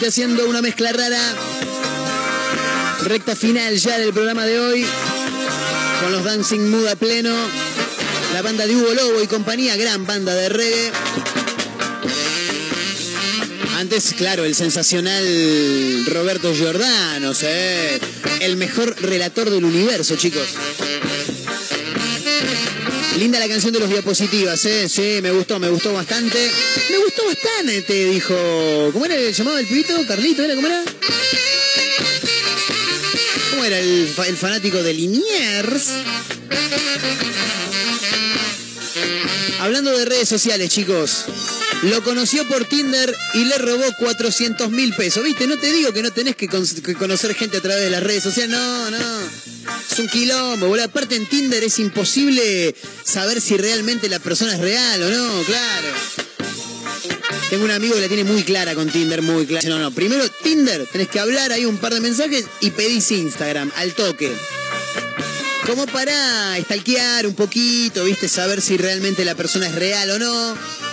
Haciendo 0.07 0.47
una 0.47 0.61
mezcla 0.61 0.93
rara. 0.93 1.19
Recta 3.03 3.35
final 3.35 3.75
ya 3.75 3.99
del 3.99 4.13
programa 4.13 4.45
de 4.45 4.57
hoy. 4.57 4.85
Con 6.01 6.13
los 6.13 6.23
Dancing 6.23 6.69
Mood 6.69 6.87
a 6.87 6.95
pleno. 6.95 7.35
La 8.33 8.41
banda 8.41 8.65
de 8.65 8.73
Hugo 8.77 8.93
Lobo 8.93 9.21
y 9.21 9.27
compañía, 9.27 9.75
gran 9.75 10.05
banda 10.05 10.33
de 10.33 10.47
reggae. 10.47 10.91
Antes, 13.75 14.13
claro, 14.17 14.45
el 14.45 14.55
sensacional 14.55 16.05
Roberto 16.05 16.53
Giordano, 16.55 17.33
¿eh? 17.41 17.99
el 18.39 18.55
mejor 18.55 18.95
relator 19.01 19.49
del 19.49 19.65
universo, 19.65 20.15
chicos. 20.15 20.47
Linda 23.27 23.39
la 23.39 23.49
canción 23.49 23.73
de 23.73 23.79
los 23.81 23.89
diapositivas, 23.89 24.63
¿eh? 24.67 24.87
Sí, 24.87 25.19
me 25.21 25.31
gustó, 25.31 25.59
me 25.59 25.67
gustó 25.67 25.91
bastante. 25.91 26.49
Me 26.89 26.97
gustó 26.99 27.25
bastante, 27.25 27.81
te 27.81 28.05
dijo. 28.05 28.89
¿Cómo 28.93 29.03
era 29.05 29.15
el 29.17 29.33
llamado 29.33 29.57
del 29.57 29.67
pibito? 29.67 29.93
¿Carlito 30.07 30.43
era? 30.45 30.55
¿Cómo 30.55 30.65
era? 30.67 30.81
¿Cómo 33.51 33.65
era 33.65 33.79
el, 33.79 34.07
fa- 34.07 34.27
el 34.27 34.37
fanático 34.37 34.81
de 34.81 34.93
Liniers? 34.93 35.87
Hablando 39.59 39.91
de 39.97 40.05
redes 40.05 40.29
sociales, 40.29 40.69
chicos. 40.69 41.25
Lo 41.83 42.01
conoció 42.05 42.47
por 42.47 42.63
Tinder 42.63 43.13
y 43.33 43.43
le 43.43 43.57
robó 43.57 43.83
400 43.99 44.71
mil 44.71 44.93
pesos. 44.95 45.21
¿Viste? 45.21 45.47
No 45.47 45.57
te 45.57 45.69
digo 45.73 45.91
que 45.91 46.01
no 46.01 46.11
tenés 46.11 46.37
que 46.37 46.47
conocer 46.47 47.35
gente 47.35 47.57
a 47.57 47.61
través 47.61 47.83
de 47.83 47.89
las 47.89 48.01
redes 48.03 48.23
sociales. 48.23 48.55
No, 48.57 48.89
no. 48.89 49.56
Un 49.99 50.07
quilombo, 50.07 50.67
boludo. 50.67 50.85
Aparte 50.85 51.15
en 51.15 51.25
Tinder 51.25 51.63
es 51.63 51.79
imposible 51.79 52.75
saber 53.03 53.41
si 53.41 53.57
realmente 53.57 54.07
la 54.09 54.19
persona 54.19 54.53
es 54.53 54.59
real 54.59 55.01
o 55.01 55.09
no, 55.09 55.43
claro. 55.43 55.87
Tengo 57.49 57.65
un 57.65 57.71
amigo 57.71 57.95
que 57.95 58.01
la 58.01 58.07
tiene 58.07 58.23
muy 58.23 58.43
clara 58.43 58.75
con 58.75 58.89
Tinder, 58.89 59.21
muy 59.21 59.47
clara. 59.47 59.67
No, 59.69 59.79
no, 59.79 59.91
primero 59.91 60.29
Tinder, 60.43 60.85
tenés 60.91 61.07
que 61.07 61.19
hablar 61.19 61.51
ahí 61.51 61.65
un 61.65 61.77
par 61.77 61.93
de 61.93 62.01
mensajes 62.01 62.45
y 62.61 62.71
pedís 62.71 63.09
Instagram, 63.11 63.71
al 63.75 63.93
toque. 63.93 64.31
Como 65.65 65.87
para 65.87 66.57
stalkear 66.61 67.25
un 67.25 67.35
poquito, 67.35 68.03
viste, 68.03 68.27
saber 68.29 68.61
si 68.61 68.77
realmente 68.77 69.25
la 69.25 69.35
persona 69.35 69.67
es 69.67 69.75
real 69.75 70.11
o 70.11 70.19
no. 70.19 70.86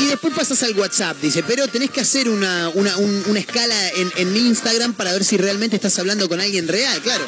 Y 0.00 0.06
después 0.06 0.32
pasas 0.34 0.62
al 0.62 0.72
WhatsApp, 0.78 1.18
dice, 1.20 1.42
pero 1.46 1.68
tenés 1.68 1.90
que 1.90 2.00
hacer 2.00 2.28
una, 2.28 2.68
una, 2.70 2.96
un- 2.96 3.22
una 3.26 3.38
escala 3.40 3.88
en, 3.90 4.10
en 4.16 4.34
Instagram 4.36 4.94
para 4.94 5.12
ver 5.12 5.24
si 5.24 5.36
realmente 5.36 5.76
estás 5.76 5.98
hablando 5.98 6.28
con 6.28 6.40
alguien 6.40 6.66
real, 6.68 7.00
claro. 7.02 7.24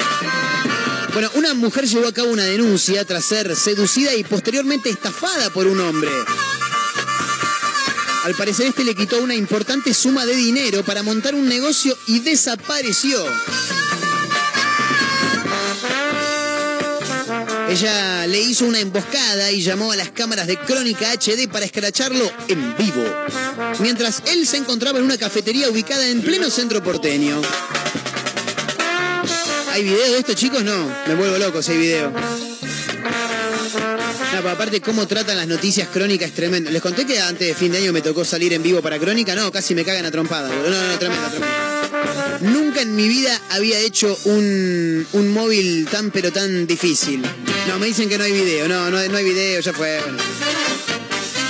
Bueno, 1.13 1.29
una 1.35 1.53
mujer 1.53 1.85
llevó 1.87 2.07
a 2.07 2.11
cabo 2.13 2.29
una 2.31 2.45
denuncia 2.45 3.05
tras 3.05 3.25
ser 3.25 3.55
seducida 3.55 4.15
y 4.15 4.23
posteriormente 4.23 4.89
estafada 4.89 5.51
por 5.51 5.67
un 5.67 5.79
hombre. 5.81 6.09
Al 8.23 8.33
parecer 8.35 8.67
este 8.67 8.83
le 8.83 8.95
quitó 8.95 9.21
una 9.21 9.35
importante 9.35 9.93
suma 9.93 10.25
de 10.25 10.35
dinero 10.35 10.83
para 10.83 11.03
montar 11.03 11.35
un 11.35 11.47
negocio 11.47 11.95
y 12.07 12.19
desapareció. 12.21 13.23
Ella 17.73 18.27
le 18.27 18.39
hizo 18.39 18.65
una 18.65 18.79
emboscada 18.79 19.51
y 19.51 19.63
llamó 19.63 19.91
a 19.91 19.95
las 19.95 20.11
cámaras 20.11 20.45
de 20.45 20.57
Crónica 20.57 21.11
HD 21.11 21.49
para 21.51 21.65
escracharlo 21.65 22.31
en 22.47 22.77
vivo. 22.77 23.03
Mientras 23.79 24.21
él 24.27 24.45
se 24.45 24.57
encontraba 24.57 24.99
en 24.99 25.05
una 25.05 25.17
cafetería 25.17 25.67
ubicada 25.71 26.07
en 26.07 26.21
pleno 26.21 26.51
centro 26.51 26.83
porteño. 26.83 27.41
¿Hay 29.71 29.83
video 29.85 30.11
de 30.11 30.19
esto, 30.19 30.35
chicos? 30.35 30.63
No, 30.63 30.87
me 31.07 31.15
vuelvo 31.15 31.39
loco 31.39 31.63
si 31.63 31.71
hay 31.71 31.77
video. 31.79 32.13
No, 34.43 34.49
aparte, 34.49 34.79
cómo 34.79 35.07
tratan 35.07 35.37
las 35.37 35.47
noticias 35.47 35.87
crónicas 35.87 36.27
es 36.27 36.35
tremendo. 36.35 36.69
Les 36.69 36.81
conté 36.81 37.07
que 37.07 37.19
antes 37.19 37.47
de 37.47 37.55
fin 37.55 37.71
de 37.71 37.79
año 37.79 37.91
me 37.91 38.01
tocó 38.01 38.23
salir 38.23 38.53
en 38.53 38.61
vivo 38.61 38.83
para 38.83 38.99
Crónica. 38.99 39.33
No, 39.33 39.51
casi 39.51 39.73
me 39.73 39.83
cagan 39.83 40.05
a 40.05 40.11
trompada. 40.11 40.47
boludo. 40.47 40.69
No, 40.69 40.87
no, 40.89 40.99
tremendo, 40.99 41.27
tremendo. 41.29 41.72
Nunca 42.41 42.81
en 42.81 42.95
mi 42.95 43.07
vida 43.07 43.39
había 43.49 43.79
hecho 43.79 44.17
un, 44.25 45.07
un 45.13 45.29
móvil 45.29 45.87
tan 45.89 46.11
pero 46.11 46.31
tan 46.31 46.67
difícil. 46.67 47.21
No, 47.67 47.79
me 47.79 47.87
dicen 47.87 48.09
que 48.09 48.17
no 48.17 48.23
hay 48.23 48.31
video. 48.33 48.67
No, 48.67 48.89
no, 48.89 48.97
hay- 48.97 49.23
video, 49.23 49.61
ya 49.61 49.73
fue. 49.73 49.99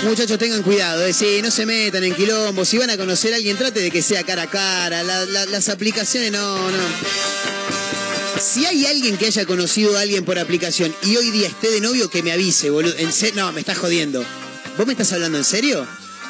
Muchachos, 0.04 0.38
tengan 0.38 0.62
cuidado, 0.64 1.06
eh, 1.06 1.14
sí, 1.14 1.40
no 1.42 1.50
se 1.50 1.66
metan 1.66 2.04
en 2.04 2.14
quilombo. 2.14 2.66
Si 2.66 2.78
van 2.78 2.90
a 2.90 2.98
conocer 2.98 3.34
a 3.34 3.38
alguien, 3.38 3.58
trate 3.58 3.80
de 3.80 3.90
que 3.90 4.02
sea 4.02 4.24
cara 4.24 4.44
a 4.44 4.50
cara. 4.50 5.02
La- 5.02 5.26
la- 5.26 5.46
las 5.46 5.70
aplicaciones, 5.70 6.32
no, 6.32 6.58
no. 6.72 6.84
Si 8.40 8.66
hay 8.66 8.86
alguien 8.86 9.18
que 9.18 9.28
haya 9.28 9.46
conocido 9.46 9.98
a 9.98 10.02
alguien 10.02 10.26
por 10.26 10.38
aplicación 10.38 10.94
y 11.04 11.16
hoy 11.16 11.32
día 11.32 11.48
esté 11.48 11.72
de 11.72 11.80
novio, 11.80 12.10
que 12.10 12.22
me 12.22 12.34
avise, 12.34 12.70
boludo. 12.70 12.94
En 12.98 13.10
no, 13.36 13.52
me 13.54 13.62
estás 13.62 13.78
jodiendo. 13.78 14.24
¿Vos 14.78 14.86
me 14.86 14.94
estás 14.94 15.14
hablando 15.14 15.38
en 15.38 15.46
serio? 15.46 15.88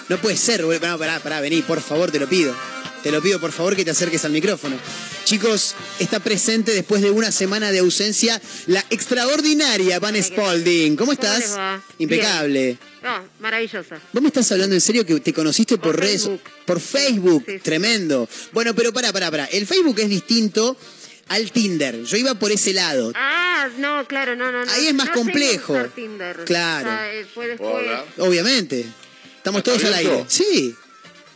No 0.10 0.18
puede 0.20 0.38
ser, 0.38 0.64
boludo. 0.64 0.88
No, 0.88 0.98
pará, 1.00 1.20
pará, 1.20 1.42
vení, 1.42 1.64
por 1.64 1.82
favor, 1.82 2.12
te 2.12 2.20
lo 2.20 2.30
pido. 2.30 2.56
Te 3.04 3.12
lo 3.12 3.22
pido, 3.22 3.38
por 3.38 3.52
favor, 3.52 3.76
que 3.76 3.84
te 3.84 3.92
acerques 3.92 4.24
al 4.24 4.32
micrófono. 4.32 4.78
Chicos, 5.26 5.76
está 6.00 6.22
presente 6.22 6.72
después 6.72 7.02
de 7.02 7.12
una 7.12 7.34
semana 7.34 7.70
de 7.70 7.80
ausencia 7.80 8.42
la 8.68 8.80
extraordinaria 8.90 10.00
Van 10.00 10.16
Spalding. 10.22 10.96
¿Cómo 10.96 11.12
estás? 11.12 11.40
les 11.40 11.58
va? 11.58 11.84
Impecable. 11.98 12.78
No, 13.04 13.22
maravillosa. 13.42 14.00
¿Vos 14.14 14.22
me 14.22 14.30
estás 14.30 14.50
hablando 14.54 14.74
en 14.74 14.80
serio 14.80 15.06
que 15.06 15.20
te 15.20 15.34
conociste 15.34 15.78
por, 15.78 16.00
redes? 16.00 16.30
Por 16.66 16.80
Facebook. 16.80 17.46
Tremendo. 17.62 18.30
Bueno, 18.54 18.74
pero 18.74 18.94
pará, 18.94 19.12
pará, 19.12 19.30
pará. 19.30 19.46
El 19.52 19.68
Facebook 19.68 20.00
es 20.00 20.08
distinto 20.08 20.78
al 21.28 21.52
Tinder. 21.52 22.04
Yo 22.06 22.16
iba 22.16 22.36
por 22.36 22.54
ese 22.54 22.72
lado. 22.72 23.12
Ah, 23.16 23.68
no, 23.80 24.08
claro, 24.08 24.38
no, 24.38 24.50
no. 24.50 24.64
no. 24.64 24.72
Ahí 24.72 24.88
es 24.88 24.94
más 24.94 25.08
No 25.08 25.14
complejo. 25.14 25.76
Tinder. 25.94 26.46
Claro. 26.46 26.90
O 26.90 26.94
sea, 26.94 27.14
eh, 27.14 27.26
fue 27.26 27.48
después. 27.48 27.76
Hola. 27.76 28.06
Obviamente. 28.20 28.86
Estamos 29.36 29.62
todos 29.62 29.84
al 29.84 29.94
aire. 29.94 30.24
Sí. 30.30 30.74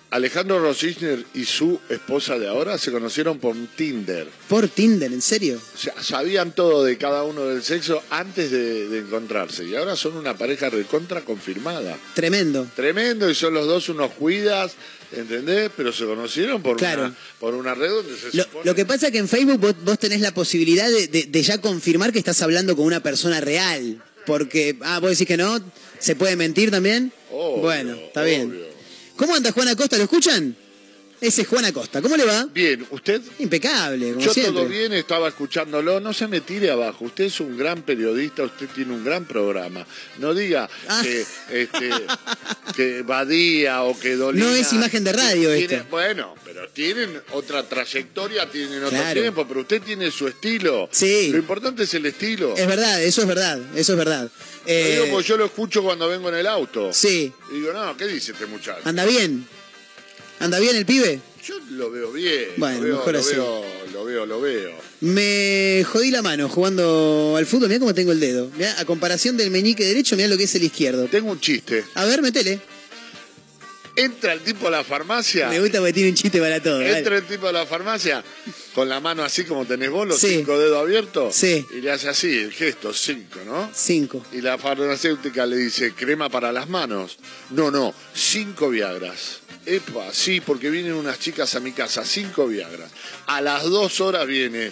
Alejandro 0.10 0.60
Rosichner 0.62 1.26
y 1.34 1.44
su 1.44 1.80
esposa 1.90 2.40
de 2.40 2.48
ahora 2.48 2.78
se 2.78 2.92
conocieron 2.92 3.40
por 3.40 3.56
Tinder. 3.76 4.28
Por 4.48 4.70
Tinder, 4.70 5.12
¿en 5.12 5.22
serio? 5.22 5.60
O 5.76 5.78
sea, 5.78 5.94
sabían 6.02 6.54
todo 6.54 6.84
de 6.86 6.98
cada 6.98 7.24
uno 7.24 7.46
del 7.46 7.62
sexo 7.62 8.02
antes 8.10 8.50
de, 8.50 8.88
de 8.88 9.00
encontrarse. 9.00 9.66
Y 9.66 9.76
ahora 9.76 9.98
son 9.98 10.16
una 10.16 10.38
pareja 10.38 10.70
recontra 10.70 11.22
confirmada. 11.22 11.98
Tremendo. 12.14 12.66
Tremendo, 12.76 13.30
y 13.30 13.36
son 13.36 13.54
los 13.54 13.68
dos 13.68 13.90
unos 13.90 14.12
cuidas, 14.14 14.74
¿entendés? 15.12 15.72
Pero 15.76 15.92
se 15.92 16.06
conocieron 16.06 16.62
por, 16.62 16.78
Claro. 16.78 17.04
una, 17.08 17.16
por 17.42 17.54
una 17.54 17.76
red 17.76 17.90
donde 17.90 18.16
se 18.18 18.38
Lo, 18.38 18.44
supone... 18.44 18.66
lo 18.66 18.76
que 18.76 18.86
pasa 18.86 19.08
es 19.08 19.12
que 19.12 19.18
en 19.20 19.28
Facebook 19.28 19.60
vos, 19.60 19.76
vos 19.84 20.00
tenés 20.00 20.22
la 20.22 20.34
posibilidad 20.34 20.90
de, 20.90 21.08
de- 21.08 21.24
de 21.26 21.44
ya 21.44 21.60
confirmar 21.60 22.14
que 22.14 22.20
estás 22.20 22.42
hablando 22.42 22.78
con 22.78 22.86
una 22.86 23.04
persona 23.04 23.42
real. 23.42 24.02
Porque, 24.26 24.78
ah, 24.84 25.00
vos 25.00 25.12
decís 25.12 25.28
que 25.28 25.38
no, 25.38 25.60
¿se 26.00 26.16
puede 26.16 26.36
mentir 26.38 26.72
también? 26.72 27.12
bueno, 27.62 27.94
está 27.96 28.24
bien. 28.24 28.58
¿Cómo 29.18 29.36
anda 29.36 29.52
Juan 29.52 29.68
Acosta? 29.68 29.98
¿Lo 29.98 30.04
escuchan? 30.04 30.56
Ese 31.20 31.42
es 31.42 31.48
Juan 31.48 31.66
Acosta. 31.66 32.00
¿Cómo 32.02 32.16
le 32.16 32.26
va? 32.26 32.46
Bien, 32.54 32.86
¿usted? 32.92 33.20
Impecable, 33.40 34.10
como 34.14 34.24
Yo 34.24 34.32
siempre. 34.34 34.54
todo 34.54 34.66
bien, 34.68 34.94
estaba 34.94 35.28
escuchándolo, 35.30 36.00
no 36.00 36.14
se 36.14 36.28
me 36.28 36.42
tire 36.42 36.70
abajo. 36.70 37.06
Usted 37.06 37.24
es 37.26 37.40
un 37.40 37.58
gran 37.58 37.82
periodista, 37.82 38.44
usted 38.44 38.68
tiene 38.68 38.94
un 38.94 39.04
gran 39.04 39.26
programa. 39.26 39.84
No 40.20 40.36
diga 40.36 40.70
Ah. 40.88 41.02
que, 41.04 41.26
este, 41.52 41.90
que 42.76 43.02
Badía 43.02 43.82
o 43.84 43.98
que 44.00 44.16
Dolina... 44.16 44.46
No 44.46 44.56
es 44.56 44.72
imagen 44.74 45.04
de 45.04 45.14
radio 45.14 45.56
tiene- 45.56 45.74
esto. 45.76 45.88
Bueno, 45.90 46.36
pero 46.46 46.70
tienen 46.70 47.20
otra 47.32 47.64
trayectoria, 47.64 48.48
tienen 48.52 48.78
otro 48.84 48.90
Claro. 49.00 49.20
tiempo, 49.22 49.48
pero 49.48 49.62
usted 49.62 49.82
tiene 49.82 50.12
su 50.12 50.28
estilo. 50.28 50.88
Sí. 50.92 51.30
Lo 51.32 51.40
importante 51.40 51.84
es 51.84 51.94
el 51.96 52.06
estilo. 52.06 52.56
Es 52.56 52.68
verdad, 52.68 53.02
eso 53.02 53.22
es 53.22 53.28
verdad, 53.28 53.60
eso 53.76 53.94
es 53.94 53.98
verdad. 53.98 54.24
Lo 54.24 54.74
digo 54.74 55.06
Eh, 55.06 55.08
porque 55.12 55.28
yo 55.30 55.38
lo 55.38 55.46
escucho 55.46 55.82
cuando 55.82 56.08
vengo 56.10 56.30
en 56.30 56.36
el 56.36 56.46
auto. 56.48 56.94
Sí. 56.94 57.32
Y 57.52 57.56
digo, 57.56 57.74
no, 57.74 57.98
¿qué 57.98 58.06
dice 58.06 58.34
este 58.34 58.46
muchacho? 58.46 58.82
¿Anda 58.84 59.04
bien? 59.06 59.48
¿Anda 60.40 60.60
bien 60.60 60.76
el 60.76 60.86
pibe? 60.86 61.20
Yo 61.46 61.56
lo 61.72 61.90
veo 61.92 62.12
bien. 62.12 62.50
Bueno, 62.58 62.78
lo 62.80 62.84
veo, 62.84 62.96
mejor 62.98 63.14
lo 63.14 63.20
así. 63.20 63.36
Veo, 63.36 63.66
lo 63.94 64.06
veo, 64.06 64.26
lo 64.26 64.42
veo. 64.42 64.72
Me 65.02 65.86
jodí 65.88 66.12
la 66.12 66.22
mano 66.22 66.50
jugando 66.50 67.36
al 67.38 67.46
fútbol. 67.46 67.70
Mirá 67.70 67.80
cómo 67.80 67.94
tengo 67.94 68.12
el 68.12 68.20
dedo. 68.20 68.50
Mirá, 68.58 68.80
a 68.80 68.86
comparación 68.86 69.38
del 69.38 69.50
meñique 69.52 69.84
derecho, 69.86 70.16
mirá 70.16 70.28
lo 70.28 70.38
que 70.38 70.44
es 70.44 70.56
el 70.56 70.64
izquierdo. 70.64 71.06
Tengo 71.08 71.32
un 71.32 71.40
chiste. 71.40 71.86
A 71.96 72.06
ver, 72.06 72.22
metele. 72.22 72.60
Entra 73.96 74.34
el 74.34 74.42
tipo 74.42 74.68
a 74.68 74.72
la 74.72 74.84
farmacia. 74.84 75.50
Me 75.50 75.60
gusta 75.60 75.80
porque 75.80 75.94
tiene 75.94 76.10
un 76.10 76.16
chiste 76.16 76.40
para 76.40 76.62
todo. 76.62 76.82
Entra 76.84 77.18
el 77.18 77.24
tipo 77.26 77.48
a 77.48 77.52
la 77.52 77.66
farmacia 77.66 78.24
con 78.76 78.88
la 78.88 79.00
mano 79.00 79.24
así 79.24 79.44
como 79.44 79.66
tenés 79.66 79.90
vos, 79.90 80.08
los 80.08 80.20
Sí. 80.20 80.36
cinco 80.36 80.60
dedos 80.60 80.78
abiertos. 80.80 81.34
Sí. 81.34 81.66
Y 81.76 81.82
le 81.82 81.90
hace 81.90 82.08
así, 82.08 82.28
el 82.38 82.52
gesto, 82.52 82.94
cinco, 82.94 83.40
¿no? 83.44 83.72
Cinco. 83.74 84.24
Y 84.34 84.42
la 84.42 84.60
farmacéutica 84.60 85.48
le 85.48 85.58
dice, 85.58 85.94
crema 85.94 86.30
para 86.30 86.52
las 86.52 86.70
manos. 86.70 87.18
No, 87.50 87.72
no, 87.72 87.92
cinco 88.14 88.70
Viagras. 88.70 89.40
Epa, 89.68 90.14
sí, 90.14 90.40
porque 90.40 90.70
vienen 90.70 90.94
unas 90.94 91.20
chicas 91.20 91.54
a 91.56 91.60
mi 91.60 91.74
casa, 91.74 92.06
cinco 92.06 92.48
Viagras. 92.48 92.90
A 93.26 93.42
las 93.42 93.64
dos 93.64 94.00
horas 94.00 94.26
viene. 94.26 94.72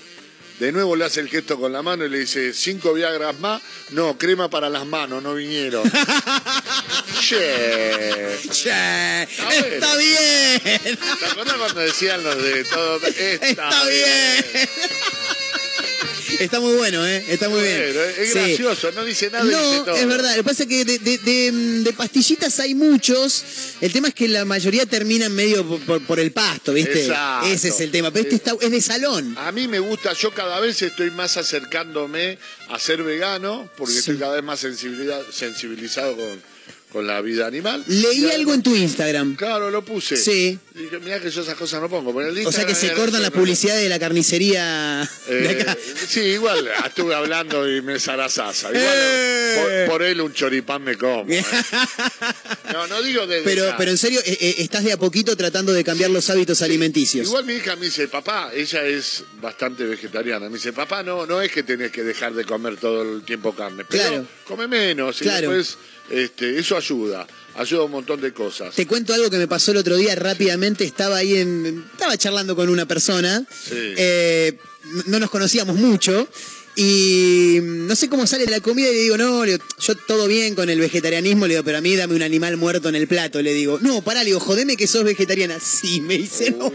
De 0.58 0.72
nuevo 0.72 0.96
le 0.96 1.04
hace 1.04 1.20
el 1.20 1.28
gesto 1.28 1.60
con 1.60 1.74
la 1.74 1.82
mano 1.82 2.06
y 2.06 2.10
le 2.10 2.20
dice, 2.20 2.54
cinco 2.54 2.94
Viagras 2.94 3.38
más. 3.42 3.62
No, 3.90 4.18
crema 4.18 4.50
para 4.50 4.70
las 4.70 4.86
manos, 4.86 5.22
no 5.22 5.34
vinieron. 5.34 5.84
che. 7.20 8.40
Che, 8.50 9.24
está 9.24 9.98
bien. 9.98 10.62
¿Te 11.20 11.26
acuerdas 11.26 11.58
cuando 11.58 11.82
decían 11.82 12.24
los 12.24 12.42
de 12.42 12.64
todo? 12.64 13.06
Está, 13.06 13.48
Está 13.48 13.86
bien. 13.86 14.70
Está 16.40 16.60
muy 16.60 16.74
bueno, 16.76 17.06
¿eh? 17.06 17.24
Está 17.28 17.50
muy 17.50 17.62
bien. 17.62 17.78
Bueno, 17.94 18.02
es 18.02 18.32
Sí. 18.34 18.40
gracioso, 18.40 18.92
no 18.92 19.04
dice 19.06 19.30
nada 19.30 19.44
dice 19.46 19.58
No, 19.78 19.84
todo. 19.86 19.96
es 19.96 20.08
verdad. 20.08 20.32
Lo 20.32 20.44
que 20.44 20.50
pasa 20.50 20.64
es 20.64 20.70
que 20.70 20.86
de, 20.86 21.00
de- 21.00 21.18
de- 21.20 21.52
de 21.84 21.94
pastillitas 21.94 22.60
hay 22.60 22.76
muchos. 22.76 23.44
El 23.82 23.92
tema 23.94 24.08
es 24.10 24.14
que 24.14 24.28
la 24.28 24.46
mayoría 24.46 24.86
terminan 24.86 25.34
medio 25.34 25.66
por, 25.68 25.80
por- 25.82 26.02
por 26.06 26.20
el 26.20 26.32
pasto, 26.32 26.74
¿viste? 26.74 27.02
Exacto. 27.06 27.48
Ese 27.48 27.70
es 27.70 27.80
el 27.82 27.92
tema. 27.92 28.12
Pero 28.12 28.24
este 28.24 28.36
está, 28.36 28.56
es 28.60 28.72
de 28.72 28.82
salón. 28.82 29.36
A 29.38 29.52
mí 29.52 29.68
me 29.68 29.80
gusta, 29.80 30.14
yo 30.14 30.32
cada 30.34 30.60
vez 30.60 30.82
estoy 30.82 31.12
más 31.12 31.38
acercándome 31.38 32.38
a 32.70 32.80
ser 32.80 33.04
vegano, 33.04 33.70
porque 33.78 33.98
estoy 33.98 34.18
cada 34.18 34.36
vez 34.36 34.44
más 34.44 34.60
sensibilidad- 34.60 35.24
sensibilizado 35.32 36.16
con, 36.16 36.42
con 36.96 37.06
la 37.06 37.20
vida 37.20 37.46
animal. 37.46 37.84
Leí 37.88 38.24
Y 38.24 38.32
algo 38.32 38.54
en 38.54 38.64
tu 38.64 38.74
Instagram. 38.74 39.36
Claro, 39.36 39.70
lo 39.70 39.84
puse. 39.84 40.16
Sí. 40.16 40.58
Dije, 40.74 40.98
mirá 41.00 41.20
que 41.20 41.30
yo 41.30 41.42
esas 41.42 41.56
cosas 41.56 41.82
no 41.82 41.90
pongo. 41.90 42.16
pero 42.16 42.30
el 42.30 42.48
O 42.48 42.52
sea 42.54 42.66
que 42.66 42.74
se 42.74 42.94
cortan 42.94 43.22
las 43.22 43.32
publicidades 43.32 43.84
de 43.84 43.90
la 43.90 44.00
carnicería 44.00 45.06
de 45.28 45.52
Eh, 45.52 45.62
acá. 45.62 45.78
sí, 46.08 46.22
igual 46.22 46.70
estuve 46.86 47.14
hablando 47.14 47.70
y 47.70 47.82
me 47.82 48.00
zarazaza. 48.00 48.70
Igual 48.70 48.84
Eh. 48.86 49.84
por, 49.88 49.96
por 49.98 50.04
él 50.04 50.22
un 50.22 50.32
choripán 50.32 50.84
me 50.86 50.96
como. 50.98 51.26
eh. 51.34 51.44
No, 52.72 52.88
no 52.88 53.02
digo 53.04 53.28
de 53.28 53.42
Pero, 53.42 53.74
pero 53.78 53.92
en 53.92 53.98
serio, 53.98 54.22
estás 54.24 54.86
de 54.86 54.94
a 54.94 54.98
poquito 54.98 55.36
tratando 55.36 55.74
de 55.74 55.84
cambiar 55.84 56.12
los 56.12 56.30
hábitos 56.30 56.62
alimenticios. 56.62 57.28
Igual 57.28 57.44
mi 57.44 57.56
hija 57.56 57.76
me 57.76 57.88
dice, 57.88 58.08
papá, 58.08 58.52
ella 58.56 58.84
es 58.86 59.26
bastante 59.42 59.84
vegetariana. 59.84 60.48
Me 60.48 60.56
dice, 60.56 60.72
papá, 60.72 61.04
no, 61.04 61.26
no 61.26 61.42
es 61.42 61.52
que 61.52 61.64
tenés 61.64 61.92
que 61.92 62.04
dejar 62.04 62.34
de 62.34 62.46
comer 62.46 62.78
todo 62.78 63.02
el 63.18 63.24
tiempo 63.26 63.54
carne. 63.54 63.84
Pero 63.90 64.02
Claro. 64.08 64.28
come 64.48 64.68
menos. 64.68 65.20
Y 65.22 65.26
Claro. 65.26 65.52
después, 65.52 65.78
este, 66.10 66.60
eso 66.60 66.78
ayuda. 66.78 67.28
Ayuda 67.56 67.84
un 67.84 67.92
montón 67.92 68.20
de 68.20 68.34
cosas. 68.34 68.76
Te 68.76 68.86
cuento 68.86 69.14
algo 69.14 69.30
que 69.30 69.38
me 69.38 69.48
pasó 69.48 69.72
el 69.72 69.78
otro 69.78 69.96
día 69.96 70.14
rápidamente. 70.16 70.84
Estaba 70.84 71.18
ahí 71.18 71.38
en. 71.38 71.86
Estaba 71.94 72.18
charlando 72.18 72.56
con 72.56 72.68
una 72.70 72.86
persona. 72.86 73.46
Sí. 73.50 73.74
eh, 73.76 74.58
no 75.08 75.20
nos 75.20 75.30
conocíamos 75.30 75.78
mucho. 75.78 76.28
Y 76.76 77.60
no 77.62 77.96
sé 77.96 78.10
cómo 78.10 78.28
sale 78.28 78.46
la 78.48 78.60
comida 78.60 78.90
y 78.90 78.94
le 78.94 79.00
digo, 79.00 79.18
no, 79.18 79.44
digo, 79.44 79.64
yo 79.80 79.96
todo 79.96 80.28
bien 80.28 80.56
con 80.56 80.70
el 80.70 80.80
vegetarianismo, 80.80 81.48
le 81.48 81.54
digo, 81.54 81.64
pero 81.64 81.78
a 81.78 81.82
mí 81.82 81.96
dame 81.96 82.16
un 82.16 82.22
animal 82.22 82.58
muerto 82.58 82.90
en 82.90 82.96
el 82.96 83.08
plato, 83.08 83.42
le 83.42 83.54
digo, 83.54 83.80
no, 83.82 84.02
pará, 84.02 84.22
le 84.22 84.28
digo, 84.28 84.40
jodeme 84.40 84.76
que 84.76 84.86
sos 84.88 85.04
vegetariana. 85.04 85.58
Sí, 85.60 86.02
me 86.02 86.18
dice, 86.18 86.52
no. 86.52 86.72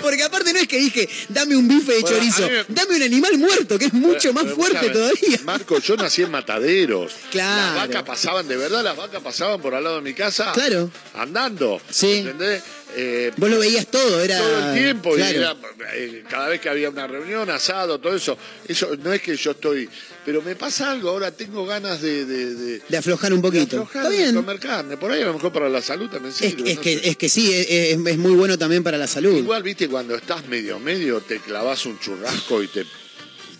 Porque 0.00 0.22
aparte 0.22 0.52
no 0.54 0.58
es 0.58 0.66
que 0.66 0.78
dije, 0.78 1.08
dame 1.28 1.54
un 1.56 1.68
bife 1.68 1.92
de 1.92 2.00
Bueno, 2.00 2.16
chorizo, 2.16 2.42
me- 2.48 2.64
dame 2.74 2.96
un 2.96 3.02
animal 3.02 3.38
muerto, 3.38 3.78
que 3.78 3.86
es 3.86 3.92
mucho 3.92 4.32
más 4.32 4.46
fuerte 4.54 4.88
todavía. 4.88 5.38
Marco, 5.44 5.78
yo 5.78 5.96
nací 5.96 6.22
en 6.22 6.30
mataderos. 6.30 7.12
Claro. 7.30 7.76
Las 7.76 7.88
vacas 7.88 8.02
pasaban, 8.04 8.48
de 8.48 8.56
verdad, 8.56 8.82
las 8.82 8.96
vacas 8.96 9.22
pasaban 9.22 9.60
por 9.60 9.74
al 9.74 9.84
lado 9.84 9.96
de 9.96 10.02
mi 10.02 10.14
casa. 10.14 10.52
Claro. 10.54 10.90
Andando. 11.14 11.80
Sí. 11.90 12.12
¿Entendés? 12.18 12.62
Eh, 12.94 13.32
Vos 13.36 13.48
lo 13.50 13.58
veías 13.58 13.86
todo, 13.86 14.20
era. 14.22 14.38
todo 14.38 14.68
el 14.72 14.78
tiempo 14.78 15.14
Claro. 15.14 15.32
y 15.32 15.36
era, 15.36 15.56
eh, 15.94 16.24
cada 16.28 16.48
vez 16.48 16.60
que 16.60 16.68
había 16.68 16.90
una 16.90 17.06
reunión 17.06 17.48
asado 17.50 17.98
todo 17.98 18.14
eso 18.14 18.36
eso 18.68 18.96
no 19.02 19.12
es 19.12 19.22
que 19.22 19.34
yo 19.36 19.52
estoy 19.52 19.88
pero 20.26 20.42
me 20.42 20.54
pasa 20.56 20.90
algo 20.92 21.08
ahora 21.10 21.30
tengo 21.30 21.64
ganas 21.66 22.00
de 22.02 22.24
de, 22.26 22.54
de, 22.54 22.82
De 22.88 22.96
aflojar 22.96 23.32
un 23.32 23.40
poquito. 23.42 23.76
de 23.76 23.82
aflojar, 23.82 24.02
Está 24.04 24.10
de 24.16 24.22
bien. 24.22 24.34
comer 24.34 24.58
carne 24.60 24.96
por 24.98 25.10
ahí 25.10 25.22
a 25.22 25.26
lo 25.26 25.34
mejor 25.34 25.52
para 25.52 25.68
la 25.68 25.80
salud 25.82 26.10
también 26.10 26.34
sirve 26.34 26.70
es 26.70 26.76
no 26.76 26.82
que, 26.82 27.00
es 27.04 27.16
que 27.16 27.28
sí, 27.28 27.52
es, 27.52 27.66
es- 27.70 28.18
muy 28.18 28.32
bueno 28.32 28.58
también 28.58 28.82
para 28.82 28.98
la 28.98 29.06
salud. 29.06 29.36
igual 29.36 29.62
viste 29.62 29.88
cuando 29.88 30.14
estás 30.14 30.46
medio 30.48 30.78
medio 30.78 31.20
te 31.22 31.38
clavas 31.40 31.86
un 31.86 31.98
churrasco 31.98 32.62
y 32.62 32.68
te 32.68 32.84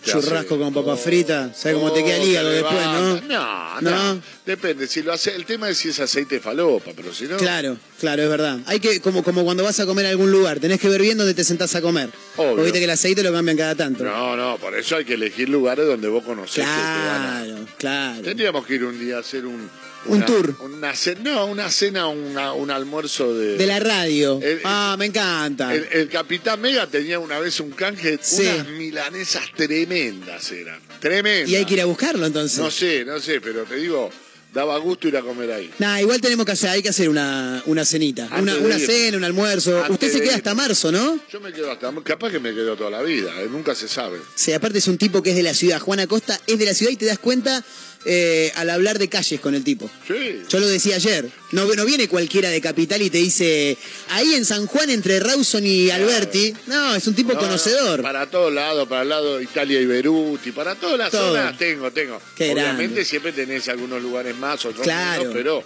churrasco 0.03 0.57
con 0.59 0.73
papa 0.73 0.95
frita. 0.97 1.53
¿Sabes 1.53 1.77
cómo 1.77 1.91
te 1.91 2.03
queda 2.03 2.17
el 2.17 2.27
hígado 2.29 2.49
después, 2.49 2.73
no? 2.85 3.21
No, 3.21 3.81
no, 3.81 4.13
¿No? 4.15 4.21
Depende. 4.45 4.87
Si 4.87 5.01
lo 5.01 5.13
hace, 5.13 5.33
el 5.35 5.45
tema 5.45 5.69
es 5.69 5.77
si 5.77 5.89
es 5.89 5.99
aceite 5.99 6.35
de 6.35 6.41
falopa, 6.41 6.91
pero 6.95 7.13
si 7.13 7.25
no. 7.25 7.37
Claro, 7.37 7.77
claro, 7.99 8.23
es 8.23 8.29
verdad. 8.29 8.59
Hay 8.65 8.79
que, 8.79 8.99
como, 9.01 9.23
como 9.23 9.43
cuando 9.43 9.63
vas 9.63 9.79
a 9.79 9.85
comer 9.85 10.05
a 10.05 10.09
algún 10.09 10.31
lugar, 10.31 10.59
tenés 10.59 10.79
que 10.79 10.89
ver 10.89 11.01
bien 11.01 11.17
dónde 11.17 11.33
te 11.33 11.43
sentás 11.43 11.73
a 11.75 11.81
comer. 11.81 12.09
Obvio. 12.35 12.49
Porque 12.51 12.63
viste 12.63 12.79
que 12.79 12.85
el 12.85 12.91
aceite 12.91 13.23
lo 13.23 13.31
cambian 13.31 13.55
cada 13.57 13.75
tanto. 13.75 14.03
No, 14.03 14.35
no, 14.35 14.57
por 14.57 14.77
eso 14.77 14.95
hay 14.97 15.05
que 15.05 15.13
elegir 15.13 15.47
lugares 15.49 15.85
donde 15.87 16.07
vos 16.09 16.23
conocés 16.23 16.55
que 16.55 16.61
te 16.63 16.67
van 16.67 17.25
a- 17.25 17.43
Claro, 17.45 17.65
claro. 17.77 18.21
Tendríamos 18.21 18.65
que 18.65 18.75
ir 18.75 18.83
un 18.83 18.99
día 18.99 19.17
a 19.17 19.19
hacer 19.19 19.45
un. 19.45 19.69
Un 20.05 20.25
tour. 20.25 20.55
Una 20.61 20.95
cena, 20.95 21.21
no, 21.23 21.45
una 21.45 21.69
cena, 21.71 22.07
una- 22.07 22.53
un 22.53 22.69
almuerzo 22.71 23.33
de. 23.33 23.57
De 23.57 23.65
la 23.67 23.79
radio. 23.79 24.39
El- 24.41 24.59
ah, 24.63 24.95
me 24.99 25.05
encanta. 25.05 25.73
El, 25.73 25.87
el 25.91 26.09
Capitán 26.09 26.59
Mega 26.61 26.87
tenía 26.87 27.19
una 27.19 27.39
vez 27.39 27.59
un 27.59 27.71
canje, 27.71 28.19
Sí. 28.21 28.41
unas 28.43 28.67
milanesas 28.69 29.43
tremendas 29.55 30.51
eran. 30.51 30.79
Tremendas. 30.99 31.49
y 31.49 31.55
hay 31.55 31.65
que 31.65 31.73
ir 31.75 31.81
a 31.81 31.85
buscarlo 31.85 32.25
entonces. 32.25 32.59
No 32.59 32.71
sé, 32.71 33.03
no 33.05 33.19
sé, 33.19 33.41
pero 33.41 33.63
te 33.63 33.75
digo, 33.75 34.09
daba 34.53 34.77
gusto 34.77 35.07
ir 35.07 35.17
a 35.17 35.21
comer 35.21 35.51
ahí. 35.51 35.69
Nah, 35.79 35.99
igual 35.99 36.21
tenemos 36.21 36.45
que 36.45 36.51
hacer, 36.53 36.69
hay 36.69 36.81
que 36.83 36.89
hacer 36.89 37.09
una, 37.09 37.61
una 37.65 37.83
cenita. 37.85 38.27
Antes 38.31 38.55
Una, 38.55 38.65
una 38.65 38.79
cena, 38.79 39.17
un 39.17 39.23
almuerzo. 39.23 39.77
Antes 39.79 39.91
Usted 39.91 40.11
se 40.11 40.21
queda 40.21 40.35
hasta 40.35 40.53
marzo, 40.53 40.91
¿no? 40.91 41.19
Yo 41.31 41.41
me 41.41 41.51
quedo 41.51 41.71
hasta, 41.71 41.91
capaz 42.03 42.31
que 42.31 42.39
me 42.39 42.53
quedo 42.53 42.75
toda 42.77 42.89
la 42.91 43.01
vida, 43.01 43.31
eh, 43.41 43.47
nunca 43.49 43.73
se 43.75 43.87
sabe. 43.87 44.19
Sí, 44.35 44.53
aparte 44.53 44.77
es 44.77 44.87
un 44.87 44.97
tipo 44.97 45.21
que 45.23 45.31
es 45.31 45.35
de 45.35 45.43
la 45.43 45.53
ciudad. 45.53 45.79
Juan 45.79 45.99
Acosta 45.99 46.39
es 46.47 46.57
de 46.59 46.65
la 46.65 46.73
ciudad 46.73 46.91
y 46.91 46.97
te 46.97 47.05
das 47.05 47.19
cuenta 47.19 47.63
eh, 48.05 48.51
al 48.55 48.69
hablar 48.69 48.99
de 48.99 49.07
calles 49.09 49.39
con 49.39 49.55
el 49.55 49.63
tipo. 49.63 49.89
Sí. 50.07 50.41
Yo 50.49 50.59
lo 50.59 50.67
decía 50.67 50.95
ayer. 50.95 51.29
No, 51.51 51.65
no 51.73 51.85
viene 51.85 52.07
cualquiera 52.07 52.49
de 52.49 52.59
Capital 52.61 53.01
y 53.01 53.09
te 53.09 53.19
dice, 53.19 53.77
ahí 54.09 54.33
en 54.33 54.43
San 54.45 54.65
Juan 54.65 54.89
entre 54.89 55.19
Rawson 55.19 55.65
y 55.65 55.89
Alberti. 55.91 56.53
No, 56.67 56.95
es 56.95 57.05
un 57.07 57.13
tipo 57.15 57.33
No, 57.33 57.39
conocedor. 57.39 58.01
Para 58.01 58.25
todos 58.29 58.51
lados, 58.53 58.87
para 58.87 59.03
el 59.03 59.09
lado 59.09 59.37
de 59.37 59.43
Italia 59.43 59.79
y 59.79 59.85
Beruti, 59.85 60.51
para 60.51 60.75
todas 60.75 60.97
las 60.97 61.11
Todo. 61.11 61.29
zonas 61.35 61.57
tengo, 61.57 61.91
tengo. 61.91 62.21
Qué 62.35 62.51
Obviamente 62.51 62.83
grande. 62.85 63.05
siempre 63.05 63.31
tenés 63.33 63.67
algunos 63.69 64.01
lugares 64.01 64.35
más, 64.35 64.65
otros 64.65 64.83
Claro. 64.83 65.21
menos, 65.21 65.33
pero 65.35 65.63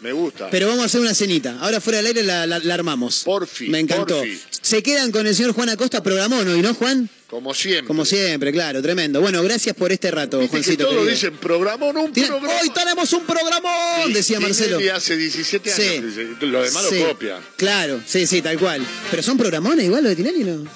me 0.00 0.12
gusta. 0.12 0.48
Pero 0.50 0.66
vamos 0.68 0.82
a 0.82 0.86
hacer 0.86 1.00
una 1.00 1.14
cenita. 1.14 1.58
Ahora 1.60 1.80
fuera 1.80 1.98
del 1.98 2.06
aire 2.06 2.22
la, 2.22 2.46
la- 2.46 2.58
la 2.58 2.74
armamos. 2.74 3.22
Por 3.24 3.46
fin, 3.46 3.70
Me 3.70 3.80
encantó. 3.80 4.18
por 4.18 4.24
fin. 4.26 4.40
Se 4.68 4.82
quedan 4.82 5.10
con 5.12 5.26
el 5.26 5.34
señor 5.34 5.54
Juan 5.54 5.70
Acosta, 5.70 6.02
programón 6.02 6.46
hoy, 6.46 6.60
¿no, 6.60 6.74
Juan? 6.74 7.08
Como 7.30 7.54
siempre. 7.54 7.86
Como 7.86 8.04
siempre, 8.04 8.52
claro, 8.52 8.82
tremendo. 8.82 9.18
Bueno, 9.22 9.42
gracias 9.42 9.74
por 9.74 9.92
este 9.92 10.10
rato, 10.10 10.40
Viste 10.40 10.58
que 10.58 10.62
Juancito. 10.62 10.84
todos 10.84 10.94
querido. 10.96 11.10
dicen 11.10 11.36
programón, 11.38 11.96
un 11.96 12.12
programa. 12.12 12.48
Hoy 12.60 12.68
tenemos 12.68 13.10
un 13.14 13.24
programón, 13.24 14.12
decía 14.12 14.38
Marcelo. 14.40 14.78
Y 14.78 14.90
hace 14.90 15.16
17 15.16 15.72
años. 15.72 15.82
Sí. 15.86 16.02
dice, 16.02 16.46
Lo 16.46 16.62
demás 16.62 16.84
Sí. 16.90 16.98
lo 17.00 17.08
copia. 17.08 17.40
Claro, 17.56 18.02
sí, 18.06 18.26
sí, 18.26 18.42
tal 18.42 18.58
cual. 18.58 18.86
Pero 19.10 19.22
son 19.22 19.38
programones 19.38 19.86
igual 19.86 20.02
lo 20.02 20.10
de 20.10 20.16
Tinelli, 20.16 20.44
¿no? 20.44 20.70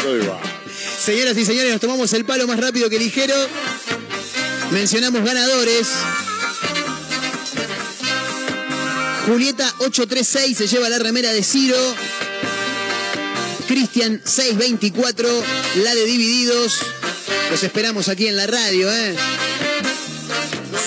Todo 0.00 0.16
igual. 0.16 0.38
Señoras 1.04 1.36
y 1.36 1.44
señores, 1.44 1.72
nos 1.72 1.80
tomamos 1.80 2.12
el 2.12 2.24
palo 2.24 2.46
más 2.46 2.60
rápido 2.60 2.88
que 2.88 2.96
ligero. 3.00 3.34
Mencionamos 4.70 5.24
ganadores. 5.24 5.88
Julieta 9.26 9.66
836 9.78 10.56
se 10.58 10.68
lleva 10.68 10.88
la 10.88 11.00
remera 11.00 11.32
de 11.32 11.42
Ciro. 11.42 11.76
Cristian 13.66 14.20
624, 14.24 15.28
la 15.82 15.94
de 15.94 16.04
Divididos. 16.04 16.78
Los 17.50 17.62
esperamos 17.62 18.08
aquí 18.08 18.26
en 18.28 18.36
la 18.36 18.46
radio, 18.46 18.90
¿eh? 18.92 19.14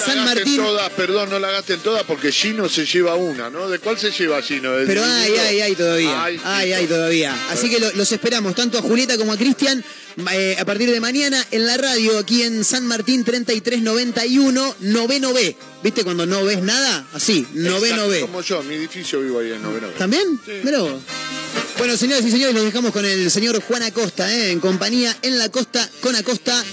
San 0.06 0.18
Gasten 0.18 0.26
Martín. 0.26 0.58
Todas, 0.58 0.90
perdón, 0.92 1.30
no 1.30 1.40
la 1.40 1.52
gasten 1.52 1.80
todas 1.80 2.04
porque 2.04 2.32
Gino 2.32 2.68
se 2.70 2.86
lleva 2.86 3.16
una, 3.16 3.50
¿no? 3.50 3.70
¿De 3.70 3.80
cuál 3.80 3.98
se 4.00 4.12
lleva 4.12 4.42
Gino? 4.42 4.72
¿Del 4.74 4.88
Pero 4.88 5.04
hay, 5.04 5.32
hay, 5.34 5.62
hay 5.62 5.76
todavía. 5.76 6.24
Ay, 6.24 6.40
Hay, 6.44 6.74
hay 6.74 6.86
todavía. 6.88 7.36
Así 7.52 7.70
que 7.70 7.80
lo- 7.80 7.92
los 7.94 8.12
esperamos, 8.12 8.56
tanto 8.56 8.78
a 8.78 8.82
Julieta 8.82 9.18
como 9.18 9.34
a 9.34 9.38
Cristian, 9.38 9.84
eh, 10.32 10.56
a 10.60 10.66
partir 10.66 10.90
de 10.92 11.00
mañana 11.00 11.44
en 11.52 11.66
la 11.66 11.78
radio, 11.78 12.18
aquí 12.20 12.44
en 12.44 12.64
San 12.64 12.86
Martín 12.86 13.24
3391, 13.24 14.76
noveno 14.82 15.34
B. 15.34 15.56
¿Viste 15.86 16.04
cuando 16.04 16.26
no 16.26 16.44
ves 16.44 16.64
nada? 16.64 17.06
Así, 17.14 17.46
noveno 17.54 17.86
Exacto, 17.86 18.10
B. 18.10 18.22
Como 18.22 18.42
yo, 18.42 18.64
mi 18.64 18.74
edificio 18.74 19.22
vivo 19.22 19.38
ahí 19.38 19.52
en 19.52 19.62
noveno. 19.62 19.90
¿También? 19.90 20.42
Sí. 20.44 20.54
Vos. 20.64 20.94
Bueno, 21.78 21.96
señoras 21.96 22.26
y 22.26 22.32
señores, 22.32 22.56
los 22.56 22.66
dejamos 22.66 22.92
con 22.92 23.06
el 23.06 23.30
señor 23.30 23.62
Juan 23.62 23.84
Acosta, 23.84 24.34
¿eh? 24.34 24.50
en 24.50 24.60
compañía 24.60 25.16
en 25.22 25.38
la 25.38 25.50
costa 25.50 25.88
con 26.02 26.16
Acosta. 26.16 26.66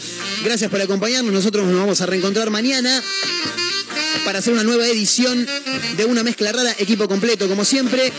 Gracias 0.42 0.70
por 0.70 0.80
acompañarnos. 0.80 1.30
Nosotros 1.30 1.66
nos 1.66 1.78
vamos 1.78 2.00
a 2.00 2.06
reencontrar 2.06 2.48
mañana 2.48 3.02
para 4.24 4.38
hacer 4.38 4.54
una 4.54 4.64
nueva 4.64 4.86
edición 4.86 5.46
de 5.98 6.04
una 6.06 6.22
mezcla 6.22 6.50
rara, 6.50 6.74
equipo 6.78 7.06
completo, 7.06 7.48
como 7.48 7.66
siempre. 7.66 8.10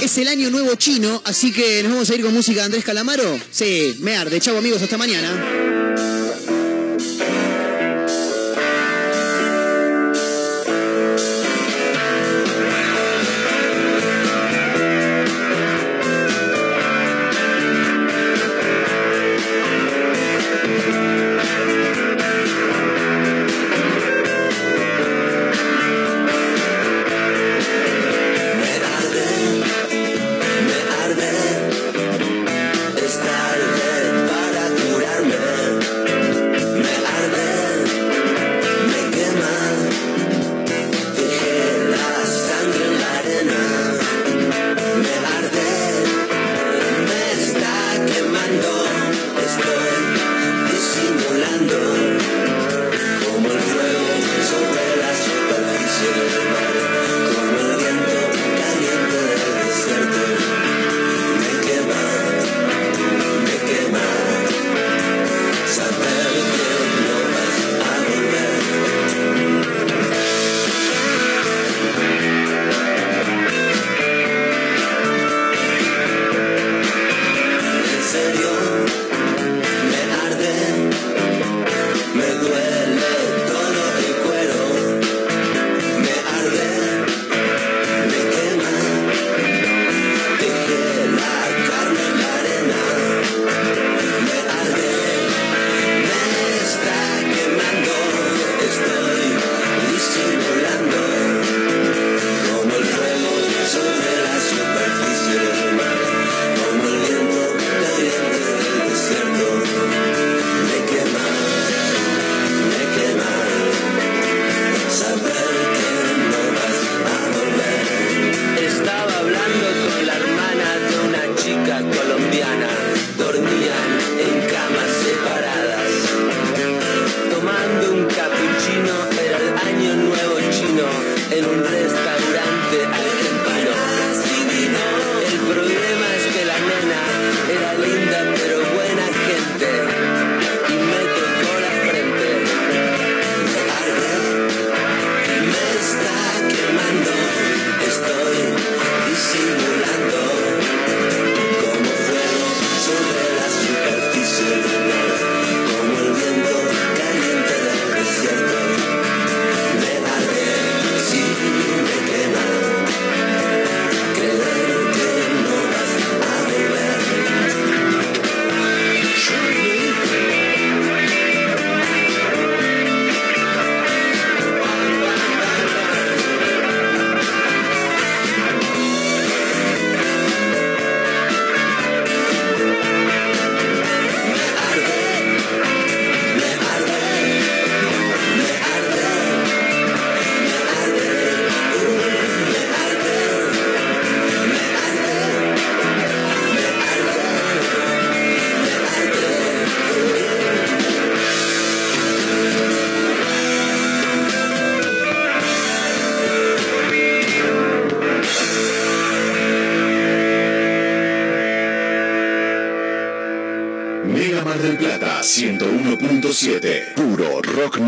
Es 0.00 0.16
el 0.16 0.28
año 0.28 0.48
nuevo 0.48 0.74
chino, 0.76 1.20
así 1.26 1.52
que 1.52 1.82
nos 1.82 1.92
vamos 1.92 2.08
a 2.08 2.14
ir 2.14 2.22
con 2.22 2.32
música 2.32 2.60
de 2.60 2.64
Andrés 2.64 2.84
Calamaro. 2.84 3.38
Sí, 3.50 3.94
me 4.00 4.16
arde. 4.16 4.40
Chau 4.40 4.56
amigos, 4.56 4.80
hasta 4.80 4.96
mañana. 4.96 5.67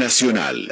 Nacional. 0.01 0.67